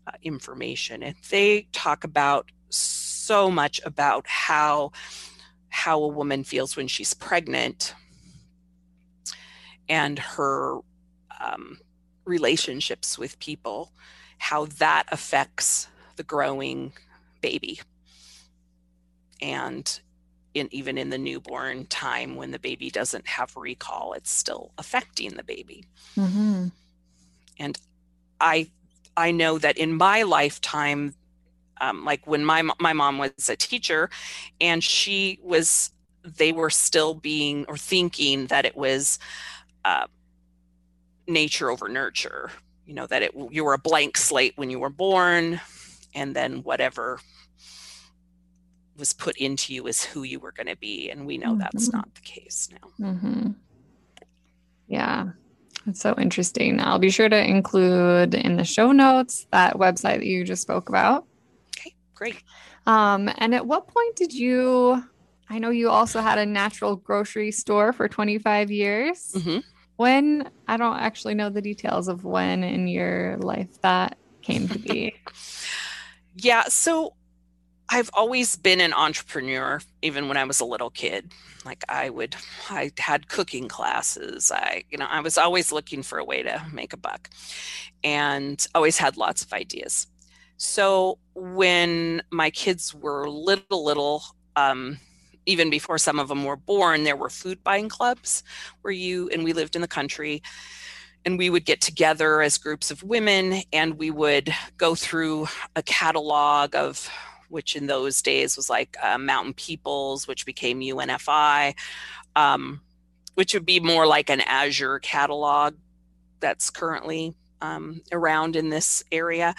uh, 0.07 0.13
information. 0.23 1.03
And 1.03 1.17
they 1.31 1.69
talk 1.73 2.05
about 2.05 2.51
so 2.69 3.51
much 3.51 3.81
about 3.85 4.27
how 4.27 4.93
how 5.69 6.03
a 6.03 6.09
woman 6.09 6.43
feels 6.43 6.77
when 6.77 6.89
she's 6.89 7.13
pregnant 7.13 7.95
and 9.89 10.19
her 10.19 10.79
um, 11.39 11.79
relationships 12.25 13.19
with 13.19 13.39
people, 13.41 13.93
how 14.39 14.67
that 14.67 15.05
affects 15.13 15.89
the 16.17 16.23
growing 16.23 16.93
baby. 17.41 17.81
And 19.41 20.01
in, 20.57 20.69
even 20.73 20.97
in 20.97 21.11
the 21.11 21.19
newborn 21.19 21.85
time 21.87 22.35
when 22.35 22.51
the 22.51 22.59
baby 22.59 22.91
doesn't 22.91 23.27
have 23.27 23.55
recall, 23.57 24.15
it's 24.15 24.31
still 24.31 24.73
affecting 24.79 25.35
the 25.35 25.45
baby. 25.45 25.85
Mm-hmm. 26.17 26.69
And 27.59 27.79
I 28.41 28.71
I 29.17 29.31
know 29.31 29.59
that 29.59 29.77
in 29.79 29.95
my 29.95 30.23
lifetime, 30.23 31.15
um, 31.81 32.05
like 32.05 32.27
when 32.27 32.45
my 32.45 32.63
my 32.81 32.93
mom 32.95 33.19
was 33.19 33.49
a 33.49 33.57
teacher, 33.57 34.11
and 34.61 34.83
she 34.83 35.39
was, 35.43 35.91
they 36.25 36.53
were 36.53 36.71
still 36.71 37.15
being 37.15 37.67
or 37.69 37.77
thinking 37.77 38.47
that 38.47 38.65
it 38.65 38.77
was 38.77 39.19
uh, 39.85 40.07
nature 41.27 41.71
over 41.71 41.89
nurture. 41.89 42.51
You 42.87 42.95
know 42.95 43.07
that 43.07 43.23
it 43.23 43.33
you 43.51 43.65
were 43.65 43.75
a 43.75 43.79
blank 43.79 44.17
slate 44.17 44.55
when 44.57 44.71
you 44.71 44.79
were 44.79 44.91
born, 44.91 45.61
and 46.15 46.35
then 46.35 46.63
whatever 46.63 47.21
was 48.99 49.13
put 49.13 49.37
into 49.37 49.75
you 49.75 49.87
is 49.87 50.05
who 50.05 50.23
you 50.23 50.41
were 50.41 50.53
going 50.53 50.67
to 50.67 50.77
be, 50.77 51.11
and 51.11 51.27
we 51.27 51.39
know 51.39 51.51
mm-hmm. 51.51 51.61
that's 51.61 51.93
not 51.93 52.15
the 52.15 52.21
case 52.21 52.69
now. 52.73 53.07
Mm-hmm. 53.07 53.51
Yeah, 54.89 55.31
that's 55.85 56.01
so 56.01 56.15
interesting. 56.19 56.81
I'll 56.81 56.99
be 56.99 57.11
sure 57.11 57.29
to 57.29 57.45
include 57.45 58.35
in 58.35 58.57
the 58.57 58.65
show 58.65 58.93
notes 58.93 59.47
that 59.53 59.75
website 59.75 60.19
that 60.19 60.27
you 60.27 60.45
just 60.45 60.63
spoke 60.63 60.89
about. 60.89 61.27
Okay, 61.77 61.95
great. 62.15 62.43
Um, 62.87 63.31
and 63.39 63.55
at 63.55 63.67
what 63.67 63.89
point 63.89 64.17
did 64.17 64.33
you? 64.33 65.03
I 65.49 65.59
know 65.59 65.71
you 65.71 65.91
also 65.91 66.21
had 66.21 66.39
a 66.39 66.47
natural 66.47 66.97
grocery 66.97 67.53
store 67.53 67.93
for 67.93 68.09
25 68.09 68.71
years. 68.71 69.33
Mm-hmm. 69.37 69.59
When 69.97 70.51
I 70.69 70.77
don't 70.77 70.99
actually 70.99 71.35
know 71.35 71.49
the 71.49 71.63
details 71.63 72.09
of 72.09 72.25
when 72.25 72.63
in 72.63 72.87
your 72.87 73.39
life 73.39 73.81
that 73.81 74.19
came 74.43 74.69
to 74.69 74.79
be. 74.79 75.15
yeah, 76.37 76.65
so 76.65 77.15
I've 77.89 78.11
always 78.15 78.57
been 78.57 78.81
an 78.81 78.93
entrepreneur, 78.93 79.81
even 80.03 80.29
when 80.29 80.37
I 80.37 80.45
was 80.45 80.61
a 80.61 80.65
little 80.65 80.91
kid. 80.91 81.33
Like 81.65 81.85
I 81.89 82.11
would, 82.11 82.35
I 82.69 82.91
had 82.99 83.29
cooking 83.29 83.69
classes. 83.69 84.51
I, 84.53 84.85
you 84.91 84.99
know, 84.99 85.07
I 85.09 85.21
was 85.21 85.39
always 85.39 85.71
looking 85.71 86.03
for 86.03 86.19
a 86.19 86.25
way 86.25 86.43
to 86.43 86.63
make 86.73 86.93
a 86.93 86.97
buck 86.97 87.31
and 88.03 88.65
always 88.75 88.99
had 88.99 89.17
lots 89.17 89.43
of 89.45 89.53
ideas. 89.53 90.09
So 90.57 91.19
when 91.35 92.23
my 92.31 92.51
kids 92.51 92.95
were 92.95 93.29
little, 93.29 93.85
little, 93.85 94.23
um, 94.57 94.99
even 95.45 95.71
before 95.71 95.99
some 95.99 96.19
of 96.19 96.29
them 96.29 96.45
were 96.45 96.57
born, 96.57 97.05
there 97.05 97.17
were 97.17 97.31
food 97.31 97.63
buying 97.63 97.89
clubs 97.89 98.43
where 98.81 98.93
you, 98.93 99.29
and 99.29 99.45
we 99.45 99.53
lived 99.53 99.77
in 99.77 99.83
the 99.83 99.89
country, 99.89 100.43
and 101.25 101.39
we 101.39 101.51
would 101.51 101.65
get 101.65 101.81
together 101.81 102.41
as 102.41 102.57
groups 102.57 102.91
of 102.91 103.03
women 103.03 103.63
and 103.73 103.99
we 103.99 104.11
would 104.13 104.55
go 104.77 104.95
through 104.95 105.49
a 105.75 105.83
catalog 105.83 106.75
of 106.77 107.11
which 107.49 107.77
in 107.77 107.87
those 107.87 108.23
days 108.23 108.57
was 108.57 108.71
like 108.71 108.97
uh, 109.03 109.19
Mountain 109.19 109.55
Peoples, 109.55 110.27
which 110.27 110.47
became 110.47 110.81
UNFI, 110.81 111.75
um, 112.35 112.81
which 113.35 113.55
would 113.55 113.67
be 113.67 113.81
more 113.81 114.07
like 114.07 114.31
an 114.31 114.41
Azure 114.43 114.99
catalog 114.99 115.75
that's 116.41 116.71
currently 116.71 117.35
um, 117.61 118.03
around 118.13 118.57
in 118.57 118.71
this 118.71 119.03
area. 119.11 119.55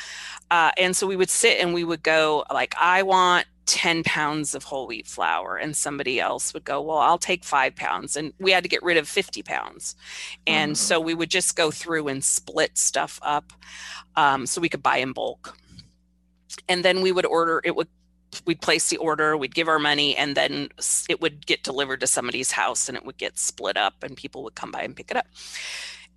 Uh, 0.52 0.72
and 0.78 0.96
so 0.96 1.08
we 1.08 1.16
would 1.16 1.30
sit 1.30 1.60
and 1.60 1.74
we 1.74 1.84
would 1.84 2.04
go 2.04 2.46
like, 2.52 2.76
I 2.80 3.04
want 3.04 3.46
10 3.68 4.04
pounds 4.04 4.56
of 4.56 4.64
whole 4.64 4.88
wheat 4.88 5.06
flour 5.06 5.58
and 5.58 5.76
somebody 5.76 6.22
else 6.22 6.54
would 6.54 6.64
go 6.64 6.82
well 6.82 7.00
i'll 7.00 7.18
take 7.18 7.44
five 7.44 7.76
pounds 7.76 8.16
and 8.16 8.32
we 8.40 8.52
had 8.52 8.64
to 8.64 8.70
get 8.70 8.82
rid 8.82 8.96
of 8.96 9.08
50 9.10 9.44
pounds 9.44 9.94
and 10.48 10.72
mm-hmm. 10.72 10.76
so 10.76 11.02
we 11.02 11.14
would 11.14 11.30
just 11.30 11.58
go 11.58 11.70
through 11.70 12.08
and 12.08 12.24
split 12.24 12.78
stuff 12.78 13.20
up 13.22 13.52
um, 14.16 14.46
so 14.48 14.62
we 14.62 14.70
could 14.70 14.82
buy 14.82 14.98
in 14.98 15.12
bulk 15.12 15.58
and 16.68 16.84
then 16.84 17.02
we 17.02 17.12
would 17.12 17.26
order 17.26 17.62
it 17.64 17.76
would 17.76 17.88
we'd 18.45 18.62
place 18.62 18.89
the 18.89 18.98
order 18.98 19.38
we'd 19.38 19.56
give 19.56 19.68
our 19.68 19.80
money 19.80 20.16
and 20.16 20.36
then 20.36 20.70
it 21.10 21.22
would 21.22 21.45
get 21.45 21.64
delivered 21.64 22.00
to 22.00 22.08
somebody's 22.08 22.52
house 22.52 22.88
and 22.88 22.98
it 22.98 23.06
would 23.06 23.18
get 23.18 23.38
split 23.38 23.78
up 23.78 24.04
and 24.04 24.18
people 24.18 24.43
would 24.43 24.56
come 24.56 24.72
by 24.72 24.82
and 24.82 24.95
pick 24.95 25.12
it 25.12 25.18
up. 25.18 25.28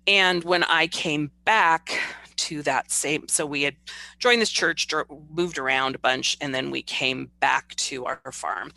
And 0.07 0.43
when 0.43 0.63
i 0.63 0.87
came 0.87 1.31
back 1.45 1.99
to 2.37 2.63
that 2.63 2.89
same 2.91 3.27
so 3.27 3.45
we 3.45 3.61
had 3.63 3.75
joined 4.17 4.41
this 4.41 4.49
church 4.49 4.87
moved 5.31 5.57
around 5.59 5.95
a 5.95 5.99
bunch 5.99 6.37
and 6.41 6.55
then 6.55 6.71
we 6.71 6.81
came 6.81 7.29
back 7.39 7.75
to 7.75 8.05
our 8.05 8.31
farm. 8.31 8.71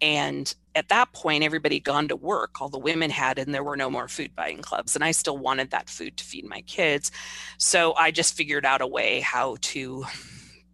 And 0.00 0.54
at 0.74 0.88
that 0.88 1.12
point 1.12 1.44
everybody 1.44 1.80
gone 1.80 2.08
to 2.08 2.16
work 2.16 2.60
all 2.60 2.68
the 2.68 2.78
women 2.78 3.10
had 3.10 3.38
and 3.38 3.52
there 3.52 3.64
were 3.64 3.76
no 3.76 3.90
more 3.90 4.08
food 4.08 4.34
buying 4.36 4.62
clubs 4.62 4.94
and 4.94 5.04
i 5.04 5.10
still 5.10 5.36
wanted 5.36 5.70
that 5.70 5.90
food 5.90 6.16
to 6.16 6.24
feed 6.24 6.46
my 6.46 6.62
kids. 6.62 7.10
So 7.58 7.94
i 7.94 8.10
just 8.10 8.34
figured 8.34 8.64
out 8.64 8.80
a 8.80 8.86
way 8.86 9.20
how 9.20 9.56
to 9.60 10.06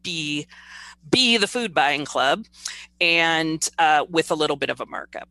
be 0.05 0.47
be 1.11 1.37
the 1.37 1.49
food 1.49 1.75
buying 1.75 2.05
club 2.05 2.47
and 3.01 3.69
uh, 3.79 4.05
with 4.09 4.31
a 4.31 4.35
little 4.35 4.57
bit 4.57 4.71
of 4.71 4.81
a 4.81 4.87
markup. 4.87 5.29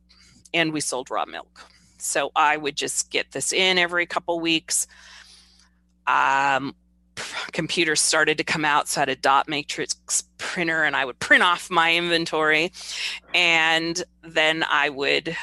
And 0.54 0.74
we 0.74 0.82
sold 0.82 1.10
raw 1.10 1.26
milk. 1.26 1.62
So 1.98 2.32
i 2.36 2.58
would 2.58 2.76
just 2.76 3.10
get 3.10 3.32
this 3.32 3.54
in 3.54 3.78
every 3.78 4.06
couple 4.06 4.40
weeks. 4.40 4.88
Um, 6.06 6.76
computers 7.52 8.02
started 8.02 8.38
to 8.40 8.44
come 8.44 8.66
out 8.66 8.88
so 8.88 9.00
i 9.00 9.02
had 9.04 9.10
a 9.10 9.16
dot 9.16 9.48
matrix 9.48 10.24
printer 10.40 10.84
and 10.84 10.96
i 10.96 11.06
would 11.06 11.20
print 11.20 11.44
off 11.44 11.70
my 11.70 11.96
inventory. 11.96 12.72
And 13.34 14.04
then 14.22 14.66
i 14.70 14.90
would 14.90 15.36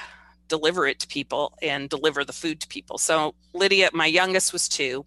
deliver 0.51 0.87
it 0.87 0.99
to 0.99 1.07
people 1.07 1.57
and 1.63 1.89
deliver 1.89 2.25
the 2.25 2.35
food 2.35 2.61
to 2.61 2.69
people. 2.69 2.99
So 2.99 3.35
Lydia, 3.55 3.89
my 3.95 4.05
youngest 4.05 4.53
was 4.53 4.69
two, 4.69 5.07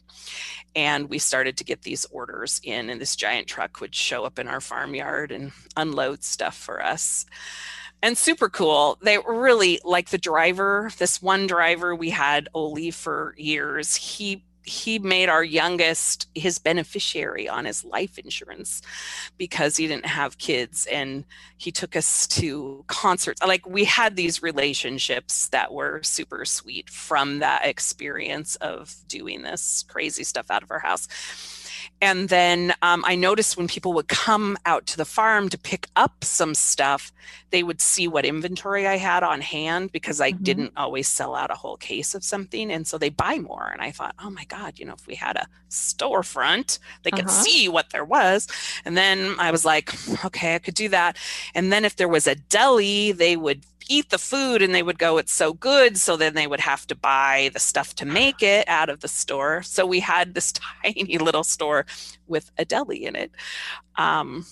and 0.76 1.10
we 1.10 1.20
started 1.20 1.58
to 1.58 1.64
get 1.64 1.84
these 1.84 2.06
orders 2.06 2.60
in, 2.64 2.90
and 2.90 3.00
this 3.00 3.16
giant 3.16 3.48
truck 3.48 3.80
would 3.80 3.94
show 3.94 4.24
up 4.24 4.40
in 4.40 4.48
our 4.48 4.62
farmyard 4.62 5.32
and 5.32 5.52
unload 5.78 6.24
stuff 6.24 6.58
for 6.58 6.84
us. 6.84 7.28
And 8.02 8.18
super 8.18 8.50
cool. 8.50 8.98
They 9.02 9.18
really 9.26 9.80
like 9.84 10.10
the 10.10 10.18
driver. 10.18 10.90
This 10.98 11.22
one 11.22 11.48
driver 11.48 11.96
we 11.96 12.10
had 12.10 12.50
Oli 12.54 12.92
for 12.92 13.36
years. 13.38 13.96
He 13.96 14.44
he 14.64 15.00
made 15.00 15.30
our 15.30 15.44
youngest 15.44 16.28
his 16.36 16.58
beneficiary 16.60 17.48
on 17.50 17.66
his 17.66 17.84
life 17.84 18.18
insurance 18.18 18.82
because 19.38 19.78
he 19.78 19.88
didn't 19.88 20.06
have 20.06 20.38
kids 20.38 20.88
and 20.92 21.26
he 21.58 21.72
took 21.72 21.96
us 21.96 22.28
to 22.28 22.84
concerts. 22.88 23.42
Like 23.42 23.68
we 23.68 23.86
had 23.86 24.16
these 24.16 24.42
relationships 24.44 25.48
that 25.50 25.74
were 25.74 26.02
super 26.04 26.46
sweet 26.46 26.90
from 26.90 27.40
that 27.40 27.66
experience 27.66 28.56
of 28.58 28.96
doing 29.08 29.42
this 29.44 29.84
crazy 29.88 30.24
stuff 30.24 30.50
out 30.50 30.64
of 30.64 30.72
our 30.72 30.80
house 30.80 31.08
and 32.04 32.28
then 32.28 32.74
um, 32.82 33.02
I 33.08 33.16
noticed 33.16 33.56
when 33.56 33.70
people 33.70 33.94
would 33.94 34.10
come 34.10 34.58
out 34.66 34.86
to 34.88 34.98
the 34.98 35.06
farm 35.06 35.48
to 35.48 35.58
pick 35.58 35.88
up 35.96 36.26
some 36.26 36.54
stuff, 36.54 37.14
they 37.52 37.64
would 37.64 37.80
see 37.80 38.10
what 38.10 38.26
inventory 38.26 38.86
I 38.86 38.98
had 38.98 39.24
on 39.24 39.40
hand 39.40 39.94
because 39.94 40.20
I 40.20 40.34
mm-hmm. 40.34 40.44
didn't 40.44 40.74
always 40.76 41.08
sell 41.08 41.34
out 41.34 41.50
a 41.50 41.56
whole 41.56 41.78
case 41.78 42.14
of 42.14 42.22
something. 42.22 42.70
And 42.70 42.86
so 42.86 42.98
they 42.98 43.08
buy 43.08 43.38
more. 43.38 43.70
And 43.72 43.82
I 43.82 43.92
thought, 43.92 44.16
oh 44.22 44.30
my 44.30 44.44
God, 44.44 44.80
you 44.80 44.86
know, 44.86 44.96
if 44.96 45.08
we 45.08 45.16
had 45.16 45.38
a 45.38 45.48
storefront, 45.70 46.78
they 47.04 47.12
could 47.12 47.28
uh-huh. 47.28 47.42
see 47.42 47.70
what 47.70 47.92
there 47.92 48.04
was. 48.04 48.50
And 48.84 48.98
then 48.98 49.36
I 49.40 49.52
was 49.52 49.64
like, 49.64 49.94
okay, 50.26 50.56
I 50.56 50.60
could 50.60 50.76
do 50.76 50.90
that. 50.90 51.16
And 51.56 51.72
then 51.72 51.86
if 51.86 51.96
there 51.96 52.10
was 52.10 52.28
a 52.28 52.36
deli, 52.36 53.14
they 53.14 53.38
would 53.38 53.64
eat 53.90 54.10
the 54.10 54.18
food 54.18 54.62
and 54.62 54.74
they 54.74 54.84
would 54.84 55.00
go, 55.00 55.18
it's 55.18 55.32
so 55.32 55.54
good. 55.54 55.98
So 55.98 56.16
then 56.16 56.34
they 56.34 56.48
would 56.48 56.60
have 56.60 56.88
to 56.88 56.96
buy 56.96 57.50
the 57.54 57.60
stuff 57.60 57.96
to 57.96 58.06
make 58.06 58.42
it 58.42 58.68
out 58.68 58.90
of 58.90 59.02
the 59.02 59.08
store. 59.08 59.64
So 59.64 59.86
we 59.86 60.00
had 60.00 60.34
this 60.34 60.52
tiny 60.84 61.18
little 61.18 61.44
store 61.44 61.86
with 62.28 62.52
a 62.58 62.66
deli 62.66 63.06
in 63.06 63.16
it. 63.16 63.32
Um, 63.96 64.46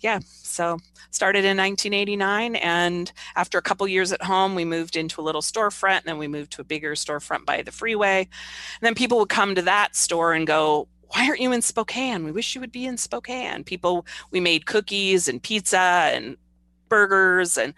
yeah, 0.00 0.20
so 0.26 0.78
started 1.10 1.44
in 1.44 1.56
1989. 1.56 2.56
And 2.56 3.12
after 3.34 3.58
a 3.58 3.62
couple 3.62 3.88
years 3.88 4.12
at 4.12 4.22
home, 4.22 4.54
we 4.54 4.64
moved 4.64 4.96
into 4.96 5.20
a 5.20 5.22
little 5.22 5.40
storefront. 5.40 5.98
And 5.98 6.06
then 6.06 6.18
we 6.18 6.28
moved 6.28 6.52
to 6.52 6.60
a 6.60 6.64
bigger 6.64 6.92
storefront 6.94 7.44
by 7.44 7.62
the 7.62 7.72
freeway. 7.72 8.20
And 8.20 8.82
then 8.82 8.94
people 8.94 9.18
would 9.18 9.28
come 9.28 9.54
to 9.54 9.62
that 9.62 9.96
store 9.96 10.34
and 10.34 10.46
go, 10.46 10.88
why 11.08 11.26
aren't 11.26 11.40
you 11.40 11.52
in 11.52 11.62
Spokane? 11.62 12.24
We 12.24 12.32
wish 12.32 12.54
you 12.54 12.60
would 12.60 12.72
be 12.72 12.86
in 12.86 12.96
Spokane. 12.98 13.64
People, 13.64 14.06
we 14.30 14.40
made 14.40 14.66
cookies 14.66 15.28
and 15.28 15.42
pizza 15.42 15.78
and 15.78 16.36
burgers, 16.88 17.56
and 17.56 17.74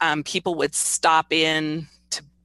um, 0.00 0.22
people 0.22 0.54
would 0.56 0.74
stop 0.74 1.32
in 1.32 1.88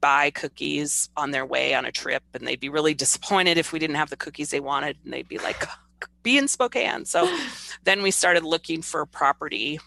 buy 0.04 0.30
cookies 0.32 1.08
on 1.16 1.32
their 1.32 1.46
way 1.46 1.74
on 1.74 1.86
a 1.86 1.92
trip, 1.92 2.24
and 2.34 2.46
they'd 2.46 2.60
be 2.60 2.68
really 2.68 2.94
disappointed 2.94 3.58
if 3.58 3.72
we 3.72 3.80
didn't 3.80 3.96
have 3.96 4.10
the 4.10 4.18
cookies 4.18 4.50
they 4.50 4.60
wanted, 4.60 4.98
and 5.02 5.14
they'd 5.14 5.30
be 5.30 5.38
like, 5.38 5.66
be 6.24 6.38
in 6.38 6.50
Spokane. 6.50 7.06
So 7.06 7.34
then 7.86 8.04
we 8.04 8.12
started 8.12 8.44
looking 8.44 8.82
for 8.82 9.00
a 9.00 9.08
property 9.08 9.80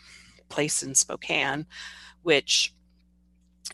place 0.49 0.83
in 0.83 0.95
Spokane, 0.95 1.67
which 2.23 2.73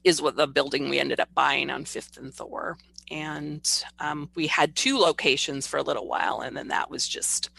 is 0.02 0.20
what 0.20 0.34
the 0.34 0.48
building 0.48 0.88
we 0.88 0.98
ended 0.98 1.20
up 1.20 1.28
buying 1.32 1.70
on 1.70 1.84
Fifth 1.84 2.16
and 2.16 2.34
Thor. 2.34 2.76
And 3.08 3.64
um, 4.00 4.28
we 4.34 4.48
had 4.48 4.74
two 4.74 4.98
locations 4.98 5.68
for 5.68 5.76
a 5.76 5.82
little 5.84 6.08
while, 6.08 6.40
and 6.40 6.56
then 6.56 6.66
that 6.68 6.90
was 6.90 7.06
just 7.06 7.50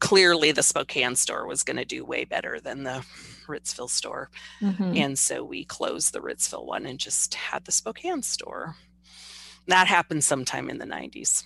clearly 0.00 0.52
the 0.52 0.62
Spokane 0.62 1.16
store 1.16 1.46
was 1.46 1.62
going 1.62 1.76
to 1.76 1.84
do 1.84 2.04
way 2.04 2.24
better 2.24 2.58
than 2.60 2.82
the 2.82 3.04
Ritzville 3.46 3.90
store. 3.90 4.30
Mm-hmm. 4.60 4.96
And 4.96 5.18
so 5.18 5.44
we 5.44 5.64
closed 5.64 6.12
the 6.12 6.20
Ritzville 6.20 6.66
one 6.66 6.86
and 6.86 6.98
just 6.98 7.34
had 7.34 7.64
the 7.64 7.72
Spokane 7.72 8.22
store. 8.22 8.76
That 9.66 9.86
happened 9.86 10.24
sometime 10.24 10.68
in 10.68 10.78
the 10.78 10.86
90s. 10.86 11.44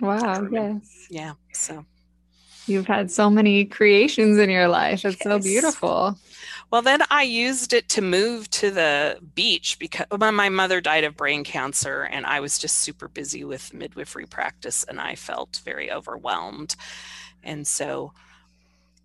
Wow, 0.00 0.46
yes. 0.50 1.06
Yeah. 1.10 1.32
So 1.52 1.84
You've 2.66 2.86
had 2.86 3.10
so 3.10 3.28
many 3.28 3.64
creations 3.64 4.38
in 4.38 4.48
your 4.48 4.68
life. 4.68 5.04
It's 5.04 5.18
yes. 5.18 5.22
so 5.22 5.38
beautiful. 5.38 6.18
Well, 6.70 6.82
then 6.82 7.02
I 7.10 7.22
used 7.22 7.72
it 7.72 7.88
to 7.90 8.02
move 8.02 8.50
to 8.52 8.70
the 8.70 9.18
beach 9.34 9.78
because 9.78 10.06
my 10.18 10.48
mother 10.48 10.80
died 10.80 11.04
of 11.04 11.16
brain 11.16 11.44
cancer 11.44 12.02
and 12.02 12.24
I 12.24 12.40
was 12.40 12.58
just 12.58 12.78
super 12.78 13.06
busy 13.06 13.44
with 13.44 13.74
midwifery 13.74 14.26
practice 14.26 14.84
and 14.84 15.00
I 15.00 15.14
felt 15.14 15.60
very 15.64 15.92
overwhelmed. 15.92 16.74
And 17.44 17.66
so, 17.66 18.12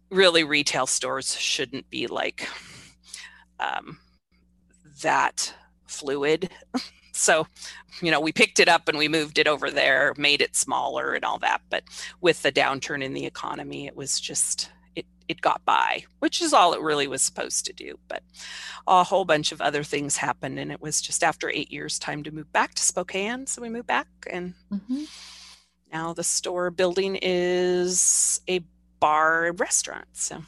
really, 0.09 0.43
retail 0.43 0.87
stores 0.87 1.35
shouldn't 1.35 1.89
be 1.89 2.07
like 2.07 2.47
um, 3.59 3.99
that 5.01 5.53
fluid. 5.87 6.49
So, 7.11 7.47
you 8.01 8.11
know, 8.11 8.21
we 8.21 8.31
picked 8.31 8.61
it 8.61 8.69
up 8.69 8.87
and 8.87 8.97
we 8.97 9.09
moved 9.09 9.39
it 9.39 9.47
over 9.47 9.69
there, 9.69 10.13
made 10.17 10.41
it 10.41 10.55
smaller 10.55 11.13
and 11.13 11.25
all 11.25 11.37
that. 11.39 11.61
But 11.69 11.83
with 12.21 12.41
the 12.41 12.51
downturn 12.51 13.03
in 13.03 13.13
the 13.13 13.25
economy, 13.25 13.87
it 13.87 13.95
was 13.95 14.21
just 14.21 14.71
it 14.95 15.05
it 15.27 15.41
got 15.41 15.63
by, 15.65 16.05
which 16.19 16.41
is 16.41 16.53
all 16.53 16.73
it 16.73 16.81
really 16.81 17.07
was 17.07 17.21
supposed 17.21 17.65
to 17.65 17.73
do. 17.73 17.99
But 18.07 18.23
a 18.87 19.03
whole 19.03 19.25
bunch 19.25 19.51
of 19.51 19.59
other 19.59 19.83
things 19.83 20.15
happened, 20.15 20.59
and 20.59 20.71
it 20.71 20.81
was 20.81 21.01
just 21.01 21.21
after 21.21 21.49
eight 21.49 21.71
years 21.71 21.99
time 21.99 22.23
to 22.23 22.31
move 22.31 22.51
back 22.53 22.73
to 22.75 22.81
Spokane. 22.81 23.47
So 23.47 23.61
we 23.61 23.69
moved 23.69 23.87
back, 23.87 24.07
and 24.31 24.53
mm-hmm. 24.71 25.03
Now 25.91 26.13
the 26.13 26.23
store 26.23 26.71
building 26.71 27.17
is 27.21 28.41
a 28.47 28.61
bar 28.99 29.51
restaurant. 29.53 30.07
So 30.13 30.41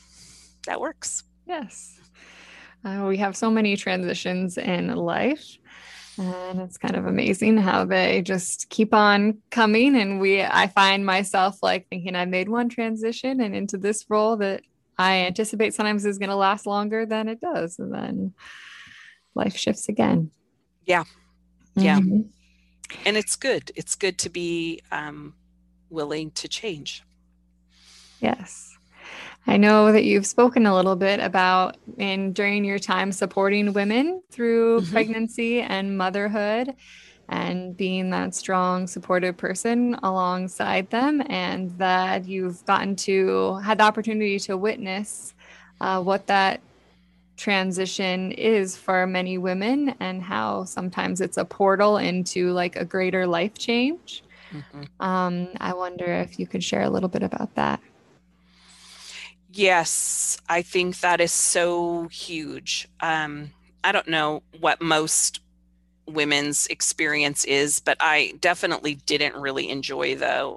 that 0.65 0.79
works. 0.79 1.23
Yes. 1.47 1.99
Uh, 2.83 3.05
we 3.07 3.17
have 3.17 3.37
so 3.37 3.51
many 3.51 3.77
transitions 3.77 4.57
in 4.57 4.95
life 4.95 5.57
and 6.17 6.59
it's 6.61 6.77
kind 6.77 6.95
of 6.95 7.05
amazing 7.05 7.57
how 7.57 7.85
they 7.85 8.21
just 8.21 8.69
keep 8.69 8.93
on 8.93 9.37
coming 9.49 9.95
and 9.95 10.19
we 10.19 10.41
i 10.43 10.67
find 10.67 11.05
myself 11.05 11.57
like 11.61 11.87
thinking 11.89 12.15
i 12.15 12.25
made 12.25 12.49
one 12.49 12.69
transition 12.69 13.39
and 13.39 13.55
into 13.55 13.77
this 13.77 14.05
role 14.09 14.35
that 14.37 14.61
i 14.97 15.17
anticipate 15.19 15.73
sometimes 15.73 16.05
is 16.05 16.17
going 16.17 16.29
to 16.29 16.35
last 16.35 16.65
longer 16.65 17.05
than 17.05 17.27
it 17.27 17.39
does 17.39 17.79
and 17.79 17.93
then 17.93 18.33
life 19.35 19.55
shifts 19.55 19.87
again 19.87 20.29
yeah 20.85 21.03
yeah 21.75 21.99
mm-hmm. 21.99 22.21
And 23.05 23.17
it's 23.17 23.35
good. 23.35 23.71
It's 23.75 23.95
good 23.95 24.17
to 24.19 24.29
be 24.29 24.81
um, 24.91 25.33
willing 25.89 26.31
to 26.31 26.47
change. 26.47 27.03
Yes. 28.19 28.77
I 29.47 29.57
know 29.57 29.91
that 29.91 30.03
you've 30.03 30.27
spoken 30.27 30.65
a 30.65 30.75
little 30.75 30.95
bit 30.95 31.19
about 31.19 31.77
in 31.97 32.31
during 32.33 32.63
your 32.63 32.79
time 32.79 33.11
supporting 33.11 33.73
women 33.73 34.21
through 34.29 34.81
mm-hmm. 34.81 34.91
pregnancy 34.91 35.61
and 35.61 35.97
motherhood 35.97 36.75
and 37.29 37.75
being 37.75 38.09
that 38.11 38.35
strong 38.35 38.85
supportive 38.87 39.37
person 39.37 39.95
alongside 40.03 40.89
them 40.89 41.23
and 41.27 41.71
that 41.77 42.25
you've 42.25 42.63
gotten 42.65 42.95
to 42.95 43.55
had 43.63 43.79
the 43.79 43.83
opportunity 43.83 44.37
to 44.37 44.57
witness 44.57 45.33
uh, 45.79 46.01
what 46.01 46.27
that 46.27 46.61
transition 47.41 48.31
is 48.33 48.77
for 48.77 49.07
many 49.07 49.37
women 49.37 49.95
and 49.99 50.21
how 50.21 50.63
sometimes 50.63 51.21
it's 51.21 51.37
a 51.37 51.45
portal 51.45 51.97
into 51.97 52.51
like 52.51 52.75
a 52.75 52.85
greater 52.85 53.25
life 53.25 53.57
change 53.57 54.23
mm-hmm. 54.51 54.83
um, 55.03 55.47
i 55.59 55.73
wonder 55.73 56.05
if 56.05 56.37
you 56.37 56.45
could 56.45 56.63
share 56.63 56.83
a 56.83 56.89
little 56.89 57.09
bit 57.09 57.23
about 57.23 57.53
that 57.55 57.79
Yes, 59.53 60.37
I 60.47 60.61
think 60.61 61.01
that 61.01 61.19
is 61.19 61.31
so 61.31 62.07
huge. 62.07 62.87
Um, 63.01 63.51
I 63.83 63.91
don't 63.91 64.07
know 64.07 64.43
what 64.59 64.81
most 64.81 65.41
women's 66.07 66.67
experience 66.67 67.43
is, 67.43 67.81
but 67.81 67.97
I 67.99 68.33
definitely 68.39 68.95
didn't 68.95 69.35
really 69.35 69.69
enjoy 69.69 70.15
the 70.15 70.55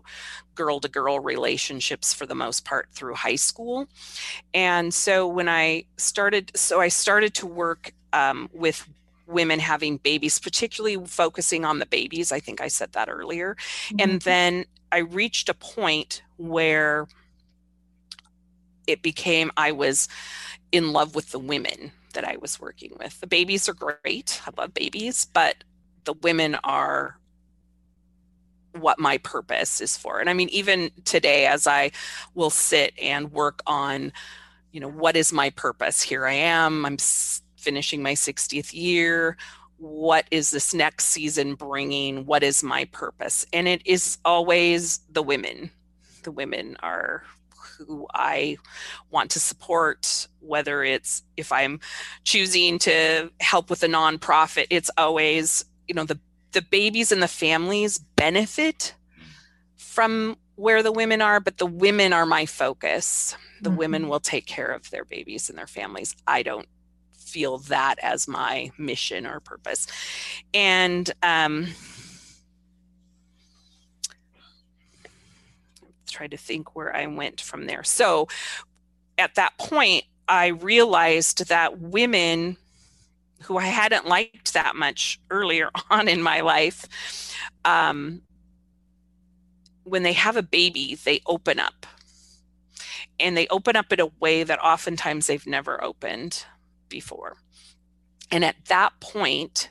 girl 0.55 0.81
to 0.81 0.89
girl 0.89 1.21
relationships 1.21 2.13
for 2.15 2.27
the 2.27 2.35
most 2.35 2.65
part 2.65 2.89
through 2.93 3.15
high 3.15 3.37
school. 3.37 3.87
And 4.53 4.93
so 4.93 5.27
when 5.27 5.49
I 5.49 5.85
started, 5.97 6.53
so 6.55 6.81
I 6.81 6.89
started 6.89 7.35
to 7.35 7.47
work 7.47 7.93
um, 8.13 8.49
with 8.53 8.89
women 9.27 9.59
having 9.59 9.97
babies, 9.99 10.39
particularly 10.39 11.05
focusing 11.07 11.65
on 11.65 11.79
the 11.79 11.87
babies. 11.87 12.33
I 12.33 12.41
think 12.41 12.61
I 12.61 12.69
said 12.69 12.93
that 12.93 13.09
earlier. 13.09 13.57
Mm-hmm. 13.89 13.97
And 14.01 14.23
then 14.23 14.65
I 14.93 14.99
reached 14.99 15.49
a 15.49 15.55
point 15.55 16.23
where 16.37 17.07
it 18.87 19.03
became 19.03 19.51
I 19.57 19.73
was 19.73 20.09
in 20.73 20.93
love 20.93 21.15
with 21.15 21.31
the 21.31 21.39
women 21.39 21.93
that 22.13 22.27
I 22.27 22.37
was 22.37 22.61
working 22.61 22.93
with. 22.99 23.21
The 23.21 23.27
babies 23.27 23.69
are 23.69 23.75
great. 23.75 24.41
I 24.47 24.51
love 24.61 24.75
babies, 24.75 25.27
but 25.33 25.65
the 26.05 26.13
women 26.13 26.55
are 26.65 27.19
what 28.79 28.99
my 28.99 29.19
purpose 29.19 29.81
is 29.81 29.97
for. 29.97 30.21
And 30.21 30.29
I 30.29 30.35
mean, 30.35 30.49
even 30.51 30.91
today, 31.05 31.47
as 31.47 31.67
I 31.67 31.93
will 32.35 32.51
sit 32.51 32.93
and 33.01 33.33
work 33.33 33.63
on, 33.67 34.13
you 34.73 34.81
know, 34.81 34.91
what 34.91 35.17
is 35.17 35.33
my 35.33 35.51
purpose? 35.51 36.03
Here 36.03 36.27
I 36.27 36.33
am, 36.33 36.85
I'm 36.85 36.97
finishing 37.57 38.03
my 38.03 38.13
60th 38.13 38.73
year. 38.75 39.37
What 39.79 40.27
is 40.31 40.51
this 40.51 40.75
next 40.75 41.07
season 41.07 41.55
bringing? 41.55 42.27
What 42.27 42.43
is 42.43 42.63
my 42.63 42.85
purpose? 42.87 43.47
And 43.53 43.67
it 43.69 43.87
is 43.87 44.19
always 44.25 45.01
the 45.11 45.23
women. 45.23 45.71
The 46.23 46.33
women 46.33 46.77
are 46.83 47.23
who 47.79 48.07
I 48.15 48.57
want 49.11 49.31
to 49.33 49.41
support, 49.41 50.29
whether 50.41 50.85
it's 50.85 51.23
if 51.37 51.53
I'm 51.53 51.81
choosing 52.25 52.79
to 52.81 53.31
help 53.41 53.71
with 53.71 53.83
a 53.83 53.89
nonprofit, 53.89 54.67
it's 54.71 54.91
always, 54.97 55.65
you 55.89 55.95
know, 55.95 56.05
the, 56.05 56.19
the 56.55 56.63
babies 56.63 57.13
and 57.13 57.23
the 57.23 57.29
families 57.29 57.99
benefit 57.99 58.95
from 59.77 60.37
where 60.57 60.83
the 60.83 60.93
women 60.93 61.21
are, 61.21 61.41
but 61.41 61.59
the 61.59 61.67
women 61.67 62.13
are 62.13 62.27
my 62.27 62.47
focus. 62.47 63.37
The 63.61 63.71
mm-hmm. 63.71 63.79
women 63.79 64.09
will 64.09 64.21
take 64.21 64.47
care 64.47 64.71
of 64.71 64.91
their 64.91 65.05
babies 65.05 65.51
and 65.51 65.59
their 65.59 65.67
families. 65.67 66.15
I 66.27 66.43
don't 66.43 66.67
feel 67.17 67.59
that 67.59 67.97
as 68.03 68.29
my 68.29 68.71
mission 68.79 69.27
or 69.27 69.41
purpose. 69.41 69.87
And 70.53 71.11
um, 71.23 71.69
try 76.09 76.29
to 76.29 76.37
think 76.37 76.77
where 76.77 76.95
I 76.95 77.07
went 77.07 77.41
from 77.41 77.67
there. 77.67 77.83
So 77.83 78.29
at 79.19 79.35
that 79.35 79.59
point, 79.59 80.05
I 80.29 80.49
realized 80.49 81.49
that 81.49 81.81
women 81.81 82.57
who 83.45 83.59
I 83.59 83.67
hadn't 83.67 84.07
liked 84.07 84.55
that 84.55 84.75
much 84.77 85.21
earlier 85.31 85.71
on 85.91 86.09
in 86.09 86.23
my 86.23 86.41
life, 86.41 86.87
um, 87.65 88.23
when 89.85 90.03
they 90.03 90.15
have 90.15 90.37
a 90.37 90.43
baby, 90.43 90.99
they 91.05 91.21
open 91.27 91.59
up. 91.59 91.87
And 93.21 93.37
they 93.37 93.47
open 93.49 93.77
up 93.77 93.93
in 93.93 94.01
a 94.01 94.07
way 94.19 94.43
that 94.43 94.59
oftentimes 94.59 95.27
they've 95.27 95.47
never 95.47 95.83
opened 95.85 96.45
before. 96.89 97.37
And 98.31 98.45
at 98.45 98.57
that 98.67 98.99
point, 99.01 99.71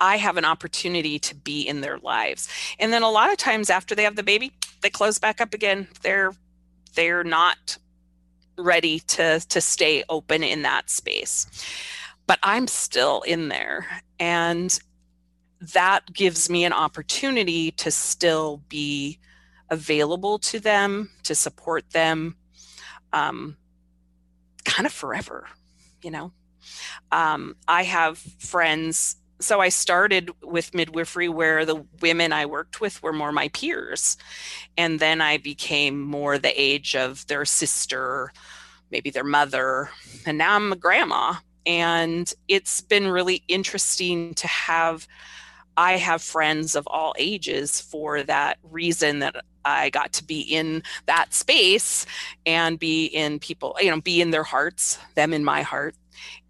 I 0.00 0.16
have 0.16 0.36
an 0.36 0.44
opportunity 0.44 1.18
to 1.18 1.34
be 1.34 1.62
in 1.62 1.80
their 1.80 1.98
lives. 1.98 2.48
And 2.78 2.92
then 2.92 3.02
a 3.02 3.10
lot 3.10 3.32
of 3.32 3.36
times 3.36 3.70
after 3.70 3.94
they 3.94 4.04
have 4.04 4.16
the 4.16 4.22
baby, 4.22 4.52
they 4.82 4.90
close 4.90 5.18
back 5.18 5.40
up 5.40 5.54
again. 5.54 5.88
They're 6.02 6.32
they're 6.94 7.24
not 7.24 7.78
ready 8.56 9.00
to 9.00 9.40
to 9.40 9.60
stay 9.60 10.04
open 10.08 10.42
in 10.42 10.62
that 10.62 10.90
space. 10.90 11.46
But 12.28 12.38
I'm 12.44 12.68
still 12.68 13.22
in 13.22 13.48
there 13.48 13.86
and 14.20 14.78
that 15.60 16.12
gives 16.12 16.48
me 16.48 16.64
an 16.64 16.72
opportunity 16.72 17.72
to 17.72 17.90
still 17.90 18.62
be 18.68 19.18
available 19.70 20.38
to 20.38 20.60
them, 20.60 21.10
to 21.24 21.34
support 21.34 21.90
them, 21.90 22.36
um, 23.12 23.56
kind 24.64 24.86
of 24.86 24.92
forever, 24.92 25.48
you 26.02 26.10
know. 26.10 26.32
Um, 27.10 27.56
I 27.66 27.84
have 27.84 28.18
friends. 28.18 29.16
So 29.40 29.60
I 29.60 29.68
started 29.68 30.30
with 30.42 30.74
midwifery 30.74 31.28
where 31.28 31.64
the 31.64 31.84
women 32.00 32.32
I 32.32 32.46
worked 32.46 32.80
with 32.80 33.02
were 33.02 33.12
more 33.12 33.32
my 33.32 33.48
peers. 33.48 34.16
And 34.76 35.00
then 35.00 35.20
I 35.20 35.38
became 35.38 36.00
more 36.00 36.38
the 36.38 36.60
age 36.60 36.94
of 36.94 37.26
their 37.26 37.44
sister, 37.44 38.32
maybe 38.90 39.10
their 39.10 39.24
mother. 39.24 39.90
And 40.26 40.38
now 40.38 40.56
I'm 40.56 40.72
a 40.72 40.76
grandma. 40.76 41.34
And 41.68 42.32
it's 42.48 42.80
been 42.80 43.06
really 43.06 43.44
interesting 43.46 44.34
to 44.34 44.46
have 44.48 45.06
I 45.76 45.92
have 45.92 46.22
friends 46.22 46.74
of 46.74 46.88
all 46.88 47.14
ages 47.18 47.80
for 47.80 48.24
that 48.24 48.58
reason 48.64 49.20
that 49.20 49.44
I 49.64 49.90
got 49.90 50.12
to 50.14 50.24
be 50.24 50.40
in 50.40 50.82
that 51.06 51.32
space 51.32 52.04
and 52.44 52.80
be 52.80 53.04
in 53.06 53.38
people, 53.38 53.76
you 53.80 53.88
know, 53.88 54.00
be 54.00 54.20
in 54.20 54.32
their 54.32 54.42
hearts, 54.42 54.98
them 55.14 55.32
in 55.32 55.44
my 55.44 55.62
heart. 55.62 55.94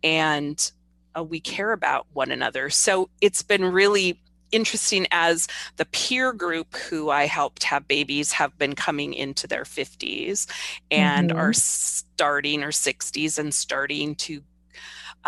And 0.02 0.72
uh, 1.14 1.22
we 1.22 1.40
care 1.40 1.72
about 1.72 2.06
one 2.14 2.30
another. 2.30 2.70
So 2.70 3.10
it's 3.20 3.42
been 3.42 3.66
really 3.66 4.18
interesting 4.50 5.06
as 5.10 5.46
the 5.76 5.84
peer 5.84 6.32
group 6.32 6.74
who 6.76 7.10
I 7.10 7.26
helped 7.26 7.64
have 7.64 7.86
babies 7.86 8.32
have 8.32 8.56
been 8.56 8.74
coming 8.74 9.12
into 9.12 9.46
their 9.46 9.64
50s 9.64 10.46
and 10.90 11.30
mm-hmm. 11.30 11.38
are 11.38 11.52
starting 11.52 12.62
or 12.62 12.70
60s 12.70 13.38
and 13.38 13.52
starting 13.52 14.14
to 14.14 14.42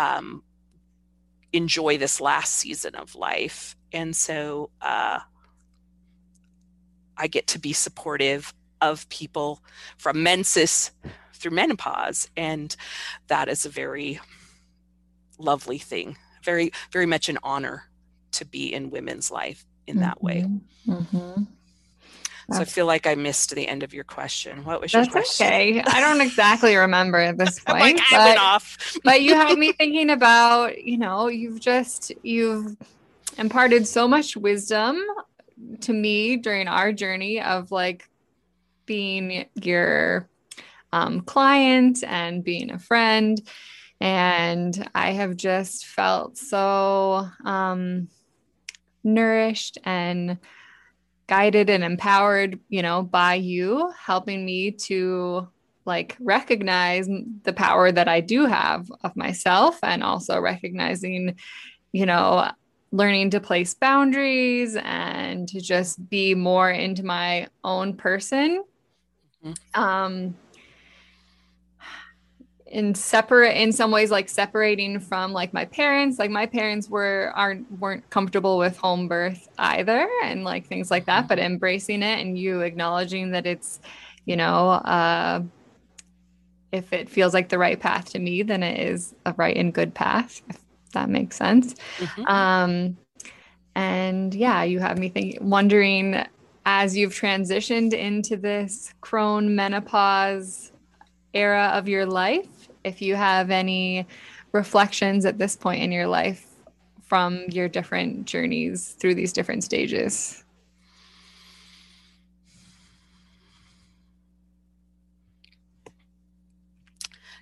um, 0.01 0.43
enjoy 1.53 1.97
this 1.97 2.21
last 2.21 2.55
season 2.55 2.95
of 2.95 3.15
life 3.15 3.75
and 3.93 4.15
so 4.15 4.69
uh, 4.81 5.19
I 7.17 7.27
get 7.27 7.47
to 7.47 7.59
be 7.59 7.73
supportive 7.73 8.53
of 8.79 9.07
people 9.09 9.61
from 9.97 10.23
menses 10.23 10.91
through 11.33 11.51
menopause, 11.51 12.29
and 12.37 12.75
that 13.27 13.49
is 13.49 13.65
a 13.65 13.69
very 13.69 14.19
lovely 15.37 15.77
thing. 15.77 16.17
Very, 16.43 16.71
very 16.91 17.05
much 17.05 17.29
an 17.29 17.37
honor 17.43 17.83
to 18.31 18.45
be 18.45 18.73
in 18.73 18.89
women's 18.89 19.29
life 19.29 19.65
in 19.85 19.99
that 19.99 20.17
mm-hmm. 20.17 20.25
way. 20.25 20.45
Mm-hmm. 20.87 21.43
So 22.53 22.61
I 22.61 22.65
feel 22.65 22.85
like 22.85 23.07
I 23.07 23.15
missed 23.15 23.53
the 23.55 23.67
end 23.67 23.83
of 23.83 23.93
your 23.93 24.03
question. 24.03 24.63
What 24.63 24.81
was 24.81 24.93
your 24.93 25.03
That's 25.03 25.11
question? 25.11 25.47
okay. 25.47 25.81
I 25.81 25.99
don't 26.01 26.21
exactly 26.21 26.75
remember 26.75 27.17
at 27.17 27.37
this 27.37 27.59
point. 27.65 27.79
like, 27.79 27.99
I 28.11 28.25
went 28.25 28.39
off. 28.39 28.97
but 29.03 29.21
you 29.21 29.35
had 29.35 29.57
me 29.57 29.71
thinking 29.71 30.09
about, 30.09 30.83
you 30.83 30.97
know, 30.97 31.27
you've 31.27 31.59
just 31.59 32.11
you've 32.23 32.75
imparted 33.37 33.87
so 33.87 34.07
much 34.07 34.35
wisdom 34.35 34.99
to 35.81 35.93
me 35.93 36.37
during 36.37 36.67
our 36.67 36.91
journey 36.91 37.41
of 37.41 37.71
like 37.71 38.07
being 38.85 39.45
your 39.55 40.27
um, 40.91 41.21
client 41.21 42.03
and 42.05 42.43
being 42.43 42.71
a 42.71 42.79
friend. 42.79 43.41
And 43.99 44.89
I 44.95 45.11
have 45.11 45.37
just 45.37 45.85
felt 45.85 46.37
so 46.37 47.27
um, 47.45 48.09
nourished 49.03 49.77
and 49.83 50.37
guided 51.31 51.69
and 51.69 51.81
empowered, 51.81 52.59
you 52.67 52.81
know, 52.81 53.01
by 53.01 53.35
you, 53.35 53.89
helping 53.97 54.43
me 54.43 54.69
to 54.69 55.47
like 55.85 56.17
recognize 56.19 57.07
the 57.43 57.53
power 57.53 57.89
that 57.89 58.09
I 58.09 58.19
do 58.19 58.45
have 58.47 58.91
of 59.01 59.15
myself 59.15 59.79
and 59.81 60.03
also 60.03 60.37
recognizing, 60.41 61.37
you 61.93 62.05
know, 62.05 62.51
learning 62.91 63.29
to 63.29 63.39
place 63.39 63.73
boundaries 63.73 64.75
and 64.75 65.47
to 65.47 65.61
just 65.61 66.09
be 66.09 66.35
more 66.35 66.69
into 66.69 67.03
my 67.03 67.47
own 67.63 67.95
person. 67.95 68.65
Mm-hmm. 69.41 69.81
Um, 69.81 70.35
in 72.71 72.95
separate 72.95 73.57
in 73.57 73.71
some 73.71 73.91
ways 73.91 74.09
like 74.11 74.29
separating 74.29 74.99
from 74.99 75.33
like 75.33 75.53
my 75.53 75.65
parents 75.65 76.17
like 76.17 76.31
my 76.31 76.45
parents 76.45 76.89
were 76.89 77.31
aren't 77.35 77.69
weren't 77.79 78.09
comfortable 78.09 78.57
with 78.57 78.77
home 78.77 79.07
birth 79.07 79.49
either 79.59 80.09
and 80.23 80.43
like 80.43 80.65
things 80.65 80.89
like 80.89 81.05
that 81.05 81.27
but 81.27 81.37
mm-hmm. 81.37 81.53
embracing 81.53 82.01
it 82.01 82.19
and 82.19 82.37
you 82.37 82.61
acknowledging 82.61 83.31
that 83.31 83.45
it's 83.45 83.79
you 84.25 84.35
know 84.35 84.69
uh 84.69 85.41
if 86.71 86.93
it 86.93 87.09
feels 87.09 87.33
like 87.33 87.49
the 87.49 87.57
right 87.57 87.79
path 87.79 88.05
to 88.11 88.19
me 88.19 88.41
then 88.41 88.63
it 88.63 88.79
is 88.79 89.13
a 89.25 89.33
right 89.33 89.57
and 89.57 89.73
good 89.73 89.93
path 89.93 90.41
if 90.49 90.57
that 90.93 91.09
makes 91.09 91.35
sense. 91.35 91.75
Mm-hmm. 91.97 92.25
Um, 92.27 92.97
and 93.75 94.33
yeah, 94.33 94.63
you 94.63 94.79
have 94.79 94.97
me 94.97 95.09
thinking, 95.09 95.49
wondering 95.49 96.25
as 96.65 96.95
you've 96.95 97.13
transitioned 97.13 97.93
into 97.93 98.37
this 98.37 98.93
crone 99.01 99.55
menopause 99.55 100.71
era 101.33 101.71
of 101.73 101.87
your 101.87 102.05
life, 102.05 102.60
if 102.83 103.01
you 103.01 103.15
have 103.15 103.49
any 103.49 104.07
reflections 104.51 105.25
at 105.25 105.37
this 105.37 105.55
point 105.55 105.81
in 105.81 105.91
your 105.91 106.07
life 106.07 106.45
from 107.03 107.43
your 107.49 107.67
different 107.67 108.25
journeys 108.25 108.95
through 108.99 109.15
these 109.15 109.33
different 109.33 109.63
stages. 109.63 110.43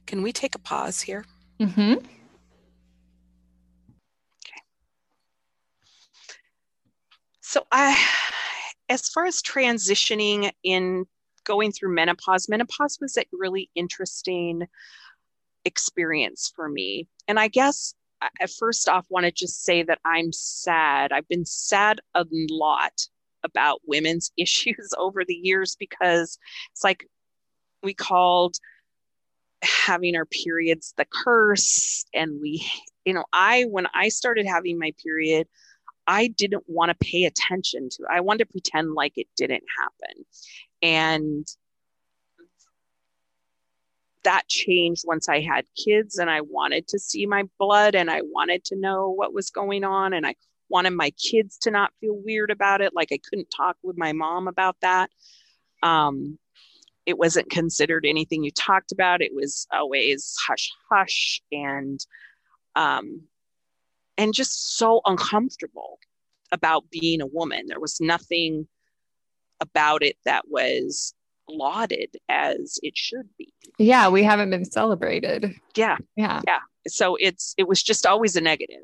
Can 0.06 0.24
we 0.24 0.32
take 0.32 0.56
a 0.56 0.60
pause 0.60 1.02
here? 1.02 1.24
Mm-hmm. 1.60 2.04
So 7.42 7.66
I 7.72 7.96
as 8.90 9.08
far 9.10 9.26
as 9.26 9.42
transitioning 9.42 10.52
in 10.64 11.06
going 11.44 11.72
through 11.72 11.94
menopause, 11.94 12.50
menopause 12.50 12.98
was 13.00 13.18
a 13.18 13.24
really 13.32 13.70
interesting 13.76 14.68
experience 15.66 16.52
for 16.56 16.70
me. 16.70 17.08
And 17.28 17.40
I 17.40 17.48
guess 17.48 17.94
uh, 18.22 18.28
I 18.42 18.48
first 18.48 18.90
off 18.90 19.06
want 19.10 19.26
to 19.26 19.32
just 19.32 19.64
say 19.64 19.84
that 19.84 20.00
I'm 20.06 20.32
sad. 20.32 21.12
I've 21.12 21.28
been 21.28 21.46
sad 21.46 22.00
a 22.16 22.26
lot 22.50 22.94
about 23.44 23.82
women's 23.86 24.32
issues 24.38 24.94
over 24.98 25.24
the 25.26 25.36
years 25.36 25.76
because 25.80 26.38
it's 26.72 26.84
like 26.84 27.06
we 27.84 27.94
called 27.94 28.58
having 29.62 30.16
our 30.16 30.26
periods 30.26 30.94
the 30.96 31.06
curse 31.06 32.06
and 32.14 32.40
we 32.42 32.66
you 33.04 33.14
know 33.14 33.26
I 33.34 33.64
when 33.64 33.88
I 33.94 34.08
started 34.08 34.48
having 34.48 34.80
my 34.80 34.94
period 35.04 35.48
I 36.10 36.28
didn't 36.28 36.64
want 36.66 36.90
to 36.90 37.06
pay 37.06 37.26
attention 37.26 37.88
to. 37.92 38.04
I 38.10 38.22
wanted 38.22 38.46
to 38.46 38.52
pretend 38.52 38.94
like 38.94 39.14
it 39.16 39.28
didn't 39.38 39.64
happen. 39.78 40.26
And 40.82 41.48
that 44.30 44.48
changed 44.48 45.06
once 45.08 45.28
I 45.28 45.40
had 45.40 45.66
kids 45.76 46.20
and 46.20 46.30
I 46.30 46.42
wanted 46.42 46.88
to 46.90 47.00
see 47.00 47.26
my 47.26 47.46
blood 47.58 47.96
and 47.96 48.12
I 48.12 48.22
wanted 48.22 48.64
to 48.66 48.76
know 48.76 49.10
what 49.10 49.34
was 49.34 49.50
going 49.50 49.84
on 49.84 50.14
and 50.14 50.24
I 50.24 50.36
wanted 50.70 50.92
my 50.92 51.10
kids 51.12 51.58
to 51.64 51.72
not 51.72 51.92
feel 52.00 52.14
weird 52.16 52.52
about 52.52 52.80
it 52.80 52.94
like 52.94 53.12
I 53.12 53.18
couldn't 53.28 53.48
talk 53.50 53.76
with 53.82 53.98
my 53.98 54.14
mom 54.14 54.48
about 54.48 54.76
that. 54.84 55.10
Um, 55.82 56.38
it 57.08 57.18
wasn't 57.18 57.50
considered 57.50 58.06
anything 58.06 58.44
you 58.44 58.52
talked 58.52 58.92
about. 58.92 59.24
It 59.24 59.34
was 59.34 59.66
always 59.74 60.36
hush 60.48 60.70
hush 60.92 61.42
and 61.52 62.00
um, 62.76 63.24
and 64.16 64.32
just 64.32 64.78
so 64.78 65.02
uncomfortable 65.06 65.98
about 66.52 66.92
being 66.92 67.20
a 67.20 67.26
woman. 67.26 67.66
There 67.66 67.80
was 67.80 68.00
nothing 68.00 68.68
about 69.60 70.04
it 70.04 70.18
that 70.26 70.44
was 70.48 71.16
lauded 71.50 72.16
as 72.30 72.80
it 72.84 72.98
should 72.98 73.30
be. 73.38 73.54
Yeah, 73.78 74.10
we 74.10 74.24
haven't 74.24 74.50
been 74.50 74.66
celebrated. 74.66 75.54
Yeah. 75.76 75.98
Yeah. 76.16 76.42
Yeah. 76.46 76.60
So 76.88 77.16
it's 77.20 77.54
it 77.58 77.68
was 77.68 77.84
just 77.84 78.06
always 78.06 78.36
a 78.36 78.42
negative. 78.42 78.84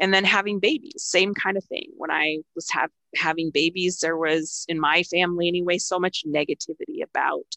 And 0.00 0.12
then 0.12 0.24
having 0.24 0.58
babies, 0.58 0.94
same 0.98 1.34
kind 1.34 1.56
of 1.56 1.64
thing. 1.64 1.90
When 1.96 2.10
I 2.10 2.38
was 2.54 2.70
ha- 2.70 2.88
having 3.16 3.50
babies, 3.50 3.98
there 4.00 4.16
was 4.16 4.64
in 4.68 4.78
my 4.78 5.02
family 5.04 5.48
anyway 5.48 5.78
so 5.78 5.98
much 5.98 6.24
negativity 6.26 7.02
about 7.02 7.56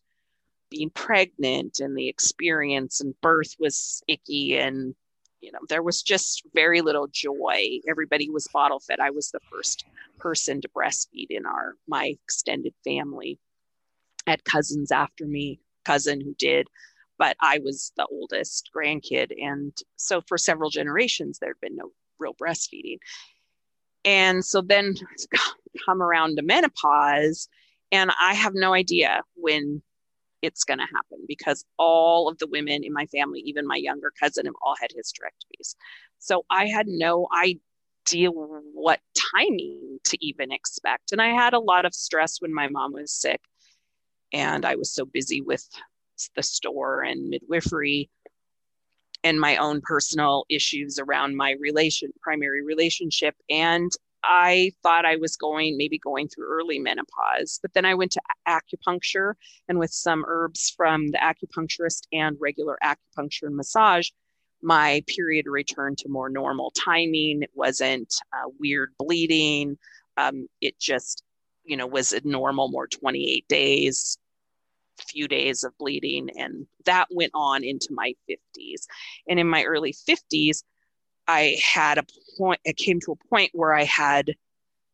being 0.69 0.89
pregnant 0.89 1.79
and 1.79 1.95
the 1.95 2.09
experience 2.09 2.99
and 2.99 3.19
birth 3.21 3.55
was 3.59 4.01
icky 4.07 4.57
and 4.57 4.95
you 5.41 5.51
know 5.51 5.59
there 5.69 5.83
was 5.83 6.01
just 6.01 6.43
very 6.53 6.81
little 6.81 7.07
joy 7.11 7.79
everybody 7.87 8.29
was 8.29 8.47
bottle 8.51 8.79
fed 8.79 8.99
i 8.99 9.09
was 9.09 9.29
the 9.29 9.39
first 9.51 9.85
person 10.17 10.59
to 10.61 10.69
breastfeed 10.69 11.27
in 11.29 11.45
our 11.45 11.75
my 11.87 12.05
extended 12.07 12.73
family 12.83 13.37
had 14.27 14.43
cousins 14.43 14.91
after 14.91 15.25
me 15.25 15.59
cousin 15.85 16.21
who 16.21 16.33
did 16.37 16.67
but 17.17 17.35
i 17.41 17.59
was 17.59 17.91
the 17.97 18.07
oldest 18.11 18.69
grandkid 18.75 19.31
and 19.41 19.77
so 19.95 20.21
for 20.27 20.37
several 20.37 20.69
generations 20.69 21.39
there'd 21.39 21.59
been 21.61 21.75
no 21.75 21.91
real 22.19 22.33
breastfeeding 22.35 22.97
and 24.03 24.43
so 24.43 24.61
then 24.61 24.95
come 25.85 26.01
around 26.01 26.35
to 26.35 26.41
menopause 26.41 27.47
and 27.91 28.11
i 28.21 28.33
have 28.33 28.53
no 28.55 28.73
idea 28.73 29.21
when 29.35 29.81
it's 30.45 30.63
going 30.63 30.77
to 30.77 30.85
happen 30.85 31.25
because 31.27 31.65
all 31.77 32.29
of 32.29 32.37
the 32.37 32.47
women 32.47 32.83
in 32.83 32.93
my 32.93 33.05
family, 33.07 33.39
even 33.41 33.67
my 33.67 33.75
younger 33.75 34.11
cousin, 34.19 34.45
have 34.45 34.55
all 34.61 34.75
had 34.79 34.91
hysterectomies. 34.91 35.75
So 36.19 36.45
I 36.49 36.67
had 36.67 36.87
no 36.87 37.27
idea 37.35 38.29
what 38.29 38.99
timing 39.33 39.99
to 40.05 40.25
even 40.25 40.51
expect. 40.51 41.11
And 41.11 41.21
I 41.21 41.29
had 41.29 41.53
a 41.53 41.59
lot 41.59 41.85
of 41.85 41.95
stress 41.95 42.39
when 42.39 42.53
my 42.53 42.67
mom 42.67 42.93
was 42.93 43.11
sick. 43.11 43.41
And 44.35 44.65
I 44.65 44.75
was 44.75 44.93
so 44.93 45.05
busy 45.05 45.39
with 45.39 45.65
the 46.35 46.43
store 46.43 47.03
and 47.03 47.29
midwifery 47.29 48.09
and 49.23 49.39
my 49.39 49.55
own 49.55 49.79
personal 49.81 50.45
issues 50.49 50.99
around 50.99 51.37
my 51.37 51.55
relation 51.59 52.11
primary 52.21 52.61
relationship 52.61 53.33
and 53.49 53.91
I 54.25 54.71
thought 54.83 55.05
I 55.05 55.15
was 55.15 55.37
going 55.37 55.77
maybe 55.77 55.97
going 55.99 56.27
through 56.27 56.47
early 56.51 56.79
menopause, 56.79 57.59
but 57.61 57.73
then 57.73 57.85
I 57.85 57.93
went 57.93 58.11
to 58.13 58.21
acupuncture 58.47 59.35
and 59.69 59.79
with 59.79 59.91
some 59.91 60.25
herbs 60.27 60.73
from 60.75 61.07
the 61.09 61.19
acupuncturist 61.19 62.07
and 62.11 62.35
regular 62.39 62.77
acupuncture 62.83 63.43
and 63.43 63.55
massage, 63.55 64.09
my 64.61 65.03
period 65.07 65.45
returned 65.47 65.99
to 65.99 66.09
more 66.09 66.29
normal 66.29 66.71
timing. 66.71 67.43
It 67.43 67.51
wasn't 67.53 68.13
uh, 68.33 68.49
weird 68.59 68.93
bleeding. 68.97 69.77
Um, 70.17 70.47
it 70.59 70.77
just, 70.79 71.23
you 71.63 71.77
know, 71.77 71.87
was 71.87 72.11
a 72.11 72.21
normal, 72.27 72.69
more 72.69 72.87
28 72.87 73.47
days, 73.47 74.17
few 75.03 75.27
days 75.27 75.63
of 75.63 75.77
bleeding. 75.77 76.29
And 76.37 76.67
that 76.85 77.07
went 77.11 77.31
on 77.33 77.63
into 77.63 77.89
my 77.91 78.13
50s. 78.29 78.87
And 79.27 79.39
in 79.39 79.47
my 79.47 79.63
early 79.63 79.93
50s, 79.93 80.63
I 81.27 81.57
had 81.63 81.97
a 81.97 82.05
point, 82.37 82.61
it 82.65 82.77
came 82.77 82.99
to 83.01 83.13
a 83.13 83.27
point 83.29 83.51
where 83.53 83.73
I 83.73 83.83
had 83.83 84.35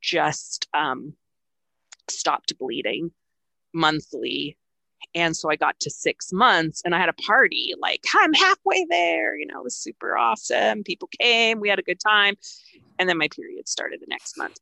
just 0.02 0.68
um, 0.74 1.14
stopped 2.10 2.58
bleeding 2.58 3.12
monthly. 3.74 4.58
And 5.14 5.36
so 5.36 5.50
I 5.50 5.56
got 5.56 5.80
to 5.82 5.90
six 5.90 6.32
months 6.32 6.82
and 6.86 6.96
I 6.96 7.00
had 7.00 7.10
a 7.10 7.14
party, 7.14 7.74
like, 7.80 8.06
I'm 8.16 8.34
halfway 8.34 8.86
there. 8.90 9.36
You 9.36 9.48
know, 9.48 9.60
it 9.60 9.64
was 9.64 9.76
super 9.76 10.18
awesome. 10.18 10.84
People 10.84 11.10
came, 11.20 11.60
we 11.60 11.70
had 11.70 11.80
a 11.80 11.84
good 11.84 12.00
time. 12.00 12.36
And 12.98 13.10
then 13.10 13.18
my 13.18 13.28
period 13.28 13.68
started 13.68 14.00
the 14.00 14.08
next 14.08 14.38
month. 14.38 14.58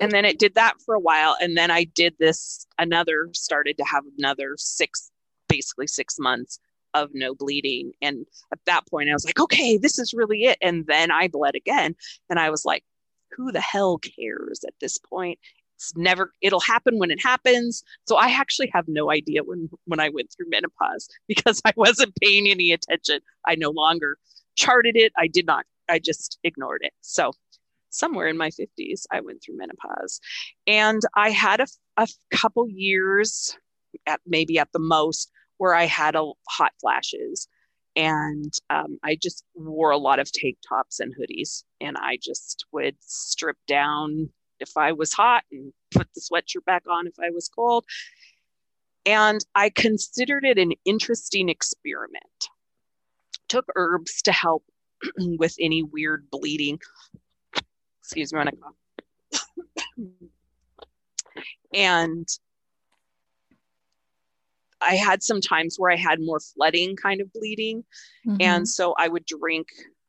And 0.00 0.12
then 0.12 0.24
it 0.24 0.38
did 0.38 0.54
that 0.54 0.80
for 0.84 0.94
a 0.94 1.00
while. 1.00 1.36
And 1.40 1.56
then 1.56 1.70
I 1.70 1.84
did 1.84 2.14
this 2.18 2.66
another, 2.78 3.28
started 3.32 3.76
to 3.78 3.84
have 3.84 4.04
another 4.18 4.54
six, 4.56 5.10
basically 5.48 5.86
six 5.86 6.18
months 6.18 6.58
of 6.94 7.10
no 7.14 7.34
bleeding. 7.34 7.92
And 8.02 8.26
at 8.52 8.58
that 8.66 8.86
point, 8.88 9.10
I 9.10 9.14
was 9.14 9.24
like, 9.24 9.40
okay, 9.40 9.76
this 9.78 9.98
is 9.98 10.12
really 10.12 10.44
it. 10.44 10.58
And 10.60 10.86
then 10.86 11.10
I 11.10 11.28
bled 11.28 11.54
again. 11.54 11.94
And 12.28 12.38
I 12.38 12.50
was 12.50 12.64
like, 12.64 12.84
who 13.36 13.50
the 13.50 13.60
hell 13.60 13.98
cares 13.98 14.64
at 14.66 14.74
this 14.80 14.98
point? 14.98 15.38
It's 15.76 15.96
never, 15.96 16.32
it'll 16.40 16.60
happen 16.60 16.98
when 16.98 17.10
it 17.10 17.22
happens. 17.22 17.82
So 18.06 18.16
I 18.16 18.28
actually 18.28 18.70
have 18.72 18.86
no 18.88 19.10
idea 19.10 19.42
when, 19.42 19.68
when 19.86 20.00
I 20.00 20.10
went 20.10 20.30
through 20.32 20.50
menopause 20.50 21.08
because 21.28 21.60
I 21.64 21.72
wasn't 21.76 22.14
paying 22.22 22.48
any 22.48 22.72
attention. 22.72 23.20
I 23.46 23.54
no 23.54 23.70
longer 23.70 24.18
charted 24.54 24.96
it. 24.96 25.12
I 25.16 25.28
did 25.28 25.46
not, 25.46 25.64
I 25.88 25.98
just 25.98 26.38
ignored 26.44 26.82
it. 26.84 26.92
So 27.00 27.32
somewhere 27.92 28.26
in 28.26 28.36
my 28.36 28.50
50s, 28.50 29.04
I 29.10 29.20
went 29.20 29.42
through 29.42 29.58
menopause. 29.58 30.20
And 30.66 31.00
I 31.14 31.30
had 31.30 31.60
a, 31.60 31.66
a 31.96 32.08
couple 32.32 32.68
years, 32.68 33.56
at 34.06 34.20
maybe 34.26 34.58
at 34.58 34.72
the 34.72 34.78
most, 34.78 35.30
where 35.58 35.74
I 35.74 35.84
had 35.84 36.16
a 36.16 36.32
hot 36.48 36.72
flashes 36.80 37.48
and 37.96 38.52
um, 38.70 38.98
I 39.02 39.16
just 39.20 39.44
wore 39.54 39.90
a 39.90 39.98
lot 39.98 40.18
of 40.18 40.30
tank 40.32 40.56
tops 40.66 41.00
and 41.00 41.14
hoodies, 41.14 41.64
and 41.80 41.96
I 41.98 42.18
just 42.20 42.64
would 42.72 42.96
strip 43.00 43.56
down 43.66 44.30
if 44.60 44.76
I 44.76 44.92
was 44.92 45.12
hot 45.12 45.44
and 45.52 45.72
put 45.90 46.08
the 46.14 46.20
sweatshirt 46.20 46.64
back 46.64 46.84
on 46.88 47.06
if 47.06 47.14
I 47.22 47.30
was 47.30 47.48
cold. 47.48 47.84
And 49.04 49.44
I 49.54 49.70
considered 49.70 50.44
it 50.44 50.58
an 50.58 50.72
interesting 50.84 51.48
experiment. 51.48 52.24
Took 53.48 53.66
herbs 53.76 54.22
to 54.22 54.32
help 54.32 54.64
with 55.18 55.56
any 55.60 55.82
weird 55.82 56.30
bleeding. 56.30 56.78
Excuse 58.02 58.32
me 58.32 58.38
when 58.38 58.48
I 58.48 58.52
cough. 58.52 58.74
and 61.74 62.28
I 64.80 64.96
had 64.96 65.22
some 65.22 65.40
times 65.40 65.76
where 65.78 65.90
I 65.90 65.96
had 65.96 66.20
more 66.20 66.40
flooding 66.40 66.96
kind 66.96 67.20
of 67.20 67.32
bleeding. 67.32 67.84
Mm-hmm. 68.26 68.36
And 68.40 68.68
so 68.68 68.94
I 68.98 69.08
would 69.08 69.24
drink 69.24 69.68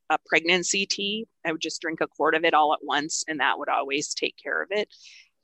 a 0.10 0.18
pregnancy 0.26 0.86
tea. 0.86 1.28
I 1.46 1.52
would 1.52 1.62
just 1.62 1.82
drink 1.82 2.02
a 2.02 2.08
quart 2.08 2.36
of 2.36 2.44
it 2.44 2.54
all 2.54 2.74
at 2.74 2.80
once, 2.82 3.24
and 3.28 3.40
that 3.40 3.58
would 3.58 3.70
always 3.70 4.14
take 4.14 4.36
care 4.42 4.62
of 4.62 4.70
it. 4.72 4.88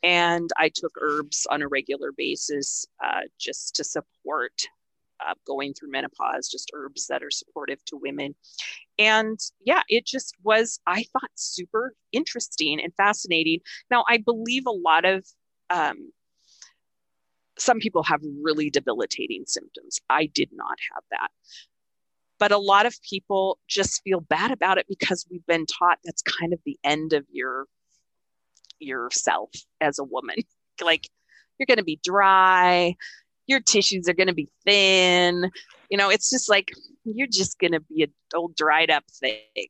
And 0.02 0.50
I 0.58 0.72
took 0.74 0.93
herbs 1.00 1.45
on 1.50 1.62
a 1.62 1.68
regular 1.68 2.12
basis 2.16 2.86
uh, 3.04 3.22
just 3.38 3.76
to 3.76 3.84
support 3.84 4.54
uh, 5.30 5.34
going 5.45 5.73
through 5.73 5.91
menopause, 5.91 6.49
just 6.49 6.71
herbs 6.73 7.07
that 7.07 7.23
are 7.23 7.32
supportive 7.32 7.84
to 7.86 7.97
women. 7.97 8.36
And 8.97 9.39
yeah, 9.63 9.84
it 9.88 10.05
just 10.05 10.36
was, 10.43 10.80
I 10.88 11.03
thought, 11.13 11.32
super 11.36 11.93
interesting 12.11 12.80
and 12.82 12.93
fascinating. 12.95 13.59
Now, 13.91 14.03
I 14.07 14.17
believe 14.17 14.65
a 14.65 14.71
lot 14.71 15.05
of 15.05 15.25
um, 15.69 16.11
some 17.57 17.80
people 17.80 18.03
have 18.03 18.21
really 18.41 18.69
debilitating 18.69 19.43
symptoms. 19.45 19.99
I 20.09 20.25
did 20.25 20.49
not 20.51 20.77
have 20.93 21.03
that. 21.11 21.30
But 22.39 22.51
a 22.51 22.57
lot 22.57 22.86
of 22.86 22.95
people 23.01 23.59
just 23.67 24.01
feel 24.03 24.21
bad 24.21 24.51
about 24.51 24.77
it 24.77 24.86
because 24.88 25.25
we've 25.30 25.45
been 25.45 25.65
taught 25.65 25.99
that's 26.05 26.21
kind 26.21 26.53
of 26.53 26.59
the 26.65 26.80
end 26.84 27.13
of 27.13 27.25
your 27.32 27.65
yourself 28.80 29.49
as 29.82 29.99
a 29.99 30.03
woman. 30.03 30.38
Like 30.82 31.09
you're 31.57 31.65
going 31.65 31.80
to 31.80 31.84
be 31.84 31.99
dry, 32.01 32.95
your 33.50 33.60
tissues 33.60 34.08
are 34.08 34.14
going 34.14 34.28
to 34.28 34.34
be 34.34 34.50
thin. 34.66 35.50
You 35.89 35.97
know, 35.97 36.10
it's 36.10 36.30
just 36.30 36.50
like 36.50 36.72
you're 37.04 37.28
just 37.28 37.60
going 37.60 37.74
to 37.74 37.80
be 37.82 38.04
an 38.04 38.14
old 38.36 38.56
dried 38.56 38.91
up 38.91 39.04
thing. 39.12 39.68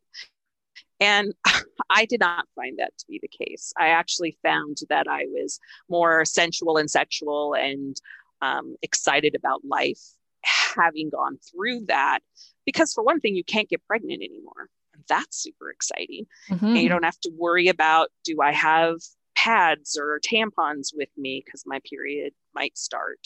And 1.00 1.34
I 1.90 2.06
did 2.06 2.20
not 2.20 2.46
find 2.56 2.78
that 2.80 2.98
to 2.98 3.06
be 3.08 3.20
the 3.22 3.46
case. 3.46 3.74
I 3.78 3.88
actually 3.88 4.38
found 4.44 4.78
that 4.90 5.08
I 5.08 5.26
was 5.28 5.60
more 5.90 6.26
sensual 6.26 6.78
and 6.78 6.92
sexual 6.92 7.54
and 7.54 7.96
um, 8.42 8.76
excited 8.82 9.36
about 9.36 9.62
life 9.66 10.02
having 10.44 11.10
gone 11.10 11.38
through 11.50 11.86
that. 11.88 12.20
Because, 12.66 12.94
for 12.94 13.04
one 13.04 13.20
thing, 13.20 13.36
you 13.36 13.44
can't 13.44 13.70
get 13.70 13.86
pregnant 13.88 14.22
anymore. 14.22 14.70
That's 15.08 15.42
super 15.42 15.72
exciting. 15.72 16.28
Mm-hmm. 16.52 16.66
And 16.66 16.78
you 16.78 16.90
don't 16.90 17.06
have 17.06 17.20
to 17.22 17.32
worry 17.36 17.68
about 17.68 18.10
do 18.26 18.42
I 18.42 18.52
have 18.52 18.98
pads 19.36 19.98
or 20.00 20.20
tampons 20.20 20.90
with 20.94 21.10
me 21.18 21.42
because 21.44 21.64
my 21.66 21.80
period 21.90 22.34
might 22.54 22.78
start. 22.78 23.20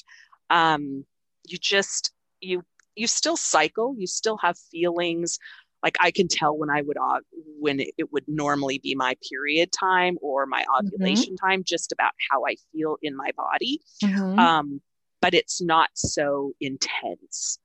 Um, 0.50 1.06
you 1.46 1.58
just, 1.58 2.12
you, 2.42 2.64
you 2.96 3.08
still 3.08 3.38
cycle, 3.38 3.96
you 3.98 4.08
still 4.08 4.38
have 4.38 4.58
feelings 4.72 5.40
like 5.84 5.98
I 6.00 6.12
can 6.12 6.30
tell 6.30 6.58
when 6.58 6.70
I 6.70 6.82
would 6.82 6.98
uh, 6.98 7.20
when 7.60 7.82
it, 7.82 8.12
would 8.12 8.24
normally 8.28 8.80
be 8.80 8.96
my 8.96 9.16
period 9.30 9.72
time 9.72 10.18
or 10.22 10.46
my 10.46 10.62
mm-hmm. 10.62 10.88
ovulation 10.88 11.36
mm-hmm. 11.36 11.46
time, 11.46 11.64
just 11.64 11.92
about 11.92 12.14
how 12.32 12.46
I 12.46 12.56
feel 12.72 12.98
in 13.02 13.16
my 13.16 13.32
body. 13.36 13.82
Mm-hmm. 14.02 14.40
Um, 14.40 14.82
but 15.22 15.34
it's 15.34 15.62
not 15.62 15.90
so 15.94 16.54
intense. 16.62 17.60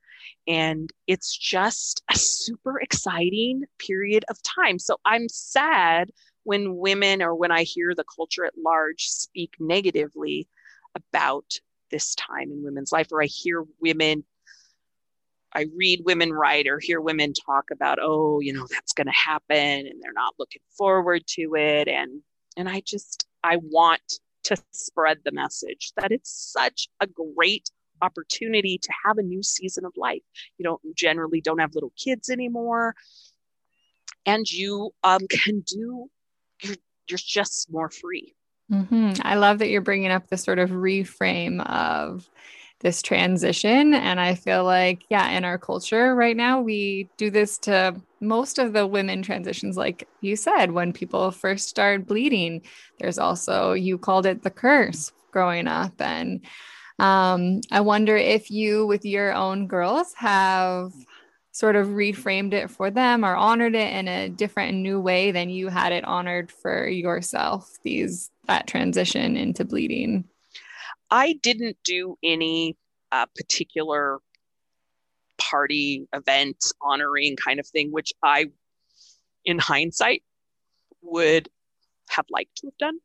And 0.47 0.89
it's 1.07 1.35
just 1.35 2.03
a 2.11 2.17
super 2.17 2.79
exciting 2.79 3.63
period 3.79 4.25
of 4.29 4.37
time. 4.43 4.79
So 4.79 4.97
I'm 5.05 5.29
sad 5.29 6.11
when 6.43 6.75
women 6.75 7.21
or 7.21 7.35
when 7.35 7.51
I 7.51 7.63
hear 7.63 7.93
the 7.95 8.05
culture 8.15 8.45
at 8.45 8.53
large 8.57 9.03
speak 9.07 9.53
negatively 9.59 10.47
about 10.95 11.45
this 11.91 12.15
time 12.15 12.51
in 12.51 12.63
women's 12.63 12.91
life, 12.91 13.07
or 13.11 13.21
I 13.21 13.25
hear 13.25 13.65
women 13.81 14.23
I 15.53 15.65
read 15.75 16.03
women 16.05 16.31
write 16.31 16.67
or 16.67 16.79
hear 16.79 17.01
women 17.01 17.33
talk 17.33 17.71
about, 17.71 17.97
oh, 18.01 18.39
you 18.39 18.53
know, 18.53 18.67
that's 18.69 18.93
going 18.93 19.07
to 19.07 19.13
happen 19.13 19.87
and 19.87 20.01
they're 20.01 20.13
not 20.13 20.35
looking 20.37 20.61
forward 20.77 21.25
to 21.27 21.55
it. 21.55 21.87
And, 21.87 22.21
and 22.55 22.69
I 22.69 22.81
just, 22.85 23.25
I 23.43 23.57
want 23.57 24.01
to 24.43 24.57
spread 24.71 25.19
the 25.23 25.31
message 25.31 25.91
that 25.97 26.11
it's 26.11 26.53
such 26.53 26.87
a 26.99 27.07
great 27.07 27.69
opportunity 28.01 28.77
to 28.77 28.93
have 29.05 29.17
a 29.17 29.23
new 29.23 29.43
season 29.43 29.85
of 29.85 29.93
life. 29.97 30.21
You 30.57 30.63
don't 30.63 30.81
generally 30.95 31.41
don't 31.41 31.59
have 31.59 31.73
little 31.73 31.93
kids 31.97 32.29
anymore. 32.29 32.95
And 34.25 34.49
you 34.49 34.91
um, 35.03 35.27
can 35.29 35.61
do, 35.61 36.09
you're, 36.61 36.75
you're 37.07 37.17
just 37.17 37.71
more 37.71 37.89
free. 37.89 38.35
Mm-hmm. 38.71 39.13
I 39.23 39.35
love 39.35 39.59
that 39.59 39.69
you're 39.69 39.81
bringing 39.81 40.11
up 40.11 40.27
the 40.27 40.37
sort 40.37 40.59
of 40.59 40.69
reframe 40.69 41.65
of 41.65 42.29
this 42.81 43.01
transition. 43.01 43.93
And 43.93 44.19
I 44.19 44.35
feel 44.35 44.63
like, 44.63 45.03
yeah, 45.09 45.29
in 45.31 45.43
our 45.43 45.57
culture 45.57 46.15
right 46.15 46.37
now, 46.37 46.61
we 46.61 47.09
do 47.17 47.29
this 47.29 47.57
to 47.59 47.99
most 48.21 48.57
of 48.57 48.73
the 48.73 48.87
women 48.87 49.21
transitions, 49.21 49.75
like 49.75 50.07
you 50.21 50.35
said, 50.35 50.71
when 50.71 50.93
people 50.93 51.31
first 51.31 51.67
start 51.67 52.07
bleeding. 52.07 52.61
There's 52.99 53.17
also, 53.17 53.73
you 53.73 53.97
called 53.97 54.25
it 54.25 54.43
the 54.43 54.49
curse 54.49 55.11
growing 55.31 55.67
up. 55.67 55.93
And 55.99 56.41
um, 56.99 57.61
I 57.71 57.81
wonder 57.81 58.15
if 58.15 58.49
you, 58.49 58.85
with 58.85 59.03
your 59.03 59.33
own 59.33 59.67
girls, 59.67 60.13
have 60.13 60.93
sort 61.51 61.75
of 61.75 61.87
reframed 61.87 62.53
it 62.53 62.69
for 62.69 62.89
them 62.89 63.25
or 63.25 63.35
honored 63.35 63.75
it 63.75 63.93
in 63.93 64.07
a 64.07 64.29
different 64.29 64.77
new 64.77 65.01
way 65.01 65.31
than 65.31 65.49
you 65.49 65.67
had 65.67 65.91
it 65.91 66.05
honored 66.05 66.51
for 66.51 66.87
yourself 66.87 67.69
these 67.83 68.31
that 68.49 68.67
transition 68.67 69.37
into 69.37 69.63
bleeding 69.63 70.25
I 71.11 71.33
didn't 71.41 71.77
do 71.83 72.17
any 72.23 72.77
uh, 73.11 73.25
particular 73.35 74.19
party 75.37 76.07
event 76.13 76.57
honoring 76.81 77.35
kind 77.35 77.59
of 77.59 77.67
thing, 77.67 77.91
which 77.91 78.13
I, 78.23 78.47
in 79.45 79.57
hindsight, 79.57 80.23
would 81.01 81.49
have 82.09 82.25
liked 82.29 82.57
to 82.57 82.67
have 82.67 82.77
done. 82.77 82.99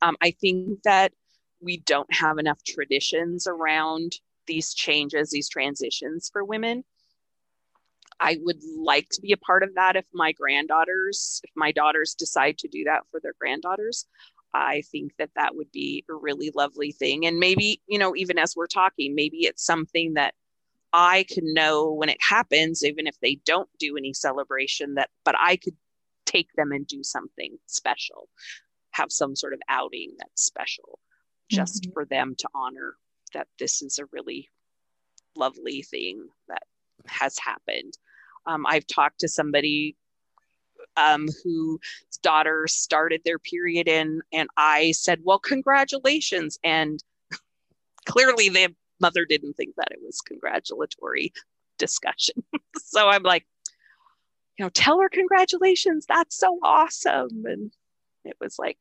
Um, 0.00 0.16
I 0.22 0.30
think 0.30 0.82
that 0.84 1.12
we 1.60 1.78
don't 1.78 2.12
have 2.12 2.38
enough 2.38 2.62
traditions 2.64 3.46
around 3.46 4.12
these 4.46 4.74
changes, 4.74 5.30
these 5.30 5.48
transitions 5.48 6.30
for 6.32 6.44
women. 6.44 6.84
I 8.20 8.38
would 8.40 8.60
like 8.76 9.08
to 9.12 9.20
be 9.20 9.32
a 9.32 9.36
part 9.36 9.62
of 9.62 9.74
that 9.74 9.96
if 9.96 10.06
my 10.12 10.32
granddaughters, 10.32 11.40
if 11.44 11.50
my 11.56 11.72
daughters 11.72 12.14
decide 12.14 12.58
to 12.58 12.68
do 12.68 12.84
that 12.84 13.02
for 13.10 13.20
their 13.20 13.34
granddaughters. 13.38 14.06
I 14.54 14.82
think 14.92 15.12
that 15.18 15.30
that 15.34 15.56
would 15.56 15.72
be 15.72 16.04
a 16.10 16.14
really 16.14 16.50
lovely 16.54 16.92
thing. 16.92 17.24
And 17.24 17.38
maybe, 17.38 17.80
you 17.86 17.98
know, 17.98 18.14
even 18.14 18.38
as 18.38 18.54
we're 18.54 18.66
talking, 18.66 19.14
maybe 19.14 19.38
it's 19.46 19.64
something 19.64 20.14
that 20.14 20.34
I 20.92 21.24
can 21.30 21.54
know 21.54 21.90
when 21.90 22.10
it 22.10 22.18
happens, 22.20 22.84
even 22.84 23.06
if 23.06 23.18
they 23.20 23.40
don't 23.46 23.68
do 23.78 23.96
any 23.96 24.12
celebration, 24.12 24.96
that, 24.96 25.08
but 25.24 25.34
I 25.38 25.56
could 25.56 25.76
take 26.26 26.52
them 26.54 26.70
and 26.70 26.86
do 26.86 27.02
something 27.02 27.56
special, 27.66 28.28
have 28.90 29.10
some 29.10 29.34
sort 29.34 29.54
of 29.54 29.60
outing 29.70 30.12
that's 30.18 30.44
special 30.44 30.98
just 31.50 31.82
mm-hmm. 31.84 31.92
for 31.92 32.04
them 32.04 32.34
to 32.38 32.48
honor 32.54 32.96
that 33.34 33.46
this 33.58 33.82
is 33.82 33.98
a 33.98 34.06
really 34.12 34.48
lovely 35.36 35.82
thing 35.82 36.26
that 36.48 36.62
has 37.06 37.38
happened. 37.38 37.96
Um, 38.46 38.66
I've 38.66 38.86
talked 38.86 39.20
to 39.20 39.28
somebody 39.28 39.96
um, 40.96 41.28
whose 41.44 41.78
daughter 42.22 42.66
started 42.66 43.22
their 43.24 43.38
period 43.38 43.88
in, 43.88 44.20
and 44.32 44.48
I 44.56 44.92
said, 44.92 45.20
"Well, 45.22 45.38
congratulations!" 45.38 46.58
And 46.64 47.02
clearly, 48.06 48.48
the 48.48 48.74
mother 49.00 49.24
didn't 49.24 49.54
think 49.54 49.74
that 49.76 49.88
it 49.90 50.00
was 50.02 50.20
congratulatory 50.20 51.32
discussion. 51.78 52.44
so 52.76 53.08
I'm 53.08 53.22
like, 53.22 53.46
you 54.58 54.64
know, 54.64 54.70
tell 54.70 55.00
her 55.00 55.08
congratulations. 55.08 56.06
That's 56.08 56.36
so 56.36 56.58
awesome. 56.62 57.44
And 57.44 57.72
it 58.24 58.36
was 58.40 58.58
like, 58.58 58.78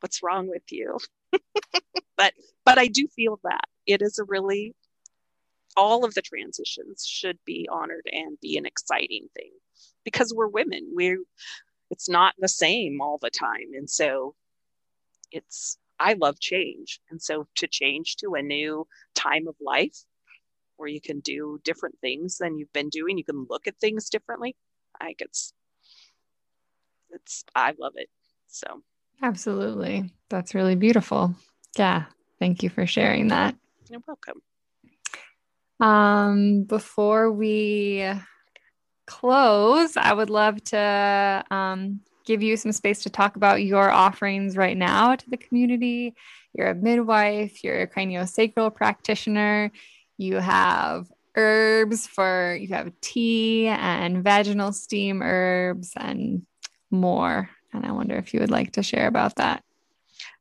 what's 0.00 0.22
wrong 0.22 0.48
with 0.48 0.62
you? 0.70 0.98
but 2.16 2.32
but 2.64 2.78
I 2.78 2.86
do 2.86 3.06
feel 3.08 3.40
that 3.44 3.64
it 3.86 4.02
is 4.02 4.18
a 4.18 4.24
really 4.24 4.74
all 5.78 6.04
of 6.04 6.14
the 6.14 6.22
transitions 6.22 7.06
should 7.06 7.38
be 7.46 7.68
honored 7.70 8.08
and 8.12 8.36
be 8.40 8.58
an 8.58 8.66
exciting 8.66 9.28
thing 9.34 9.52
because 10.04 10.34
we're 10.34 10.48
women. 10.48 10.90
We're 10.92 11.22
it's 11.90 12.08
not 12.08 12.34
the 12.38 12.48
same 12.48 13.00
all 13.00 13.18
the 13.20 13.30
time. 13.30 13.72
And 13.74 13.88
so 13.88 14.34
it's 15.30 15.78
I 16.00 16.14
love 16.14 16.38
change. 16.40 17.00
And 17.10 17.22
so 17.22 17.46
to 17.56 17.66
change 17.66 18.16
to 18.16 18.34
a 18.34 18.42
new 18.42 18.86
time 19.14 19.46
of 19.48 19.54
life 19.60 19.96
where 20.76 20.88
you 20.88 21.00
can 21.00 21.20
do 21.20 21.60
different 21.64 21.96
things 22.00 22.38
than 22.38 22.58
you've 22.58 22.72
been 22.72 22.88
doing, 22.88 23.18
you 23.18 23.24
can 23.24 23.46
look 23.48 23.66
at 23.66 23.78
things 23.80 24.10
differently. 24.10 24.56
I 25.00 25.06
think 25.06 25.20
it's 25.20 25.52
it's 27.10 27.44
I 27.54 27.74
love 27.78 27.92
it. 27.96 28.08
So 28.48 28.82
absolutely. 29.22 30.12
That's 30.28 30.54
really 30.54 30.76
beautiful. 30.76 31.34
Yeah. 31.76 32.04
Thank 32.40 32.62
you 32.62 32.68
for 32.68 32.86
sharing 32.86 33.28
that. 33.28 33.54
You're 33.88 34.02
welcome. 34.06 34.42
Um, 35.80 36.64
before 36.64 37.30
we 37.30 38.10
close, 39.06 39.96
I 39.96 40.12
would 40.12 40.30
love 40.30 40.62
to 40.64 41.44
um, 41.50 42.00
give 42.24 42.42
you 42.42 42.56
some 42.56 42.72
space 42.72 43.02
to 43.02 43.10
talk 43.10 43.36
about 43.36 43.62
your 43.62 43.90
offerings 43.90 44.56
right 44.56 44.76
now 44.76 45.14
to 45.14 45.30
the 45.30 45.36
community. 45.36 46.14
You're 46.52 46.70
a 46.70 46.74
midwife, 46.74 47.62
you're 47.62 47.82
a 47.82 47.86
craniosacral 47.86 48.74
practitioner, 48.74 49.70
you 50.16 50.36
have 50.36 51.06
herbs 51.36 52.06
for, 52.06 52.58
you 52.60 52.68
have 52.68 52.92
tea 53.00 53.68
and 53.68 54.24
vaginal 54.24 54.72
steam 54.72 55.22
herbs 55.22 55.92
and 55.96 56.44
more. 56.90 57.48
And 57.72 57.86
I 57.86 57.92
wonder 57.92 58.16
if 58.16 58.34
you 58.34 58.40
would 58.40 58.50
like 58.50 58.72
to 58.72 58.82
share 58.82 59.06
about 59.06 59.36
that. 59.36 59.62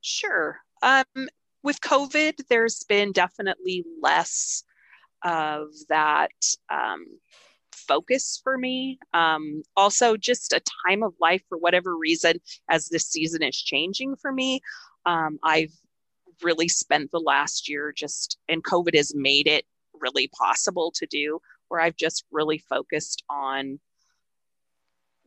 Sure. 0.01 0.59
Um, 0.81 1.05
with 1.63 1.81
COVID, 1.81 2.47
there's 2.49 2.83
been 2.83 3.11
definitely 3.11 3.85
less 4.01 4.63
of 5.23 5.67
that 5.89 6.31
um, 6.69 7.05
focus 7.71 8.39
for 8.43 8.57
me. 8.57 8.99
Um, 9.13 9.63
also, 9.75 10.17
just 10.17 10.53
a 10.53 10.61
time 10.87 11.03
of 11.03 11.13
life 11.19 11.43
for 11.49 11.57
whatever 11.57 11.97
reason, 11.97 12.39
as 12.69 12.87
this 12.87 13.07
season 13.07 13.43
is 13.43 13.61
changing 13.61 14.15
for 14.15 14.31
me. 14.31 14.61
Um, 15.05 15.39
I've 15.43 15.73
really 16.43 16.67
spent 16.67 17.11
the 17.11 17.19
last 17.19 17.69
year 17.69 17.93
just, 17.95 18.37
and 18.47 18.63
COVID 18.63 18.95
has 18.95 19.13
made 19.15 19.47
it 19.47 19.65
really 19.99 20.27
possible 20.29 20.91
to 20.95 21.05
do, 21.07 21.39
where 21.69 21.81
I've 21.81 21.95
just 21.95 22.25
really 22.31 22.59
focused 22.69 23.23
on 23.29 23.79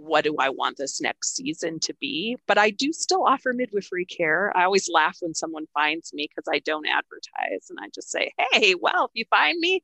what 0.00 0.24
do 0.24 0.36
I 0.38 0.48
want 0.48 0.76
this 0.76 1.00
next 1.00 1.36
season 1.36 1.78
to 1.80 1.94
be? 2.00 2.36
But 2.46 2.58
I 2.58 2.70
do 2.70 2.92
still 2.92 3.24
offer 3.26 3.52
midwifery 3.52 4.06
care. 4.06 4.56
I 4.56 4.64
always 4.64 4.88
laugh 4.92 5.18
when 5.20 5.34
someone 5.34 5.66
finds 5.74 6.12
me 6.12 6.28
because 6.28 6.48
I 6.52 6.60
don't 6.60 6.86
advertise 6.86 7.68
and 7.68 7.78
I 7.80 7.88
just 7.94 8.10
say, 8.10 8.32
hey, 8.52 8.74
well, 8.80 9.06
if 9.06 9.10
you 9.14 9.24
find 9.28 9.58
me, 9.60 9.82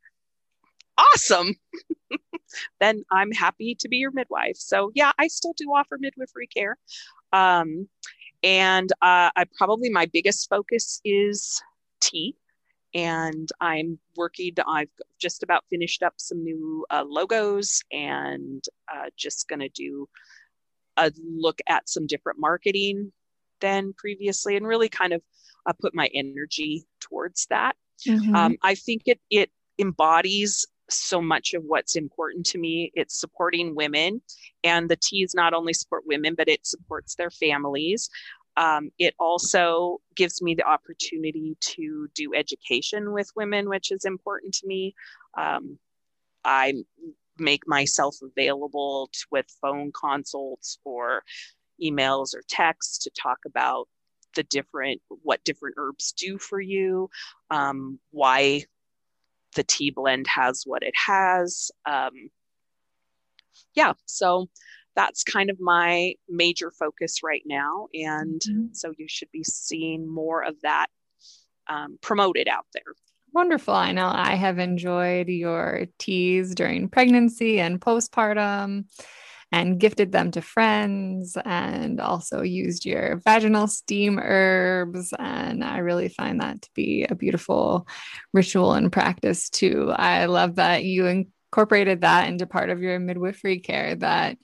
awesome. 0.97 1.55
then 2.81 3.05
I'm 3.11 3.31
happy 3.33 3.75
to 3.77 3.89
be 3.89 3.99
your 3.99 4.11
midwife. 4.11 4.57
So, 4.57 4.91
yeah, 4.95 5.13
I 5.19 5.29
still 5.29 5.55
do 5.57 5.67
offer 5.75 5.99
midwifery 6.01 6.47
care. 6.47 6.79
Um, 7.33 7.89
and 8.43 8.91
uh, 9.03 9.31
I 9.37 9.45
probably 9.57 9.91
my 9.91 10.07
biggest 10.07 10.49
focus 10.49 11.01
is 11.05 11.63
tea 12.01 12.37
and 12.95 13.49
I'm 13.61 13.99
working. 14.17 14.53
I've 14.67 14.91
just 15.19 15.43
about 15.43 15.65
finished 15.71 16.03
up 16.03 16.15
some 16.17 16.43
new 16.43 16.87
uh, 16.91 17.05
logos 17.07 17.81
and 17.93 18.65
uh, 18.93 19.11
just 19.17 19.49
going 19.49 19.61
to 19.61 19.69
do 19.69 20.09
a 20.97 21.13
look 21.23 21.61
at 21.69 21.89
some 21.89 22.07
different 22.07 22.39
marketing 22.39 23.13
than 23.61 23.93
previously, 23.93 24.57
and 24.57 24.67
really 24.67 24.89
kind 24.89 25.13
of 25.13 25.23
uh, 25.67 25.73
put 25.81 25.95
my 25.95 26.09
energy 26.15 26.87
towards 27.01 27.47
that. 27.51 27.77
Mm-hmm. 28.07 28.35
Um, 28.35 28.57
I 28.63 28.75
think 28.75 29.03
it 29.07 29.21
it 29.31 29.51
embodies 29.79 30.67
so 30.89 31.21
much 31.21 31.53
of 31.55 31.65
what's 31.65 31.97
important 31.97 32.47
to 32.47 32.59
me. 32.59 32.93
It's 32.95 33.19
supporting 33.19 33.75
women, 33.75 34.23
and 34.63 34.89
the 34.89 34.97
teas 34.97 35.35
not 35.35 35.53
only 35.53 35.73
support 35.73 36.05
women, 36.07 36.35
but 36.35 36.49
it 36.49 36.67
supports 36.67 37.15
their 37.15 37.31
families. 37.31 38.09
Um, 38.57 38.91
it 38.99 39.15
also 39.19 40.01
gives 40.15 40.41
me 40.41 40.55
the 40.55 40.67
opportunity 40.67 41.57
to 41.61 42.09
do 42.15 42.35
education 42.35 43.13
with 43.13 43.31
women, 43.37 43.69
which 43.69 43.93
is 43.93 44.05
important 44.05 44.55
to 44.55 44.67
me. 44.67 44.95
Um, 45.37 45.79
I 46.45 46.75
make 47.39 47.67
myself 47.67 48.17
available 48.23 49.11
to, 49.13 49.27
with 49.31 49.47
phone 49.61 49.93
consults 49.93 50.79
or 50.85 51.23
emails 51.83 52.35
or 52.35 52.43
texts 52.49 52.99
to 52.99 53.11
talk 53.11 53.39
about 53.47 53.89
the 54.35 54.43
different 54.45 55.01
what 55.23 55.43
different 55.45 55.75
herbs 55.79 56.13
do 56.13 56.39
for 56.39 56.61
you 56.61 57.09
um, 57.51 57.99
why 58.11 58.63
the 59.55 59.65
tea 59.65 59.91
blend 59.91 60.27
has 60.27 60.63
what 60.67 60.83
it 60.83 60.95
has 60.95 61.71
um, 61.87 62.31
yeah 63.75 63.93
so 64.05 64.49
that's 64.97 65.23
kind 65.23 65.51
of 65.51 65.61
my 65.61 66.15
major 66.29 66.73
focus 66.73 67.23
right 67.23 67.43
now. 67.47 67.87
And 67.95 68.41
mm-hmm. 68.41 68.67
so 68.73 68.93
you 68.97 69.07
should 69.09 69.31
be 69.31 69.45
seeing 69.45 70.13
more 70.13 70.43
of 70.43 70.61
that 70.63 70.87
um, 71.69 71.99
promoted 72.01 72.49
out 72.49 72.67
there. 72.73 72.95
Wonderful. 73.33 73.75
I 73.75 73.93
know 73.93 74.11
I 74.13 74.35
have 74.35 74.59
enjoyed 74.59 75.29
your 75.29 75.87
teas 75.99 76.55
during 76.55 76.89
pregnancy 76.89 77.61
and 77.61 77.81
postpartum 77.81 78.87
and 79.53 79.79
gifted 79.79 80.11
them 80.11 80.31
to 80.33 80.41
friends 80.41 81.37
and 81.45 82.01
also 82.01 82.43
used 82.43 82.85
your 82.85 83.21
vaginal 83.25 83.69
steam 83.69 84.19
herbs. 84.19 85.13
And 85.19 85.63
I 85.63 85.79
really 85.79 86.09
find 86.09 86.41
that 86.41 86.63
to 86.63 86.71
be 86.75 87.05
a 87.05 87.15
beautiful 87.15 87.87
ritual 88.33 88.73
and 88.73 88.91
practice 88.91 89.51
too. 89.51 89.93
I 89.95 90.27
love 90.27 90.57
that 90.57 90.85
you 90.85 91.07
incorporated 91.07 92.01
that 92.01 92.29
into 92.29 92.47
part 92.47 92.71
of 92.71 92.81
your 92.81 92.99
midwifery 92.99 93.61
care 93.61 93.95
that 93.97 94.39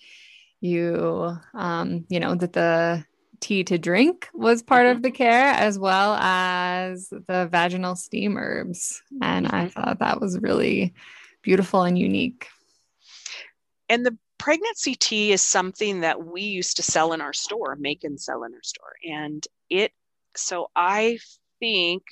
you 0.62 1.36
um, 1.54 2.06
you 2.08 2.20
know 2.20 2.34
that 2.34 2.52
the 2.52 3.04
tea 3.40 3.64
to 3.64 3.76
drink 3.76 4.28
was 4.32 4.62
part 4.62 4.86
mm-hmm. 4.86 4.96
of 4.96 5.02
the 5.02 5.10
care 5.10 5.48
as 5.48 5.76
well 5.76 6.14
as 6.14 7.08
the 7.08 7.48
vaginal 7.50 7.96
steam 7.96 8.36
herbs 8.36 9.02
and 9.20 9.48
i 9.48 9.64
mm-hmm. 9.64 9.68
thought 9.68 9.98
that 9.98 10.20
was 10.20 10.38
really 10.38 10.94
beautiful 11.42 11.82
and 11.82 11.98
unique 11.98 12.46
and 13.88 14.06
the 14.06 14.16
pregnancy 14.38 14.94
tea 14.94 15.32
is 15.32 15.42
something 15.42 16.00
that 16.02 16.24
we 16.24 16.42
used 16.42 16.76
to 16.76 16.84
sell 16.84 17.12
in 17.12 17.20
our 17.20 17.32
store 17.32 17.76
make 17.80 18.04
and 18.04 18.20
sell 18.20 18.44
in 18.44 18.54
our 18.54 18.62
store 18.62 18.94
and 19.04 19.48
it 19.68 19.90
so 20.36 20.70
i 20.76 21.18
think 21.58 22.04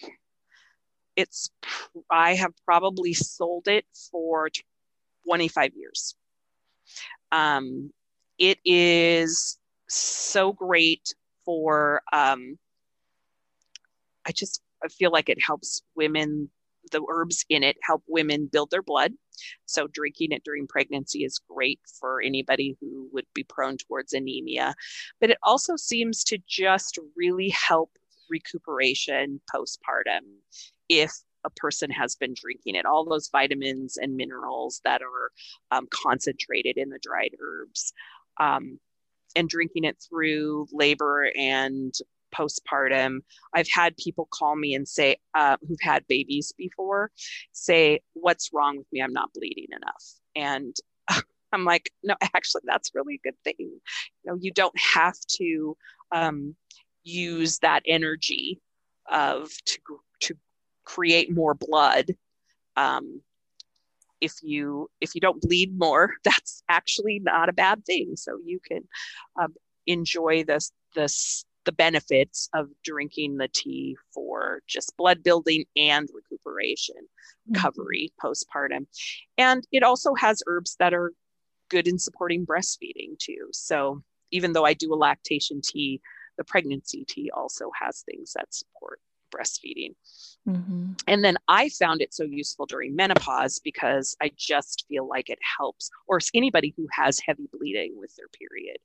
it's 1.14 1.48
i 2.11 2.34
have 2.34 2.53
probably 2.64 3.12
sold 3.12 3.68
it 3.68 3.84
for 4.11 4.48
25 5.26 5.74
years 5.76 6.16
um, 7.30 7.92
it 8.41 8.59
is 8.64 9.59
so 9.88 10.53
great 10.53 11.14
for 11.45 12.03
um, 12.12 12.59
i 14.26 14.32
just 14.32 14.62
I 14.82 14.88
feel 14.88 15.12
like 15.12 15.28
it 15.28 15.43
helps 15.43 15.82
women 15.95 16.51
the 16.91 17.05
herbs 17.11 17.45
in 17.51 17.62
it 17.62 17.76
help 17.82 18.03
women 18.09 18.49
build 18.51 18.70
their 18.70 18.82
blood 18.82 19.12
so 19.66 19.86
drinking 19.86 20.32
it 20.32 20.43
during 20.45 20.66
pregnancy 20.66 21.24
is 21.24 21.41
great 21.49 21.78
for 22.01 22.22
anybody 22.22 22.76
who 22.80 23.09
would 23.12 23.26
be 23.34 23.45
prone 23.45 23.76
towards 23.76 24.14
anemia 24.14 24.74
but 25.20 25.30
it 25.30 25.38
also 25.43 25.76
seems 25.76 26.24
to 26.24 26.38
just 26.49 26.99
really 27.16 27.51
help 27.51 27.91
recuperation 28.30 29.41
postpartum 29.55 30.20
if 30.88 31.12
a 31.45 31.51
person 31.51 31.91
has 31.91 32.16
been 32.16 32.34
drinking 32.34 32.74
it, 32.74 32.86
all 32.86 33.05
those 33.05 33.30
vitamins 33.30 33.97
and 33.97 34.16
minerals 34.16 34.80
that 34.84 35.03
are 35.03 35.30
um, 35.70 35.86
concentrated 35.91 36.76
in 36.76 36.91
the 36.91 36.99
dried 37.03 37.34
herbs. 37.41 37.93
Um, 38.41 38.80
and 39.36 39.49
drinking 39.49 39.84
it 39.84 39.97
through 40.09 40.66
labor 40.72 41.30
and 41.36 41.95
postpartum. 42.34 43.20
I've 43.55 43.68
had 43.68 43.97
people 43.97 44.28
call 44.32 44.57
me 44.57 44.74
and 44.74 44.86
say, 44.86 45.16
uh, 45.34 45.57
who've 45.66 45.80
had 45.80 46.07
babies 46.09 46.53
before, 46.57 47.11
say, 47.53 48.01
What's 48.14 48.51
wrong 48.53 48.78
with 48.78 48.86
me? 48.93 49.03
I'm 49.03 49.12
not 49.12 49.32
bleeding 49.34 49.68
enough. 49.70 50.05
And 50.34 50.74
I'm 51.53 51.64
like, 51.64 51.91
No, 52.03 52.14
actually, 52.34 52.62
that's 52.64 52.95
really 52.95 53.16
a 53.16 53.28
good 53.28 53.38
thing. 53.45 53.55
You 53.59 53.80
know, 54.24 54.38
you 54.41 54.53
don't 54.53 54.78
have 54.78 55.18
to 55.38 55.76
um, 56.12 56.55
use 57.03 57.59
that 57.59 57.82
energy 57.86 58.61
of 59.11 59.51
to, 59.66 59.78
to 60.20 60.34
create 60.84 61.34
more 61.34 61.55
blood. 61.55 62.07
Um, 62.76 63.20
if 64.21 64.35
you 64.43 64.91
if 65.01 65.14
you 65.14 65.21
don't 65.21 65.41
bleed 65.41 65.79
more, 65.79 66.14
that's 66.25 66.62
actually 66.68 67.21
not 67.21 67.49
a 67.49 67.55
bad 67.55 67.85
thing. 67.85 68.16
So 68.16 68.39
you 68.45 68.61
can 68.61 68.83
um, 69.41 69.55
enjoy 69.87 70.45
this 70.45 70.73
this 70.95 71.45
the 71.64 71.73
benefits 71.73 72.49
of 72.55 72.68
drinking 72.83 73.37
the 73.37 73.49
tea 73.49 73.97
for 74.14 74.62
just 74.66 74.97
blood 74.97 75.23
building 75.23 75.64
and 75.77 76.09
recuperation, 76.14 76.97
mm-hmm. 76.97 77.55
recovery 77.55 78.12
mm-hmm. 78.23 78.27
postpartum. 78.27 78.87
And 79.37 79.66
it 79.71 79.83
also 79.83 80.14
has 80.14 80.43
herbs 80.47 80.77
that 80.79 80.95
are 80.95 81.12
good 81.68 81.87
in 81.87 81.99
supporting 81.99 82.47
breastfeeding 82.47 83.18
too. 83.18 83.49
So 83.53 84.03
even 84.31 84.53
though 84.53 84.64
I 84.64 84.75
do 84.75 84.93
a 84.93 84.97
lactation 84.97 85.61
tea, 85.62 86.01
the 86.39 86.45
pregnancy 86.45 87.05
tea 87.07 87.31
also 87.35 87.71
has 87.79 88.03
things 88.03 88.33
that 88.35 88.55
support 88.55 89.01
breastfeeding. 89.31 89.95
Mm-hmm. 90.49 90.93
And 91.07 91.24
then 91.24 91.37
I 91.49 91.68
found 91.68 92.01
it 92.01 92.14
so 92.14 92.24
useful 92.24 92.66
during 92.66 92.97
menopause 92.97 93.59
because 93.59 94.16
I 94.22 94.31
just 94.37 94.87
feel 94.89 95.07
like 95.07 95.28
it 95.28 95.39
helps, 95.59 95.91
or 96.07 96.18
anybody 96.35 96.74
who 96.76 96.87
has 96.93 97.20
heavy 97.20 97.49
bleeding 97.53 97.95
with 97.97 98.14
their 98.16 98.28
period. 98.28 98.78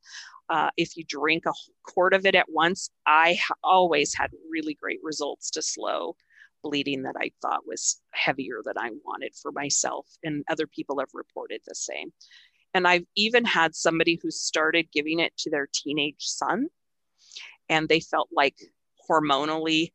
Uh, 0.50 0.70
if 0.78 0.98
you 0.98 1.04
drink 1.08 1.46
a 1.46 1.54
quart 1.84 2.14
of 2.14 2.26
it 2.26 2.36
at 2.36 2.50
once, 2.50 2.89
I 3.06 3.39
ha- 3.41 3.56
always 3.64 4.14
had 4.14 4.32
really 4.50 4.74
great 4.76 5.00
results 5.02 5.50
to 5.52 5.62
slow 5.62 6.16
bleeding 6.64 7.04
that 7.04 7.16
I 7.20 7.32
thought 7.41 7.68
was 7.68 8.02
heavier 8.12 8.62
than 8.64 8.78
I 8.78 8.89
wanted 9.06 9.34
for 9.41 9.52
myself. 9.52 10.08
And 10.24 10.43
other 10.50 10.68
people 10.68 11.00
have 11.00 11.10
reported 11.14 11.62
the 11.66 11.76
same. 11.76 12.12
And 12.74 12.88
I've 12.88 13.06
even 13.16 13.46
had 13.46 13.76
somebody 13.76 14.20
who 14.22 14.32
started 14.32 14.91
giving 14.91 15.20
it 15.20 15.32
to 15.38 15.50
their 15.50 15.70
teenage 15.74 16.16
son, 16.20 16.68
and 17.70 17.88
they 17.88 18.02
felt 18.02 18.30
like 18.34 18.58
hormonally 19.10 19.91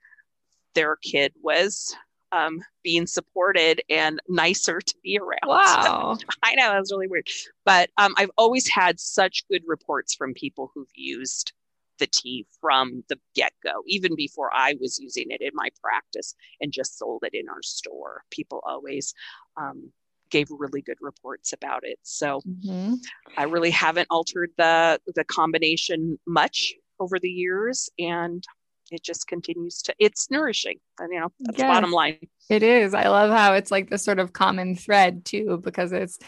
their 0.74 0.96
kid 0.96 1.32
was 1.42 1.94
um, 2.32 2.60
being 2.82 3.06
supported 3.06 3.82
and 3.90 4.20
nicer 4.28 4.80
to 4.80 4.94
be 5.02 5.18
around. 5.18 5.38
Wow. 5.46 6.16
I 6.42 6.54
know, 6.54 6.70
that 6.70 6.78
was 6.78 6.92
really 6.92 7.08
weird. 7.08 7.28
But 7.64 7.90
um, 7.98 8.14
I've 8.16 8.30
always 8.36 8.68
had 8.68 9.00
such 9.00 9.46
good 9.50 9.62
reports 9.66 10.14
from 10.14 10.34
people 10.34 10.70
who've 10.74 10.90
used 10.94 11.52
the 11.98 12.06
tea 12.06 12.46
from 12.60 13.04
the 13.08 13.18
get 13.34 13.52
go, 13.62 13.82
even 13.86 14.14
before 14.14 14.50
I 14.54 14.74
was 14.80 14.98
using 14.98 15.26
it 15.30 15.40
in 15.40 15.50
my 15.54 15.68
practice 15.82 16.34
and 16.60 16.72
just 16.72 16.98
sold 16.98 17.24
it 17.24 17.34
in 17.34 17.48
our 17.48 17.62
store. 17.62 18.22
People 18.30 18.60
always 18.64 19.12
um, 19.56 19.92
gave 20.30 20.48
really 20.50 20.80
good 20.80 20.96
reports 21.00 21.52
about 21.52 21.84
it. 21.84 21.98
So 22.02 22.40
mm-hmm. 22.48 22.94
I 23.36 23.44
really 23.44 23.70
haven't 23.70 24.08
altered 24.10 24.50
the 24.56 25.00
the 25.14 25.24
combination 25.24 26.18
much 26.26 26.74
over 26.98 27.18
the 27.18 27.30
years, 27.30 27.90
and 27.98 28.42
it 28.91 29.03
just 29.03 29.26
continues 29.26 29.82
to 29.82 29.95
it's 29.99 30.30
nourishing 30.30 30.78
and 30.99 31.12
you 31.12 31.20
know 31.20 31.32
that's 31.41 31.59
yes, 31.59 31.72
bottom 31.72 31.93
line. 31.93 32.18
It 32.49 32.62
is. 32.62 32.95
I 32.95 33.09
love 33.09 33.30
how 33.30 33.55
it's 33.55 33.70
like 33.70 33.91
this 33.91 34.03
sort 34.03 34.18
of 34.18 34.32
common 34.32 34.74
thread 34.74 35.24
too 35.24 35.61
because 35.62 35.93
it's 35.93 36.18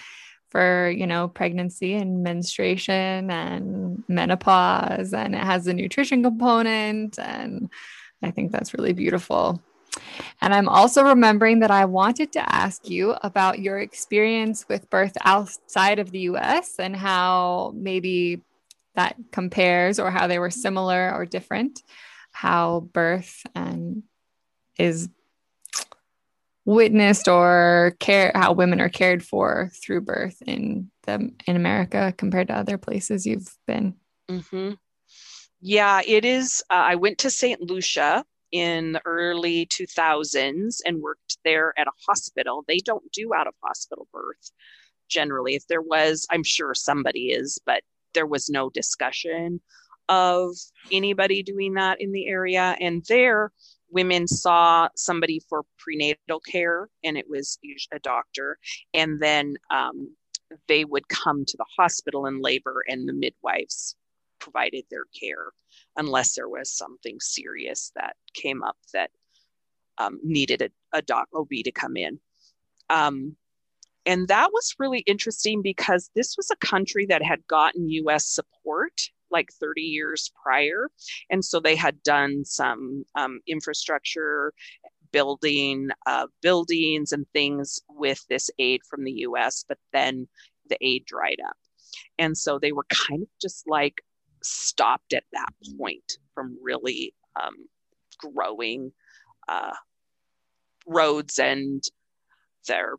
for 0.52 0.90
you 0.90 1.06
know 1.06 1.28
pregnancy 1.28 1.94
and 1.94 2.22
menstruation 2.22 3.30
and 3.30 4.04
menopause 4.06 5.14
and 5.14 5.34
it 5.34 5.42
has 5.42 5.66
a 5.66 5.72
nutrition 5.72 6.22
component 6.22 7.18
and 7.18 7.70
i 8.22 8.30
think 8.30 8.52
that's 8.52 8.74
really 8.74 8.92
beautiful. 8.92 9.60
And 10.40 10.54
i'm 10.54 10.68
also 10.68 11.04
remembering 11.04 11.60
that 11.60 11.70
i 11.70 11.84
wanted 11.84 12.32
to 12.32 12.54
ask 12.54 12.88
you 12.88 13.14
about 13.22 13.60
your 13.60 13.78
experience 13.78 14.66
with 14.68 14.90
birth 14.90 15.16
outside 15.24 15.98
of 15.98 16.10
the 16.10 16.20
us 16.20 16.78
and 16.78 16.94
how 16.94 17.72
maybe 17.74 18.42
that 18.94 19.16
compares 19.32 19.98
or 19.98 20.10
how 20.10 20.26
they 20.26 20.38
were 20.38 20.50
similar 20.50 21.12
or 21.14 21.24
different 21.24 21.82
how 22.32 22.80
birth 22.92 23.42
and 23.54 24.02
is 24.78 25.08
witnessed 26.64 27.28
or 27.28 27.96
care 27.98 28.32
how 28.34 28.52
women 28.52 28.80
are 28.80 28.88
cared 28.88 29.24
for 29.24 29.70
through 29.82 30.00
birth 30.00 30.42
in 30.46 30.90
the 31.04 31.32
in 31.46 31.56
America 31.56 32.14
compared 32.16 32.48
to 32.48 32.56
other 32.56 32.78
places 32.78 33.26
you've 33.26 33.56
been. 33.66 33.94
Mm-hmm. 34.30 34.72
Yeah, 35.60 36.00
it 36.06 36.24
is. 36.24 36.62
Uh, 36.70 36.74
I 36.74 36.94
went 36.96 37.18
to 37.18 37.30
St. 37.30 37.60
Lucia 37.60 38.24
in 38.50 38.92
the 38.92 39.02
early 39.04 39.66
2000s 39.66 40.80
and 40.84 41.00
worked 41.00 41.38
there 41.44 41.72
at 41.78 41.86
a 41.86 41.92
hospital. 42.06 42.64
They 42.66 42.78
don't 42.78 43.10
do 43.12 43.32
out 43.34 43.46
of 43.46 43.54
hospital 43.62 44.08
birth 44.12 44.50
generally. 45.08 45.54
If 45.54 45.66
there 45.68 45.80
was, 45.80 46.26
I'm 46.30 46.42
sure 46.42 46.74
somebody 46.74 47.32
is, 47.32 47.58
but 47.64 47.82
there 48.14 48.26
was 48.26 48.50
no 48.50 48.70
discussion 48.70 49.60
of 50.08 50.54
anybody 50.90 51.42
doing 51.42 51.74
that 51.74 52.00
in 52.00 52.12
the 52.12 52.26
area. 52.28 52.76
And 52.80 53.04
there, 53.08 53.52
women 53.90 54.26
saw 54.26 54.88
somebody 54.96 55.40
for 55.48 55.62
prenatal 55.78 56.40
care, 56.40 56.88
and 57.04 57.16
it 57.16 57.28
was 57.28 57.58
a 57.92 57.98
doctor. 58.00 58.58
And 58.94 59.20
then 59.20 59.56
um, 59.70 60.14
they 60.68 60.84
would 60.84 61.08
come 61.08 61.44
to 61.44 61.56
the 61.56 61.66
hospital 61.76 62.26
in 62.26 62.40
labor, 62.40 62.82
and 62.88 63.08
the 63.08 63.12
midwives 63.12 63.96
provided 64.38 64.84
their 64.90 65.04
care 65.18 65.52
unless 65.96 66.34
there 66.34 66.48
was 66.48 66.72
something 66.72 67.18
serious 67.20 67.92
that 67.94 68.16
came 68.34 68.62
up 68.62 68.76
that 68.92 69.10
um, 69.98 70.18
needed 70.22 70.62
a, 70.62 70.70
a 70.92 71.02
doc 71.02 71.28
OB 71.34 71.48
to 71.64 71.72
come 71.72 71.96
in. 71.96 72.18
Um, 72.90 73.36
and 74.04 74.26
that 74.28 74.50
was 74.52 74.74
really 74.78 75.00
interesting 75.00 75.62
because 75.62 76.10
this 76.14 76.36
was 76.36 76.50
a 76.50 76.66
country 76.66 77.06
that 77.06 77.22
had 77.22 77.46
gotten 77.46 77.88
US 77.88 78.26
support 78.26 79.00
like 79.32 79.50
30 79.52 79.82
years 79.82 80.30
prior. 80.42 80.88
And 81.30 81.44
so 81.44 81.60
they 81.60 81.76
had 81.76 82.02
done 82.02 82.44
some 82.44 83.04
um, 83.14 83.40
infrastructure 83.46 84.52
building 85.12 85.90
uh, 86.06 86.26
buildings 86.40 87.12
and 87.12 87.26
things 87.32 87.80
with 87.88 88.24
this 88.28 88.50
aid 88.58 88.80
from 88.88 89.04
the 89.04 89.12
US, 89.28 89.64
but 89.68 89.78
then 89.92 90.26
the 90.68 90.76
aid 90.80 91.04
dried 91.06 91.40
up. 91.46 91.56
And 92.18 92.36
so 92.36 92.58
they 92.58 92.72
were 92.72 92.86
kind 92.88 93.22
of 93.22 93.28
just 93.40 93.68
like 93.68 94.02
stopped 94.42 95.12
at 95.12 95.24
that 95.32 95.52
point 95.78 96.18
from 96.34 96.56
really 96.62 97.14
um, 97.40 97.54
growing 98.18 98.92
uh, 99.48 99.74
roads 100.86 101.38
and 101.38 101.82
their 102.66 102.96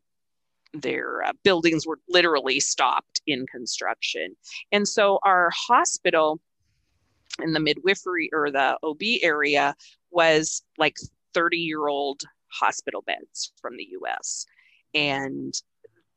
their 0.74 1.24
uh, 1.24 1.34
buildings 1.44 1.86
were 1.86 2.00
literally 2.10 2.60
stopped 2.60 3.22
in 3.28 3.46
construction. 3.48 4.36
And 4.72 4.88
so 4.88 5.20
our 5.24 5.50
hospital 5.54 6.40
in 7.42 7.54
the 7.54 7.60
midwifery 7.60 8.30
or 8.34 8.52
the 8.52 8.78
OB 8.84 9.02
area 9.22 9.76
was 10.12 10.64
like 10.78 10.98
30 11.34 11.58
year 11.58 11.88
old 11.88 12.24
hospital 12.52 13.02
beds 13.02 13.52
from 13.62 13.78
the 13.78 13.88
US. 14.02 14.46
And 14.94 15.54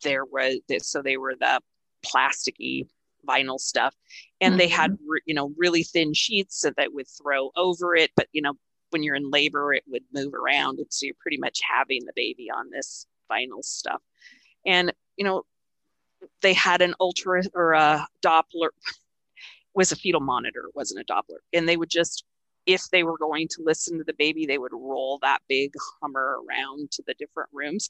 there 0.03 0.25
was 0.25 0.59
this, 0.69 0.89
so 0.89 1.03
they 1.03 1.17
were 1.17 1.35
the 1.39 1.61
plasticky 2.05 2.87
vinyl 3.27 3.59
stuff 3.59 3.95
and 4.41 4.53
mm-hmm. 4.53 4.59
they 4.59 4.69
had 4.69 4.93
mm-hmm. 4.93 5.15
you 5.27 5.35
know 5.35 5.53
really 5.57 5.83
thin 5.83 6.15
sheets 6.15 6.61
so 6.61 6.71
that 6.77 6.93
would 6.93 7.09
throw 7.09 7.51
over 7.57 7.97
it 7.97 8.11
but 8.17 8.29
you 8.33 8.41
know 8.41 8.55
when 8.91 9.03
you're 9.03 9.17
in 9.17 9.31
labor 9.31 9.73
it 9.75 9.83
would 9.89 10.05
move 10.13 10.33
around 10.33 10.79
and 10.79 10.87
so 10.91 11.07
you're 11.07 11.15
pretty 11.19 11.39
much 11.39 11.59
having 11.69 12.05
the 12.05 12.13
baby 12.15 12.49
on 12.51 12.71
this 12.71 13.07
vinyl 13.29 13.65
stuff 13.65 14.01
and 14.67 14.93
you 15.17 15.25
know 15.25 15.45
they 16.43 16.53
had 16.53 16.83
an 16.83 16.95
ultra 17.01 17.43
or 17.55 17.73
a 17.73 18.07
doppler 18.25 18.69
was 19.75 19.93
a 19.93 19.97
fetal 19.97 20.21
monitor 20.21 20.65
wasn't 20.75 21.01
a 21.01 21.13
doppler. 21.13 21.39
And 21.53 21.69
they 21.69 21.77
would 21.77 21.91
just 21.91 22.25
if 22.67 22.89
they 22.91 23.05
were 23.05 23.17
going 23.17 23.47
to 23.47 23.63
listen 23.63 23.97
to 23.97 24.05
the 24.05 24.15
baby 24.15 24.45
they 24.45 24.59
would 24.59 24.73
roll 24.73 25.19
that 25.23 25.39
big 25.49 25.73
hummer 26.01 26.39
around 26.49 26.91
to 26.91 27.03
the 27.07 27.15
different 27.15 27.49
rooms. 27.53 27.89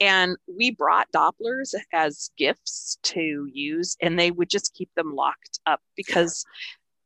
And 0.00 0.36
we 0.46 0.70
brought 0.70 1.10
dopplers 1.12 1.74
as 1.92 2.30
gifts 2.36 2.98
to 3.04 3.48
use 3.52 3.96
and 4.02 4.18
they 4.18 4.30
would 4.30 4.50
just 4.50 4.74
keep 4.74 4.90
them 4.94 5.14
locked 5.14 5.60
up 5.66 5.80
because 5.96 6.44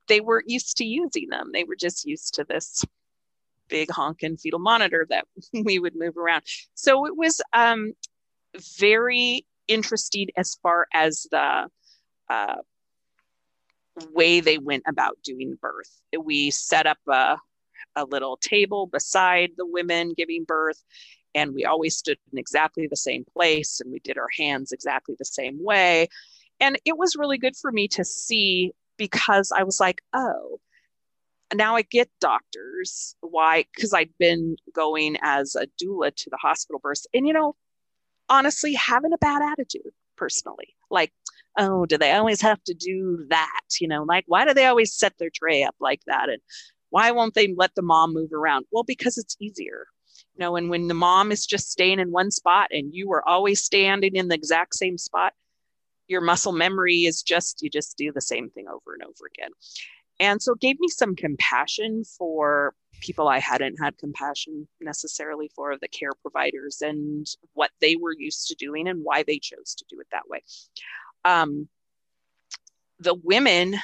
they 0.09 0.21
weren't 0.21 0.49
used 0.49 0.77
to 0.79 0.85
using 0.85 1.29
them. 1.29 1.51
They 1.53 1.65
were 1.65 1.77
just 1.77 2.05
used 2.05 2.35
to 2.35 2.45
this 2.45 2.85
big 3.69 3.91
honking 3.91 4.37
fetal 4.37 4.59
monitor 4.59 5.07
that 5.09 5.27
we 5.53 5.79
would 5.79 5.95
move 5.97 6.19
around. 6.19 6.43
So 6.75 7.07
it 7.07 7.17
was 7.17 7.41
um, 7.53 7.95
very 8.79 9.47
interesting 9.69 10.29
as 10.37 10.57
far 10.63 10.87
as 10.93 11.27
the 11.31 11.69
uh, 12.29 12.57
way 14.13 14.41
they 14.41 14.59
went 14.59 14.85
about 14.87 15.19
doing 15.23 15.57
birth. 15.61 16.01
We 16.19 16.51
set 16.51 16.87
up 16.87 16.99
a, 17.09 17.37
a 17.97 18.05
little 18.05 18.37
table 18.37 18.87
beside 18.87 19.51
the 19.57 19.67
women 19.67 20.15
giving 20.17 20.45
birth, 20.45 20.83
and 21.35 21.55
we 21.55 21.65
always 21.65 21.97
stood 21.97 22.19
in 22.33 22.39
exactly 22.39 22.87
the 22.89 22.97
same 22.97 23.25
place 23.37 23.81
and 23.81 23.93
we 23.93 24.01
did 24.01 24.19
our 24.19 24.29
hands 24.39 24.73
exactly 24.73 25.15
the 25.19 25.25
same 25.25 25.63
way. 25.63 26.09
And 26.59 26.79
it 26.85 26.97
was 26.97 27.17
really 27.17 27.39
good 27.39 27.57
for 27.57 27.73
me 27.73 27.89
to 27.89 28.05
see 28.05 28.73
because 28.99 29.53
I 29.57 29.63
was 29.63 29.81
like, 29.81 30.03
oh, 30.13 30.61
now 31.55 31.77
I 31.77 31.83
get 31.83 32.11
doctors. 32.21 33.17
Why? 33.21 33.65
Because 33.75 33.95
I'd 33.95 34.11
been 34.19 34.57
going 34.75 35.17
as 35.23 35.57
a 35.57 35.67
doula 35.83 36.15
to 36.15 36.31
the 36.31 36.37
hospital 36.37 36.81
births. 36.81 37.07
And, 37.15 37.27
you 37.27 37.33
know, 37.33 37.57
honestly, 38.31 38.73
having 38.75 39.13
a 39.13 39.19
bad 39.19 39.43
attitude 39.43 39.93
personally. 40.17 40.75
Like, 40.91 41.13
oh, 41.59 41.85
do 41.85 41.99
they 41.99 42.13
always 42.13 42.41
have 42.41 42.63
to 42.65 42.75
do 42.75 43.27
that? 43.29 43.61
You 43.81 43.89
know, 43.89 44.05
like, 44.05 44.25
why 44.29 44.47
do 44.47 44.55
they 44.55 44.67
always 44.67 44.95
set 44.95 45.19
their 45.19 45.31
tray 45.31 45.63
up 45.65 45.75
like 45.81 46.01
that? 46.07 46.29
And 46.29 46.41
why 46.91 47.11
won't 47.11 47.35
they 47.35 47.55
let 47.57 47.75
the 47.75 47.83
mom 47.83 48.15
move 48.15 48.33
around? 48.33 48.67
Well, 48.71 48.85
because 48.85 49.19
it's 49.19 49.37
easier. 49.41 49.87
You 50.35 50.41
know, 50.41 50.57
and 50.57 50.71
when 50.71 50.89
the 50.89 50.95
mom 50.95 51.33
is 51.33 51.47
just 51.47 51.71
staying 51.71 51.99
in 51.99 52.13
one 52.13 52.31
spot 52.31 52.69
and 52.71 52.95
you 52.95 53.13
are 53.13 53.27
always 53.29 53.63
standing 53.63 54.17
in 54.17 54.29
the 54.29 54.35
exact 54.35 54.75
same 54.75 54.97
spot, 54.97 55.33
your 56.09 56.21
muscle 56.21 56.53
memory 56.53 57.05
is 57.05 57.23
just, 57.23 57.63
you 57.63 57.71
just 57.71 57.97
do 57.97 58.13
the 58.13 58.21
same 58.21 58.51
thing 58.51 58.67
over 58.69 58.95
and 58.95 59.03
over 59.03 59.31
again. 59.35 59.51
And 60.19 60.43
so 60.43 60.53
it 60.53 60.61
gave 60.61 60.79
me 60.79 60.89
some 60.89 61.17
compassion 61.17 62.05
for 62.05 62.75
people 63.01 63.29
I 63.29 63.39
hadn't 63.39 63.77
had 63.83 63.99
compassion 63.99 64.69
necessarily 64.81 65.51
for 65.55 65.77
the 65.81 65.89
care 65.89 66.13
providers 66.23 66.81
and 66.81 67.27
what 67.55 67.71
they 67.81 67.97
were 67.97 68.15
used 68.17 68.49
to 68.49 68.55
doing 68.55 68.89
and 68.89 69.01
why 69.03 69.23
they 69.23 69.39
chose 69.39 69.75
to 69.77 69.85
do 69.89 70.01
it 70.01 70.07
that 70.13 70.29
way. 70.29 70.43
Um, 71.25 71.69
the 72.99 73.15
women 73.15 73.77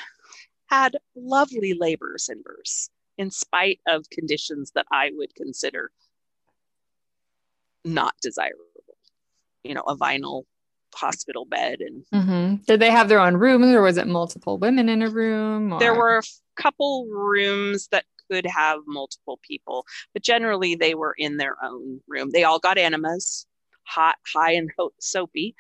had 0.67 0.97
lovely 1.15 1.75
labors 1.75 2.29
and 2.29 2.43
births 2.43 2.91
in 3.19 3.31
spite 3.31 3.81
of 3.87 4.09
conditions 4.11 4.73
that 4.75 4.87
I 4.93 5.11
would 5.15 5.35
consider 5.35 5.91
not 7.85 8.15
desirable. 8.21 8.65
You 9.63 9.75
know, 9.75 9.83
a 9.83 9.97
vinyl 9.97 10.45
hospital 10.95 11.45
bed 11.45 11.81
and 11.81 12.05
mm-hmm. 12.13 12.55
did 12.67 12.81
they 12.81 12.91
have 12.91 13.09
their 13.09 13.21
own 13.21 13.37
rooms 13.37 13.67
or 13.67 13.83
was 13.83 13.99
it 13.99 14.07
multiple 14.07 14.57
women 14.57 14.89
in 14.89 15.03
a 15.03 15.11
room 15.11 15.73
or? 15.73 15.79
there 15.79 15.95
were 15.95 16.19
a 16.19 16.23
couple 16.63 17.07
rooms 17.11 17.89
that 17.89 18.05
could 18.31 18.47
have 18.47 18.81
multiple 18.87 19.39
people 19.43 19.85
but 20.13 20.23
generally 20.23 20.75
they 20.75 20.95
were 20.95 21.15
in 21.17 21.37
their 21.37 21.57
own 21.63 22.01
room 22.07 22.31
they 22.31 22.45
all 22.45 22.59
got 22.59 22.79
enemas 22.79 23.47
hot 23.85 24.17
high 24.35 24.53
and 24.53 24.71
soapy 25.01 25.55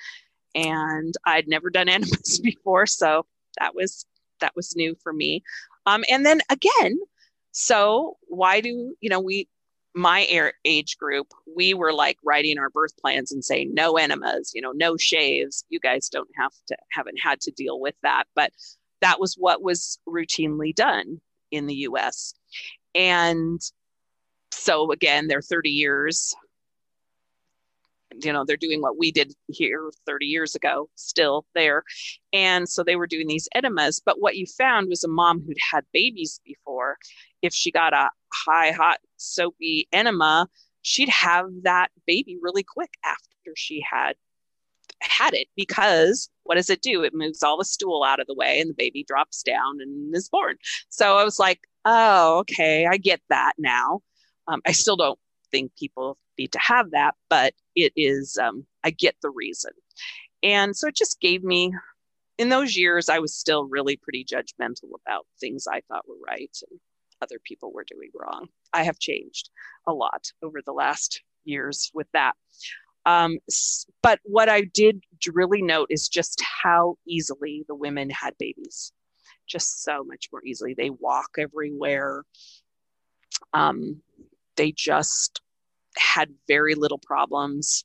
and 0.54 1.14
i'd 1.24 1.48
never 1.48 1.70
done 1.70 1.88
enemas 1.88 2.40
before 2.42 2.86
so 2.86 3.26
that 3.58 3.74
was 3.74 4.06
that 4.40 4.54
was 4.54 4.76
new 4.76 4.94
for 5.02 5.12
me 5.12 5.42
um, 5.86 6.04
and 6.10 6.26
then 6.26 6.40
again 6.50 6.98
so 7.52 8.16
why 8.28 8.60
do 8.60 8.94
you 9.00 9.08
know 9.08 9.20
we 9.20 9.48
my 9.96 10.52
age 10.66 10.98
group, 10.98 11.32
we 11.56 11.72
were 11.72 11.92
like 11.92 12.18
writing 12.22 12.58
our 12.58 12.68
birth 12.68 12.94
plans 12.98 13.32
and 13.32 13.42
saying 13.42 13.72
no 13.72 13.96
enemas, 13.96 14.52
you 14.54 14.60
know, 14.60 14.72
no 14.72 14.98
shaves. 14.98 15.64
You 15.70 15.80
guys 15.80 16.10
don't 16.10 16.28
have 16.36 16.52
to, 16.68 16.76
haven't 16.92 17.18
had 17.18 17.40
to 17.40 17.50
deal 17.50 17.80
with 17.80 17.94
that. 18.02 18.24
But 18.34 18.52
that 19.00 19.18
was 19.18 19.36
what 19.36 19.62
was 19.62 19.98
routinely 20.06 20.74
done 20.74 21.20
in 21.50 21.66
the 21.66 21.74
US. 21.74 22.34
And 22.94 23.60
so 24.50 24.90
again, 24.92 25.28
they're 25.28 25.42
30 25.42 25.70
years. 25.70 26.34
You 28.22 28.32
know, 28.32 28.44
they're 28.44 28.56
doing 28.56 28.80
what 28.80 28.98
we 28.98 29.10
did 29.10 29.34
here 29.48 29.90
30 30.06 30.26
years 30.26 30.54
ago, 30.54 30.88
still 30.94 31.44
there. 31.54 31.82
And 32.32 32.68
so 32.68 32.82
they 32.82 32.96
were 32.96 33.06
doing 33.06 33.26
these 33.26 33.48
enemas. 33.54 34.00
But 34.04 34.20
what 34.20 34.36
you 34.36 34.46
found 34.46 34.88
was 34.88 35.04
a 35.04 35.08
mom 35.08 35.42
who'd 35.42 35.58
had 35.72 35.84
babies 35.92 36.40
before, 36.44 36.96
if 37.42 37.52
she 37.52 37.70
got 37.70 37.92
a 37.92 38.08
high, 38.32 38.70
hot, 38.70 38.98
soapy 39.16 39.88
enema, 39.92 40.48
she'd 40.82 41.08
have 41.08 41.46
that 41.62 41.88
baby 42.06 42.38
really 42.40 42.62
quick 42.62 42.90
after 43.04 43.52
she 43.56 43.84
had 43.90 44.14
had 45.00 45.34
it 45.34 45.48
because 45.56 46.30
what 46.46 46.56
does 46.56 46.70
it 46.70 46.82
do? 46.82 47.02
It 47.02 47.14
moves 47.14 47.42
all 47.42 47.58
the 47.58 47.64
stool 47.64 48.04
out 48.04 48.20
of 48.20 48.26
the 48.26 48.34
way 48.34 48.60
and 48.60 48.70
the 48.70 48.74
baby 48.74 49.04
drops 49.04 49.42
down 49.42 49.80
and 49.80 50.14
is 50.14 50.28
born. 50.28 50.56
So 50.88 51.18
I 51.18 51.24
was 51.24 51.38
like, 51.38 51.60
oh, 51.84 52.38
okay, 52.38 52.86
I 52.86 52.96
get 52.96 53.20
that 53.28 53.52
now. 53.58 54.00
Um, 54.48 54.60
I 54.66 54.72
still 54.72 54.96
don't 54.96 55.18
think 55.50 55.72
people 55.76 56.18
need 56.38 56.52
to 56.52 56.58
have 56.60 56.90
that, 56.92 57.14
but 57.28 57.54
it 57.74 57.92
is, 57.96 58.38
um, 58.38 58.66
I 58.84 58.90
get 58.90 59.16
the 59.22 59.30
reason. 59.30 59.72
And 60.42 60.76
so 60.76 60.88
it 60.88 60.96
just 60.96 61.20
gave 61.20 61.42
me, 61.42 61.72
in 62.38 62.48
those 62.48 62.76
years, 62.76 63.08
I 63.08 63.18
was 63.18 63.34
still 63.34 63.64
really 63.64 63.96
pretty 63.96 64.24
judgmental 64.24 64.90
about 65.06 65.26
things 65.40 65.66
I 65.66 65.80
thought 65.88 66.08
were 66.08 66.16
right. 66.26 66.54
And 66.70 66.78
other 67.22 67.38
people 67.42 67.72
were 67.72 67.84
doing 67.84 68.10
wrong. 68.14 68.48
I 68.72 68.84
have 68.84 68.98
changed 68.98 69.50
a 69.86 69.92
lot 69.92 70.30
over 70.42 70.60
the 70.64 70.72
last 70.72 71.22
years 71.44 71.90
with 71.94 72.06
that. 72.12 72.34
Um, 73.06 73.38
but 74.02 74.18
what 74.24 74.48
I 74.48 74.62
did 74.62 75.02
really 75.32 75.62
note 75.62 75.86
is 75.90 76.08
just 76.08 76.42
how 76.62 76.96
easily 77.06 77.64
the 77.68 77.74
women 77.74 78.10
had 78.10 78.34
babies, 78.38 78.92
just 79.46 79.84
so 79.84 80.04
much 80.04 80.28
more 80.32 80.44
easily. 80.44 80.74
They 80.74 80.90
walk 80.90 81.36
everywhere. 81.38 82.24
Um, 83.54 84.02
they 84.56 84.72
just 84.72 85.40
had 85.96 86.30
very 86.48 86.74
little 86.74 86.98
problems. 86.98 87.84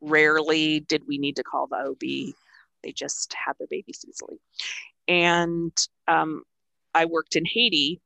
Rarely 0.00 0.80
did 0.80 1.02
we 1.06 1.18
need 1.18 1.36
to 1.36 1.42
call 1.42 1.66
the 1.66 1.76
OB. 1.76 2.34
They 2.82 2.92
just 2.92 3.34
had 3.34 3.54
their 3.58 3.68
babies 3.68 4.04
easily. 4.08 4.40
And 5.08 5.76
um, 6.06 6.44
I 6.94 7.06
worked 7.06 7.34
in 7.34 7.44
Haiti 7.44 8.00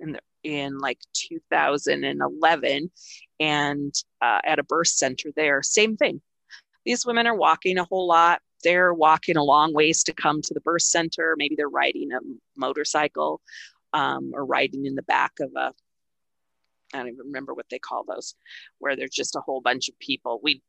in 0.00 0.12
the, 0.12 0.20
in 0.44 0.78
like 0.78 0.98
2011 1.14 2.90
and 3.40 3.94
uh, 4.20 4.40
at 4.44 4.58
a 4.58 4.64
birth 4.64 4.88
center 4.88 5.30
there. 5.34 5.62
Same 5.62 5.96
thing. 5.96 6.20
These 6.84 7.06
women 7.06 7.26
are 7.26 7.36
walking 7.36 7.78
a 7.78 7.84
whole 7.84 8.06
lot. 8.06 8.40
They're 8.64 8.94
walking 8.94 9.36
a 9.36 9.42
long 9.42 9.74
ways 9.74 10.04
to 10.04 10.12
come 10.12 10.40
to 10.42 10.54
the 10.54 10.60
birth 10.60 10.82
center. 10.82 11.34
Maybe 11.36 11.56
they're 11.56 11.68
riding 11.68 12.12
a 12.12 12.18
motorcycle 12.56 13.40
um, 13.92 14.32
or 14.34 14.44
riding 14.44 14.86
in 14.86 14.94
the 14.94 15.02
back 15.02 15.32
of 15.40 15.50
a 15.56 15.72
i 16.94 16.98
don't 16.98 17.08
even 17.08 17.26
remember 17.26 17.54
what 17.54 17.66
they 17.70 17.78
call 17.78 18.04
those 18.06 18.34
where 18.78 18.96
there's 18.96 19.14
just 19.14 19.34
a 19.34 19.40
whole 19.40 19.62
bunch 19.62 19.88
of 19.88 19.98
people. 19.98 20.40
We 20.42 20.62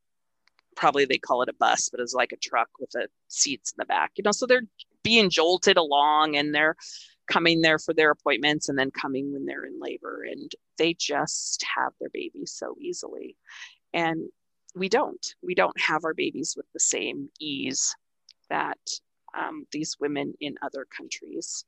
probably 0.76 1.06
they 1.06 1.18
call 1.18 1.42
it 1.42 1.50
a 1.50 1.54
bus 1.54 1.90
but 1.90 2.00
it's 2.00 2.14
like 2.14 2.32
a 2.32 2.38
truck 2.38 2.70
with 2.80 2.90
the 2.92 3.08
seats 3.28 3.72
in 3.72 3.76
the 3.78 3.86
back 3.86 4.12
you 4.16 4.24
know? 4.24 4.32
So 4.32 4.46
they're 4.46 4.64
being 5.04 5.30
jolted 5.30 5.78
along 5.78 6.36
and 6.36 6.56
they're 6.56 6.76
coming 7.28 7.62
there 7.62 7.80
for 7.80 7.94
their 7.94 8.12
appointments 8.12 8.70
and 8.70 8.78
then 8.78 8.92
coming 8.92 9.32
when 9.32 9.46
they're 9.46 9.66
in 9.66 9.80
labor 9.80 10.24
and 10.30 10.52
they 10.78 10.94
just 10.94 11.64
have 11.76 11.94
their 12.00 12.10
babies 12.12 12.54
so 12.56 12.76
easily. 12.80 13.36
And 13.94 14.30
we 14.76 14.90
don't 14.90 15.26
we 15.42 15.56
don't 15.56 15.80
have 15.80 16.04
our 16.04 16.14
babies 16.14 16.56
with 16.58 16.66
the 16.74 16.80
same 16.80 17.30
ease 17.40 17.96
that 18.50 18.80
um, 19.38 19.66
these 19.72 19.98
women 20.00 20.34
in 20.40 20.56
other 20.62 20.86
countries 20.96 21.66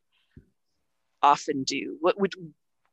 often 1.22 1.64
do. 1.64 1.98
What 2.02 2.19
would 2.19 2.34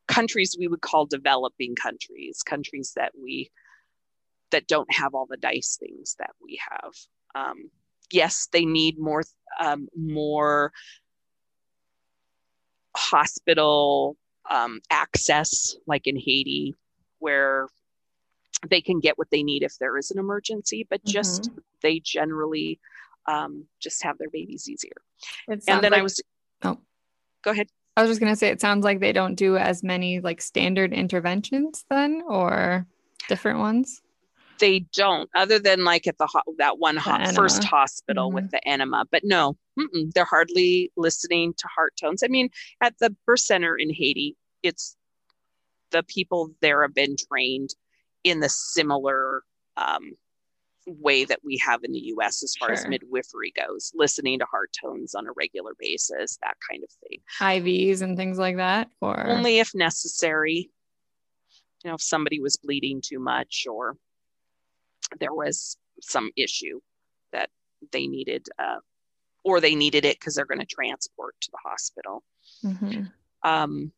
countries 0.09 0.57
we 0.59 0.69
would 0.69 0.81
call 0.81 1.07
developing 1.07 1.75
countries 1.75 2.43
countries 2.43 2.93
that 2.97 3.13
we 3.21 3.51
that 4.51 4.67
don't 4.67 4.93
have 4.93 5.15
all 5.15 5.27
the 5.27 5.39
nice 5.43 5.79
things 5.81 6.17
that 6.19 6.33
we 6.43 6.61
have. 6.71 6.93
Um, 7.35 7.71
yes 8.11 8.49
they 8.53 8.65
need 8.65 8.99
more 8.99 9.23
um, 9.61 9.89
more 9.97 10.73
hospital 12.97 14.17
um, 14.51 14.81
access, 14.91 15.77
like 15.87 16.07
in 16.07 16.17
Haiti, 16.17 16.75
where 17.19 17.69
they 18.69 18.81
can 18.81 19.01
get 19.01 19.19
what 19.19 19.29
they 19.31 19.43
need 19.43 19.63
if 19.63 19.79
there 19.79 19.97
is 19.97 20.11
an 20.11 20.19
emergency, 20.19 20.87
but 20.89 21.05
just 21.05 21.45
mm-hmm. 21.45 21.59
they 21.83 22.01
generally 22.01 22.79
um, 23.27 23.65
just 23.81 24.03
have 24.03 24.19
their 24.19 24.31
babies 24.31 24.69
easier. 24.69 24.97
And 25.49 25.63
then 25.63 25.83
like, 25.83 25.93
I 25.93 26.03
was, 26.03 26.21
oh, 26.63 26.79
go 27.43 27.51
ahead. 27.51 27.69
I 27.97 28.03
was 28.03 28.11
just 28.11 28.21
gonna 28.21 28.37
say, 28.37 28.49
it 28.49 28.61
sounds 28.61 28.85
like 28.85 29.01
they 29.01 29.13
don't 29.13 29.35
do 29.35 29.57
as 29.57 29.83
many 29.83 30.21
like 30.21 30.41
standard 30.41 30.93
interventions 30.93 31.85
then, 31.91 32.23
or 32.27 32.87
different 33.29 33.59
ones 33.59 34.03
they 34.63 34.79
don't 34.95 35.29
other 35.35 35.59
than 35.59 35.85
like 35.85 36.07
at 36.07 36.17
the 36.19 36.27
ho- 36.27 36.55
that 36.57 36.79
one 36.79 36.97
ho- 36.97 37.19
first 37.35 37.65
hospital 37.65 38.29
mm-hmm. 38.29 38.37
with 38.37 38.51
the 38.53 38.67
enema 38.67 39.05
but 39.11 39.23
no 39.25 39.57
they're 40.15 40.25
hardly 40.25 40.93
listening 40.97 41.53
to 41.59 41.67
heart 41.67 41.93
tones. 42.01 42.23
I 42.23 42.29
mean 42.29 42.49
at 42.81 42.95
the 43.01 43.15
birth 43.27 43.41
center 43.41 43.77
in 43.77 43.93
haiti 43.93 44.37
it's 44.63 44.97
the 45.91 46.05
people 46.05 46.53
there 46.63 46.83
have 46.83 46.95
been 46.95 47.17
trained 47.29 47.71
in 48.23 48.39
the 48.39 48.49
similar 48.49 49.43
um, 49.77 50.13
way 50.87 51.25
that 51.25 51.41
we 51.45 51.59
have 51.59 51.83
in 51.83 51.93
the 51.93 51.99
us 51.99 52.45
as 52.45 52.55
far 52.57 52.69
sure. 52.69 52.77
as 52.77 52.87
midwifery 52.87 53.53
goes 53.57 53.91
listening 53.97 54.39
to 54.39 54.45
heart 54.45 54.71
tones 54.81 55.15
on 55.17 55.27
a 55.27 55.33
regular 55.37 55.73
basis 55.81 56.39
that 56.41 56.55
kind 56.71 56.85
of 56.85 56.91
thing. 57.09 57.19
Ivs 57.41 58.01
and 58.01 58.17
things 58.17 58.39
like 58.39 58.57
that 58.57 58.91
or? 59.01 59.27
Only 59.27 59.59
if 59.59 59.75
necessary. 59.75 60.71
You 61.83 61.91
know 61.91 61.95
if 61.97 62.03
somebody 62.03 62.39
was 62.39 62.57
bleeding 62.57 63.01
too 63.05 63.19
much 63.19 63.67
or 63.69 63.97
there 65.19 65.35
was 65.35 65.77
some 66.01 66.31
issue 66.37 66.81
that 67.33 67.51
they 67.93 68.07
needed, 68.07 68.47
uh, 68.59 68.79
or 69.45 69.61
they 69.61 69.75
needed 69.75 70.05
it 70.05 70.19
because 70.19 70.35
they're 70.35 70.45
going 70.45 70.61
to 70.61 70.67
transport 70.67 71.35
to 71.41 71.51
the 71.51 71.59
hospital. 71.69 72.23
Mm-hmm. 72.65 73.03
Um, 73.43 73.93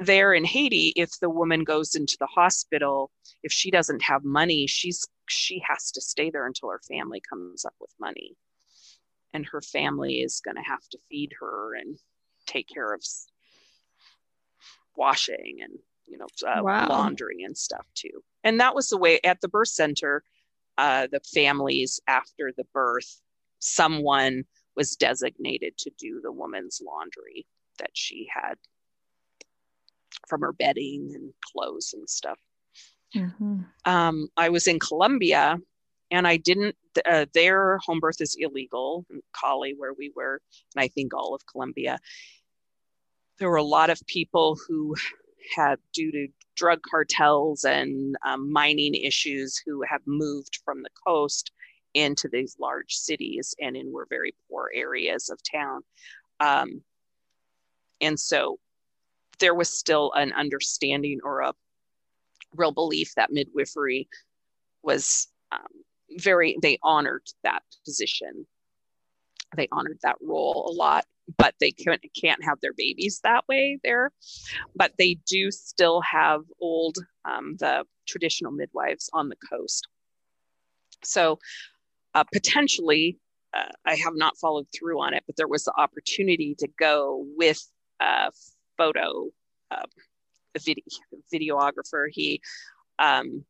there 0.00 0.32
in 0.32 0.44
Haiti, 0.44 0.92
if 0.96 1.18
the 1.20 1.30
woman 1.30 1.64
goes 1.64 1.94
into 1.94 2.16
the 2.18 2.26
hospital, 2.26 3.10
if 3.42 3.52
she 3.52 3.70
doesn't 3.70 4.02
have 4.02 4.24
money, 4.24 4.66
she's 4.66 5.06
she 5.28 5.62
has 5.68 5.90
to 5.92 6.00
stay 6.00 6.30
there 6.30 6.46
until 6.46 6.70
her 6.70 6.80
family 6.88 7.20
comes 7.20 7.64
up 7.64 7.74
with 7.80 7.90
money. 8.00 8.36
And 9.34 9.44
her 9.46 9.60
family 9.60 10.20
is 10.20 10.40
going 10.42 10.56
to 10.56 10.62
have 10.62 10.88
to 10.90 10.98
feed 11.10 11.32
her 11.40 11.74
and 11.74 11.98
take 12.46 12.66
care 12.66 12.94
of 12.94 13.02
washing 14.96 15.58
and 15.62 15.78
you 16.06 16.18
know 16.18 16.26
uh, 16.46 16.62
wow. 16.62 16.88
laundry 16.88 17.42
and 17.44 17.56
stuff 17.56 17.86
too. 17.94 18.22
And 18.44 18.60
that 18.60 18.74
was 18.74 18.88
the 18.88 18.96
way 18.96 19.20
at 19.22 19.40
the 19.40 19.48
birth 19.48 19.68
center. 19.68 20.22
Uh, 20.78 21.08
the 21.10 21.20
families 21.34 22.00
after 22.06 22.52
the 22.56 22.64
birth, 22.72 23.20
someone 23.58 24.44
was 24.76 24.94
designated 24.94 25.76
to 25.76 25.90
do 25.98 26.20
the 26.22 26.30
woman's 26.30 26.80
laundry 26.80 27.44
that 27.80 27.90
she 27.94 28.28
had 28.32 28.54
from 30.28 30.40
her 30.40 30.52
bedding 30.52 31.10
and 31.14 31.32
clothes 31.42 31.94
and 31.94 32.08
stuff. 32.08 32.38
Mm-hmm. 33.14 33.62
Um, 33.84 34.28
I 34.36 34.50
was 34.50 34.68
in 34.68 34.78
Colombia 34.78 35.58
and 36.12 36.28
I 36.28 36.36
didn't, 36.36 36.76
uh, 37.04 37.26
their 37.34 37.78
home 37.78 37.98
birth 37.98 38.20
is 38.20 38.36
illegal 38.38 39.04
in 39.10 39.20
Cali, 39.34 39.74
where 39.76 39.94
we 39.94 40.12
were, 40.14 40.40
and 40.76 40.84
I 40.84 40.88
think 40.88 41.12
all 41.12 41.34
of 41.34 41.44
Colombia. 41.46 41.98
There 43.38 43.50
were 43.50 43.56
a 43.56 43.62
lot 43.62 43.90
of 43.90 44.00
people 44.06 44.56
who 44.68 44.94
had, 45.56 45.78
due 45.92 46.12
to 46.12 46.28
drug 46.58 46.80
cartels 46.82 47.64
and 47.64 48.16
um, 48.26 48.52
mining 48.52 48.94
issues, 48.94 49.62
who 49.64 49.82
have 49.88 50.02
moved 50.06 50.58
from 50.64 50.82
the 50.82 50.90
coast 51.06 51.52
into 51.94 52.28
these 52.28 52.56
large 52.58 52.92
cities 52.92 53.54
and 53.60 53.76
in 53.76 53.92
were 53.92 54.06
very 54.10 54.34
poor 54.48 54.70
areas 54.74 55.30
of 55.30 55.38
town. 55.42 55.80
Um, 56.40 56.82
and 58.00 58.18
so 58.18 58.58
there 59.38 59.54
was 59.54 59.70
still 59.70 60.12
an 60.14 60.32
understanding 60.32 61.20
or 61.22 61.40
a 61.40 61.54
real 62.56 62.72
belief 62.72 63.14
that 63.14 63.32
midwifery 63.32 64.08
was 64.82 65.28
um, 65.52 65.72
very, 66.18 66.56
they 66.60 66.78
honored 66.82 67.26
that 67.44 67.62
position. 67.84 68.46
They 69.56 69.68
honored 69.72 69.98
that 70.02 70.16
role 70.20 70.70
a 70.70 70.74
lot, 70.74 71.04
but 71.36 71.54
they 71.60 71.70
can't, 71.70 72.02
can't 72.20 72.44
have 72.44 72.60
their 72.60 72.72
babies 72.74 73.20
that 73.24 73.46
way 73.48 73.78
there. 73.82 74.12
But 74.74 74.92
they 74.98 75.18
do 75.26 75.50
still 75.50 76.00
have 76.02 76.42
old, 76.60 76.98
um, 77.24 77.56
the 77.58 77.84
traditional 78.06 78.52
midwives 78.52 79.10
on 79.12 79.28
the 79.28 79.36
coast. 79.50 79.88
So 81.04 81.38
uh, 82.14 82.24
potentially, 82.32 83.18
uh, 83.54 83.70
I 83.86 83.96
have 83.96 84.14
not 84.14 84.36
followed 84.36 84.66
through 84.76 85.00
on 85.00 85.14
it, 85.14 85.24
but 85.26 85.36
there 85.36 85.48
was 85.48 85.64
the 85.64 85.72
opportunity 85.76 86.54
to 86.58 86.68
go 86.78 87.24
with 87.36 87.60
a 88.00 88.30
photo 88.76 89.28
uh, 89.70 89.86
video, 90.58 90.84
videographer. 91.32 92.06
He 92.10 92.40
um, 92.98 93.44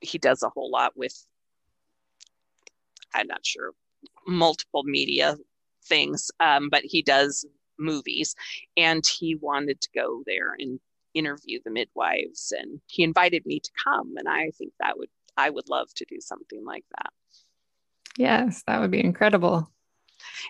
he 0.00 0.18
does 0.18 0.42
a 0.42 0.48
whole 0.48 0.70
lot 0.70 0.96
with 0.96 1.14
I'm 3.14 3.26
not 3.26 3.44
sure 3.46 3.72
multiple 4.26 4.82
media 4.84 5.36
things, 5.84 6.30
um, 6.40 6.68
but 6.70 6.82
he 6.84 7.02
does 7.02 7.44
movies, 7.78 8.34
and 8.76 9.06
he 9.06 9.34
wanted 9.36 9.80
to 9.80 9.88
go 9.94 10.22
there 10.26 10.54
and 10.58 10.80
interview 11.14 11.60
the 11.64 11.70
midwives, 11.70 12.52
and 12.58 12.80
he 12.86 13.02
invited 13.02 13.44
me 13.46 13.60
to 13.60 13.70
come, 13.82 14.14
and 14.16 14.28
I 14.28 14.50
think 14.58 14.72
that 14.80 14.98
would 14.98 15.10
I 15.36 15.50
would 15.50 15.68
love 15.68 15.92
to 15.94 16.04
do 16.08 16.20
something 16.20 16.64
like 16.64 16.84
that. 16.96 17.12
Yes, 18.16 18.62
that 18.66 18.80
would 18.80 18.90
be 18.90 19.02
incredible. 19.02 19.68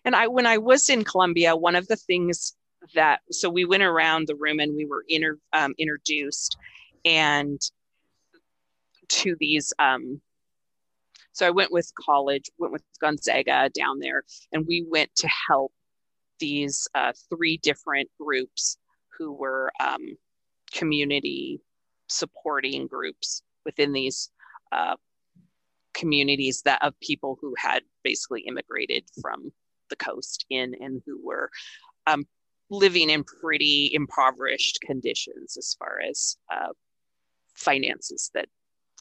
And 0.05 0.15
I, 0.15 0.29
when 0.29 0.47
I 0.47 0.59
was 0.59 0.89
in 0.89 1.05
Colombia, 1.05 1.57
one 1.57 1.77
of 1.77 1.89
the 1.89 1.97
things 1.97 2.55
that, 2.95 3.21
so 3.31 3.49
we 3.49 3.65
went 3.65 3.83
around 3.83 4.27
the 4.27 4.37
room 4.37 4.61
and 4.61 4.77
we 4.77 4.85
were 4.85 5.05
inter, 5.09 5.39
um, 5.53 5.75
introduced 5.79 6.57
and 7.05 7.61
to 9.09 9.37
these, 9.41 9.73
um, 9.79 10.21
so 11.35 11.47
I 11.47 11.51
went 11.51 11.73
with 11.73 11.91
college, 12.01 12.49
went 12.59 12.73
with 12.73 12.85
Gonzaga 13.01 13.69
down 13.71 13.99
there, 13.99 14.23
and 14.53 14.65
we 14.67 14.87
went 14.89 15.15
to 15.17 15.29
help 15.49 15.73
these 16.39 16.87
uh, 16.95 17.13
three 17.29 17.59
different 17.59 18.09
groups 18.21 18.79
who 19.19 19.33
were 19.33 19.73
um, 19.81 20.17
community 20.73 21.61
supporting 22.09 22.87
groups 22.87 23.43
within 23.65 23.93
these 23.93 24.31
uh, 24.71 24.95
communities 25.93 26.63
that 26.65 26.83
of 26.83 26.99
people 27.01 27.37
who 27.41 27.53
had 27.59 27.83
basically 28.05 28.43
immigrated 28.43 29.05
from 29.21 29.53
the 29.91 29.97
coast 29.97 30.47
in 30.51 30.75
and 30.81 31.03
who 31.05 31.21
were 31.25 31.51
um, 32.07 32.25
living 32.71 33.11
in 33.11 33.25
pretty 33.25 33.91
impoverished 33.93 34.79
conditions 34.83 35.57
as 35.57 35.75
far 35.79 36.01
as 36.09 36.37
uh, 36.53 36.73
finances 37.55 38.31
that 38.35 38.47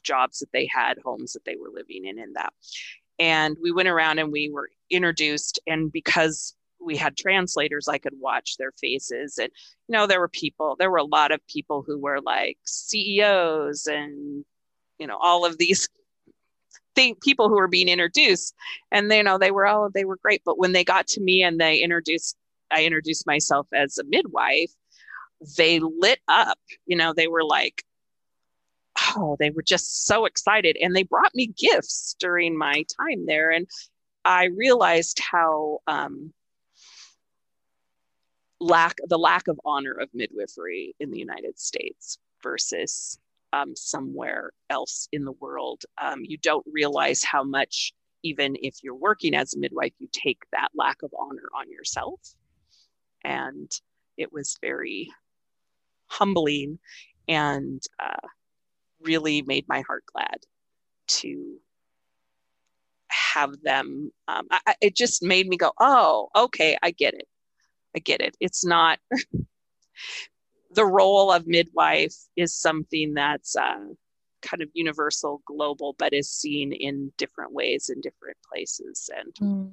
jobs 0.04 0.38
that 0.38 0.52
they 0.52 0.66
had 0.66 0.98
homes 1.04 1.32
that 1.32 1.44
they 1.44 1.56
were 1.56 1.70
living 1.72 2.04
in 2.04 2.18
and 2.18 2.36
that. 2.36 2.52
And 3.18 3.56
we 3.62 3.72
went 3.72 3.88
around 3.88 4.18
and 4.18 4.32
we 4.32 4.50
were 4.50 4.70
introduced 4.90 5.60
and 5.66 5.90
because 5.90 6.54
we 6.80 6.96
had 6.96 7.16
translators 7.16 7.88
i 7.88 7.96
could 7.96 8.12
watch 8.18 8.56
their 8.56 8.72
faces. 8.72 9.38
And 9.38 9.50
you 9.88 9.92
know 9.92 10.06
there 10.06 10.20
were 10.20 10.28
people 10.28 10.76
there 10.78 10.90
were 10.90 10.98
a 10.98 11.04
lot 11.04 11.32
of 11.32 11.46
people 11.46 11.82
who 11.86 11.98
were 11.98 12.20
like 12.20 12.58
ceos 12.64 13.86
and 13.86 14.44
you 14.98 15.06
know 15.06 15.16
all 15.20 15.44
of 15.44 15.58
these 15.58 15.88
think 16.94 17.20
people 17.22 17.48
who 17.48 17.56
were 17.56 17.68
being 17.68 17.88
introduced. 17.88 18.54
And 18.92 19.10
they 19.10 19.18
you 19.18 19.22
know 19.24 19.38
they 19.38 19.50
were 19.50 19.66
all 19.66 19.90
they 19.90 20.04
were 20.04 20.18
great. 20.22 20.42
But 20.44 20.58
when 20.58 20.72
they 20.72 20.84
got 20.84 21.06
to 21.08 21.20
me 21.20 21.42
and 21.42 21.60
they 21.60 21.78
introduced 21.78 22.36
i 22.70 22.84
introduced 22.84 23.26
myself 23.26 23.66
as 23.74 23.98
a 23.98 24.04
midwife 24.04 24.70
they 25.56 25.80
lit 25.80 26.20
up. 26.28 26.58
You 26.86 26.96
know 26.96 27.12
they 27.12 27.28
were 27.28 27.44
like 27.44 27.82
oh 29.16 29.36
they 29.38 29.50
were 29.50 29.62
just 29.62 30.06
so 30.06 30.24
excited 30.24 30.76
and 30.80 30.94
they 30.94 31.02
brought 31.02 31.34
me 31.34 31.46
gifts 31.46 32.16
during 32.18 32.56
my 32.56 32.84
time 33.00 33.26
there 33.26 33.50
and 33.50 33.66
i 34.24 34.44
realized 34.44 35.20
how 35.20 35.78
um, 35.86 36.32
lack 38.60 38.96
the 39.08 39.18
lack 39.18 39.48
of 39.48 39.60
honor 39.64 39.92
of 39.92 40.08
midwifery 40.14 40.94
in 41.00 41.10
the 41.10 41.18
united 41.18 41.58
states 41.58 42.18
versus 42.42 43.18
um, 43.54 43.76
somewhere 43.76 44.50
else 44.68 45.08
in 45.12 45.24
the 45.24 45.32
world. 45.32 45.84
Um, 46.02 46.22
you 46.24 46.36
don't 46.36 46.66
realize 46.70 47.22
how 47.22 47.44
much, 47.44 47.94
even 48.24 48.56
if 48.60 48.82
you're 48.82 48.96
working 48.96 49.34
as 49.34 49.54
a 49.54 49.58
midwife, 49.58 49.92
you 49.98 50.08
take 50.12 50.42
that 50.50 50.70
lack 50.74 51.02
of 51.02 51.12
honor 51.16 51.48
on 51.56 51.70
yourself. 51.70 52.20
And 53.22 53.70
it 54.16 54.32
was 54.32 54.58
very 54.60 55.10
humbling 56.06 56.78
and 57.28 57.80
uh, 58.02 58.26
really 59.04 59.42
made 59.42 59.66
my 59.68 59.82
heart 59.82 60.04
glad 60.12 60.38
to 61.06 61.56
have 63.08 63.60
them. 63.62 64.10
Um, 64.28 64.46
I, 64.50 64.74
it 64.80 64.96
just 64.96 65.22
made 65.22 65.48
me 65.48 65.56
go, 65.56 65.72
oh, 65.78 66.28
okay, 66.34 66.76
I 66.82 66.90
get 66.90 67.14
it. 67.14 67.28
I 67.96 68.00
get 68.00 68.20
it. 68.20 68.36
It's 68.40 68.64
not 68.64 68.98
the 70.74 70.86
role 70.86 71.30
of 71.30 71.46
midwife 71.46 72.14
is 72.36 72.54
something 72.54 73.14
that's 73.14 73.56
uh, 73.56 73.86
kind 74.42 74.62
of 74.62 74.68
universal, 74.74 75.42
global, 75.46 75.94
but 75.98 76.12
is 76.12 76.30
seen 76.30 76.72
in 76.72 77.12
different 77.16 77.52
ways 77.52 77.88
in 77.88 78.00
different 78.00 78.36
places. 78.50 79.10
And 79.16 79.34
mm. 79.40 79.72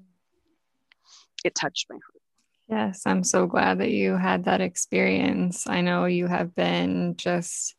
it 1.44 1.56
touched 1.56 1.88
my 1.90 1.96
heart. 1.96 2.22
Yes, 2.68 3.04
I'm 3.06 3.24
so 3.24 3.48
glad 3.48 3.80
that 3.80 3.92
you 3.92 4.16
had 4.16 4.46
that 4.46 4.62
experience. 4.62 5.68
I 5.68 5.82
know 5.82 6.06
you 6.06 6.28
have 6.28 6.56
been 6.56 7.16
just 7.18 7.76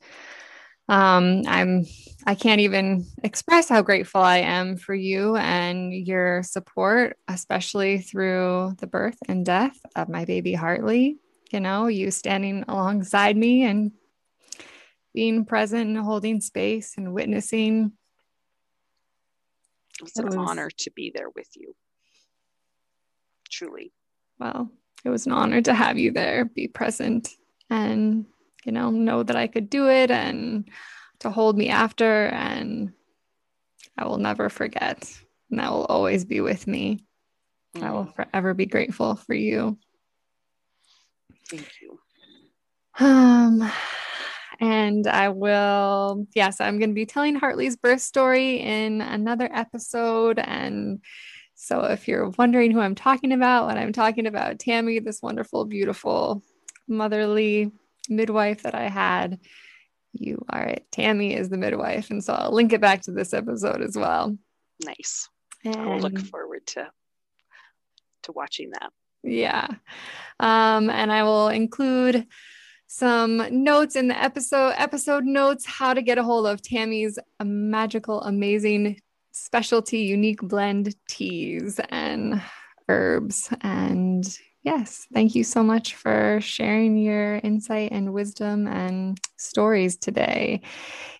um 0.93 1.43
i'm 1.47 1.85
i 2.27 2.35
can't 2.35 2.61
even 2.61 3.05
express 3.25 3.69
how 3.69 3.83
grateful 3.83 4.21
i 4.21 4.39
am 4.39 4.77
for 4.77 4.95
you 4.95 5.37
and 5.37 5.93
your 5.93 6.43
support 6.43 7.17
especially 7.29 7.99
through 7.99 8.73
the 8.79 8.87
birth 8.87 9.19
and 9.29 9.45
death 9.45 9.79
of 9.97 10.09
my 10.09 10.25
baby 10.25 10.55
Heartly 10.55 11.19
you 11.53 11.61
know, 11.61 11.87
you 11.87 12.11
standing 12.11 12.65
alongside 12.67 13.37
me 13.37 13.65
and 13.65 13.93
being 15.15 15.45
present 15.45 15.89
and 15.91 15.99
holding 15.99 16.41
space 16.41 16.95
and 16.97 17.13
witnessing. 17.13 17.93
It's 20.01 20.19
an 20.19 20.27
was, 20.27 20.35
honor 20.37 20.71
to 20.71 20.91
be 20.91 21.13
there 21.15 21.29
with 21.29 21.49
you. 21.55 21.77
Truly. 23.51 23.93
Well, 24.39 24.71
it 25.05 25.11
was 25.11 25.27
an 25.27 25.33
honor 25.33 25.61
to 25.63 25.75
have 25.75 25.99
you 25.99 26.11
there, 26.11 26.47
be 26.47 26.69
present, 26.69 27.29
and, 27.69 28.27
you 28.65 28.73
know, 28.73 28.91
know 28.91 29.23
that 29.23 29.37
I 29.37 29.47
could 29.47 29.71
do 29.71 29.89
it 29.89 30.11
and 30.11 30.69
to 31.21 31.31
hold 31.31 31.57
me 31.57 31.69
after. 31.69 32.27
And 32.27 32.93
I 33.97 34.07
will 34.07 34.19
never 34.19 34.49
forget. 34.49 35.13
And 35.51 35.61
that 35.61 35.71
will 35.71 35.85
always 35.87 36.25
be 36.25 36.41
with 36.41 36.67
me. 36.67 37.05
Mm. 37.77 37.83
I 37.83 37.91
will 37.93 38.07
mm. 38.07 38.15
forever 38.15 38.55
be 38.55 38.67
grateful 38.67 39.17
for 39.17 39.35
you. 39.35 39.79
Thank 41.49 41.69
you. 41.81 41.99
Um, 42.99 43.71
and 44.61 45.07
I 45.07 45.31
will, 45.31 46.27
yes, 46.35 46.35
yeah, 46.35 46.51
so 46.51 46.65
I'm 46.65 46.79
going 46.79 46.91
to 46.91 46.95
be 46.95 47.07
telling 47.07 47.35
Heartly's 47.35 47.77
birth 47.77 48.01
story 48.01 48.61
in 48.61 49.01
another 49.01 49.49
episode. 49.53 50.39
And 50.39 51.01
so 51.55 51.83
if 51.85 52.07
you're 52.07 52.31
wondering 52.31 52.71
who 52.71 52.81
I'm 52.81 52.95
talking 52.95 53.33
about, 53.33 53.67
when 53.67 53.79
I'm 53.79 53.93
talking 53.93 54.27
about 54.27 54.59
Tamy, 54.59 54.99
this 54.99 55.23
wonderful, 55.23 55.65
beautiful, 55.65 56.43
motherly 56.87 57.73
midwife 58.09 58.63
that 58.63 58.75
I 58.75 58.89
had. 58.89 59.39
You 60.13 60.45
are 60.51 60.65
it. 60.65 60.87
Tamy 60.93 61.35
is 61.35 61.49
the 61.49 61.57
midwife. 61.57 62.11
And 62.11 62.23
so 62.23 62.35
I'll 62.35 62.53
link 62.53 62.73
it 62.73 62.81
back 62.81 63.03
to 63.03 63.13
this 63.13 63.33
episode 63.33 63.81
as 63.83 63.97
well. 63.97 64.37
Nice. 64.85 65.29
And 65.65 65.77
I'll 65.77 66.01
look 66.01 66.19
forward 66.19 66.67
to 66.69 66.91
to 68.25 68.33
watching 68.33 68.71
that. 68.71 68.91
Yeah. 69.23 69.69
Um, 70.41 70.91
and 70.91 71.13
I 71.13 71.23
will 71.23 71.49
include 71.49 72.27
some 72.87 73.43
notes 73.51 73.97
in 73.97 74.09
the 74.09 74.23
episode 74.23 74.75
episode 74.77 75.25
notes 75.25 75.65
how 75.65 75.95
to 75.95 76.03
get 76.03 76.19
a 76.19 76.23
hold 76.23 76.47
of 76.47 76.61
Tamy's 76.61 77.19
magical 77.43 78.21
amazing 78.21 79.01
specialty 79.33 80.01
unique 80.01 80.43
blend 80.43 80.95
teas 81.09 81.81
and 81.89 82.43
herbs 82.89 83.49
and 83.63 84.39
yes 84.63 85.07
thank 85.13 85.35
you 85.35 85.45
so 85.45 85.63
much 85.63 85.95
for 85.95 86.39
sharing 86.41 86.97
your 86.97 87.37
insight 87.37 87.93
and 87.93 88.13
wisdom 88.13 88.67
and 88.67 89.19
stories 89.37 89.97
today 89.97 90.61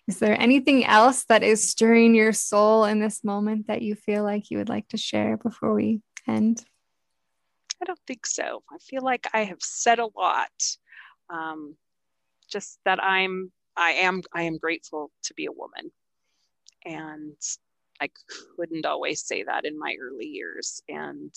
is 0.07 0.19
there 0.19 0.39
anything 0.39 0.85
else 0.85 1.25
that 1.25 1.43
is 1.43 1.69
stirring 1.69 2.15
your 2.15 2.33
soul 2.33 2.85
in 2.85 2.99
this 2.99 3.23
moment 3.23 3.67
that 3.67 3.81
you 3.81 3.95
feel 3.95 4.23
like 4.23 4.49
you 4.49 4.57
would 4.57 4.69
like 4.69 4.87
to 4.87 4.97
share 4.97 5.37
before 5.37 5.73
we 5.73 6.01
end 6.27 6.63
I 7.83 7.85
don't 7.85 7.99
think 8.07 8.25
so. 8.25 8.63
I 8.71 8.77
feel 8.77 9.01
like 9.03 9.27
I 9.33 9.43
have 9.43 9.61
said 9.61 9.99
a 9.99 10.07
lot. 10.15 10.51
Um, 11.29 11.75
just 12.49 12.79
that 12.85 13.03
I'm, 13.03 13.51
I 13.75 13.91
am, 13.91 14.21
I 14.33 14.43
am 14.43 14.57
grateful 14.57 15.11
to 15.23 15.33
be 15.33 15.47
a 15.47 15.51
woman, 15.51 15.91
and 16.85 17.35
I 17.99 18.09
couldn't 18.55 18.85
always 18.85 19.25
say 19.25 19.43
that 19.43 19.65
in 19.65 19.77
my 19.77 19.97
early 20.01 20.27
years, 20.27 20.81
and 20.87 21.33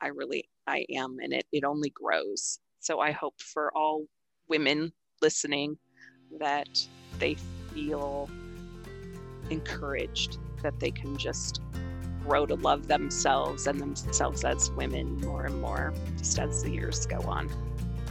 I 0.00 0.08
really, 0.08 0.48
I 0.66 0.84
am, 0.90 1.18
and 1.22 1.32
it 1.32 1.46
it 1.52 1.64
only 1.64 1.90
grows. 1.90 2.58
So 2.80 3.00
I 3.00 3.12
hope 3.12 3.40
for 3.40 3.70
all 3.76 4.06
women 4.48 4.92
listening 5.22 5.76
that 6.38 6.68
they 7.18 7.36
feel 7.74 8.28
encouraged 9.50 10.38
that 10.62 10.78
they 10.80 10.90
can 10.90 11.16
just 11.16 11.60
grow 12.22 12.46
to 12.46 12.54
love 12.54 12.86
themselves 12.86 13.66
and 13.66 13.80
themselves 13.80 14.44
as 14.44 14.70
women 14.72 15.16
more 15.20 15.46
and 15.46 15.60
more 15.60 15.92
just 16.18 16.38
as 16.38 16.62
the 16.62 16.70
years 16.70 17.06
go 17.06 17.18
on. 17.22 17.48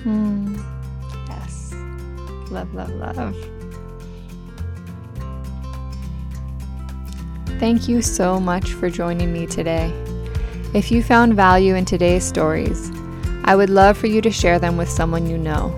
Mm. 0.03 0.63
Yes. 1.27 1.73
Love, 2.51 2.73
love, 2.73 2.89
love. 2.91 3.35
Thank 7.59 7.89
you 7.89 8.01
so 8.01 8.39
much 8.39 8.71
for 8.73 8.89
joining 8.89 9.33
me 9.33 9.45
today. 9.45 9.91
If 10.71 10.91
you 10.91 11.01
found 11.01 11.33
value 11.33 11.73
in 11.73 11.85
today's 11.85 12.23
stories, 12.23 12.91
I 13.43 13.55
would 13.55 13.71
love 13.71 13.97
for 13.97 14.05
you 14.05 14.21
to 14.21 14.29
share 14.29 14.59
them 14.59 14.77
with 14.77 14.87
someone 14.87 15.27
you 15.27 15.35
know. 15.35 15.73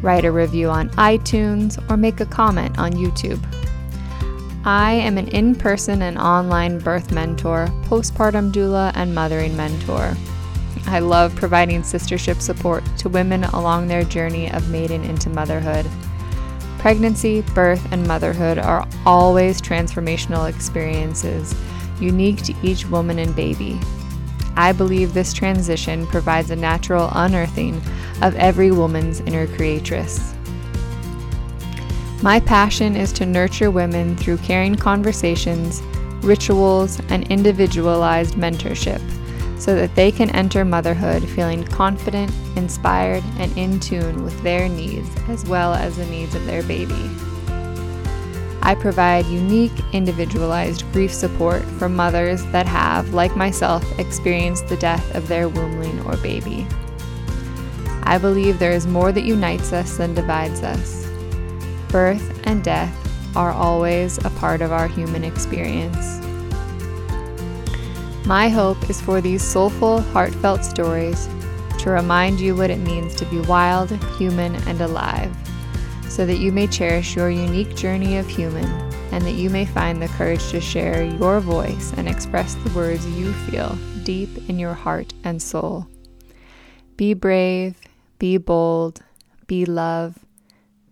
Write 0.00 0.24
a 0.24 0.32
review 0.32 0.70
on 0.70 0.88
iTunes 0.90 1.78
or 1.90 1.98
make 1.98 2.20
a 2.20 2.26
comment 2.26 2.78
on 2.78 2.92
YouTube. 2.92 3.44
I 4.64 4.92
am 4.92 5.18
an 5.18 5.28
in 5.28 5.54
person 5.54 6.00
and 6.00 6.16
online 6.16 6.78
birth 6.78 7.12
mentor, 7.12 7.66
postpartum 7.82 8.52
doula, 8.52 8.90
and 8.94 9.14
mothering 9.14 9.54
mentor. 9.54 10.16
I 10.86 11.00
love 11.00 11.36
providing 11.36 11.82
sistership 11.82 12.40
support 12.40 12.84
to 12.96 13.10
women 13.10 13.44
along 13.44 13.88
their 13.88 14.02
journey 14.02 14.50
of 14.50 14.70
maiden 14.70 15.04
into 15.04 15.28
motherhood. 15.28 15.84
Pregnancy, 16.78 17.42
birth, 17.54 17.86
and 17.92 18.08
motherhood 18.08 18.56
are 18.56 18.88
always 19.04 19.60
transformational 19.60 20.48
experiences, 20.48 21.54
unique 22.00 22.42
to 22.44 22.54
each 22.62 22.86
woman 22.86 23.18
and 23.18 23.36
baby. 23.36 23.78
I 24.56 24.72
believe 24.72 25.12
this 25.12 25.32
transition 25.32 26.06
provides 26.06 26.50
a 26.50 26.56
natural 26.56 27.10
unearthing 27.12 27.80
of 28.22 28.34
every 28.36 28.70
woman's 28.70 29.20
inner 29.20 29.46
creatress. 29.46 30.34
My 32.22 32.40
passion 32.40 32.96
is 32.96 33.12
to 33.12 33.26
nurture 33.26 33.70
women 33.70 34.16
through 34.16 34.38
caring 34.38 34.74
conversations, 34.74 35.82
rituals, 36.22 36.98
and 37.10 37.30
individualized 37.30 38.34
mentorship 38.34 39.02
so 39.58 39.74
that 39.74 39.94
they 39.94 40.10
can 40.10 40.30
enter 40.30 40.64
motherhood 40.64 41.28
feeling 41.28 41.64
confident, 41.64 42.32
inspired, 42.56 43.24
and 43.38 43.56
in 43.56 43.80
tune 43.80 44.22
with 44.22 44.40
their 44.42 44.68
needs 44.68 45.08
as 45.28 45.44
well 45.44 45.74
as 45.74 45.96
the 45.96 46.06
needs 46.06 46.34
of 46.34 46.44
their 46.46 46.62
baby. 46.62 47.10
I 48.66 48.74
provide 48.74 49.26
unique, 49.26 49.70
individualized 49.92 50.84
grief 50.92 51.14
support 51.14 51.62
for 51.78 51.88
mothers 51.88 52.44
that 52.46 52.66
have, 52.66 53.14
like 53.14 53.36
myself, 53.36 53.84
experienced 54.00 54.66
the 54.66 54.76
death 54.76 55.14
of 55.14 55.28
their 55.28 55.48
wombling 55.48 56.04
or 56.04 56.16
baby. 56.16 56.66
I 58.02 58.18
believe 58.18 58.58
there 58.58 58.72
is 58.72 58.86
more 58.88 59.12
that 59.12 59.22
unites 59.22 59.72
us 59.72 59.96
than 59.98 60.14
divides 60.14 60.64
us 60.64 61.06
birth 61.90 62.40
and 62.44 62.64
death 62.64 62.92
are 63.36 63.52
always 63.52 64.18
a 64.24 64.30
part 64.30 64.60
of 64.60 64.72
our 64.72 64.88
human 64.88 65.22
experience. 65.22 66.18
My 68.26 68.48
hope 68.48 68.90
is 68.90 69.00
for 69.00 69.20
these 69.20 69.42
soulful, 69.42 70.00
heartfelt 70.00 70.64
stories 70.64 71.28
to 71.78 71.90
remind 71.90 72.40
you 72.40 72.56
what 72.56 72.70
it 72.70 72.80
means 72.80 73.14
to 73.14 73.24
be 73.26 73.38
wild, 73.42 73.92
human, 74.18 74.56
and 74.68 74.80
alive, 74.80 75.34
so 76.16 76.24
that 76.24 76.38
you 76.38 76.50
may 76.50 76.66
cherish 76.66 77.14
your 77.14 77.28
unique 77.28 77.76
journey 77.76 78.16
of 78.16 78.26
human 78.26 78.64
and 79.12 79.22
that 79.22 79.32
you 79.32 79.50
may 79.50 79.66
find 79.66 80.00
the 80.00 80.08
courage 80.08 80.48
to 80.48 80.62
share 80.62 81.04
your 81.04 81.40
voice 81.40 81.92
and 81.98 82.08
express 82.08 82.54
the 82.54 82.70
words 82.70 83.06
you 83.08 83.30
feel 83.50 83.76
deep 84.02 84.30
in 84.48 84.58
your 84.58 84.72
heart 84.72 85.12
and 85.24 85.42
soul. 85.42 85.86
Be 86.96 87.12
brave, 87.12 87.78
be 88.18 88.38
bold, 88.38 89.02
be 89.46 89.66
love, 89.66 90.18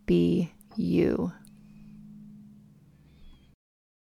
be 0.05 0.53
you. 0.77 1.33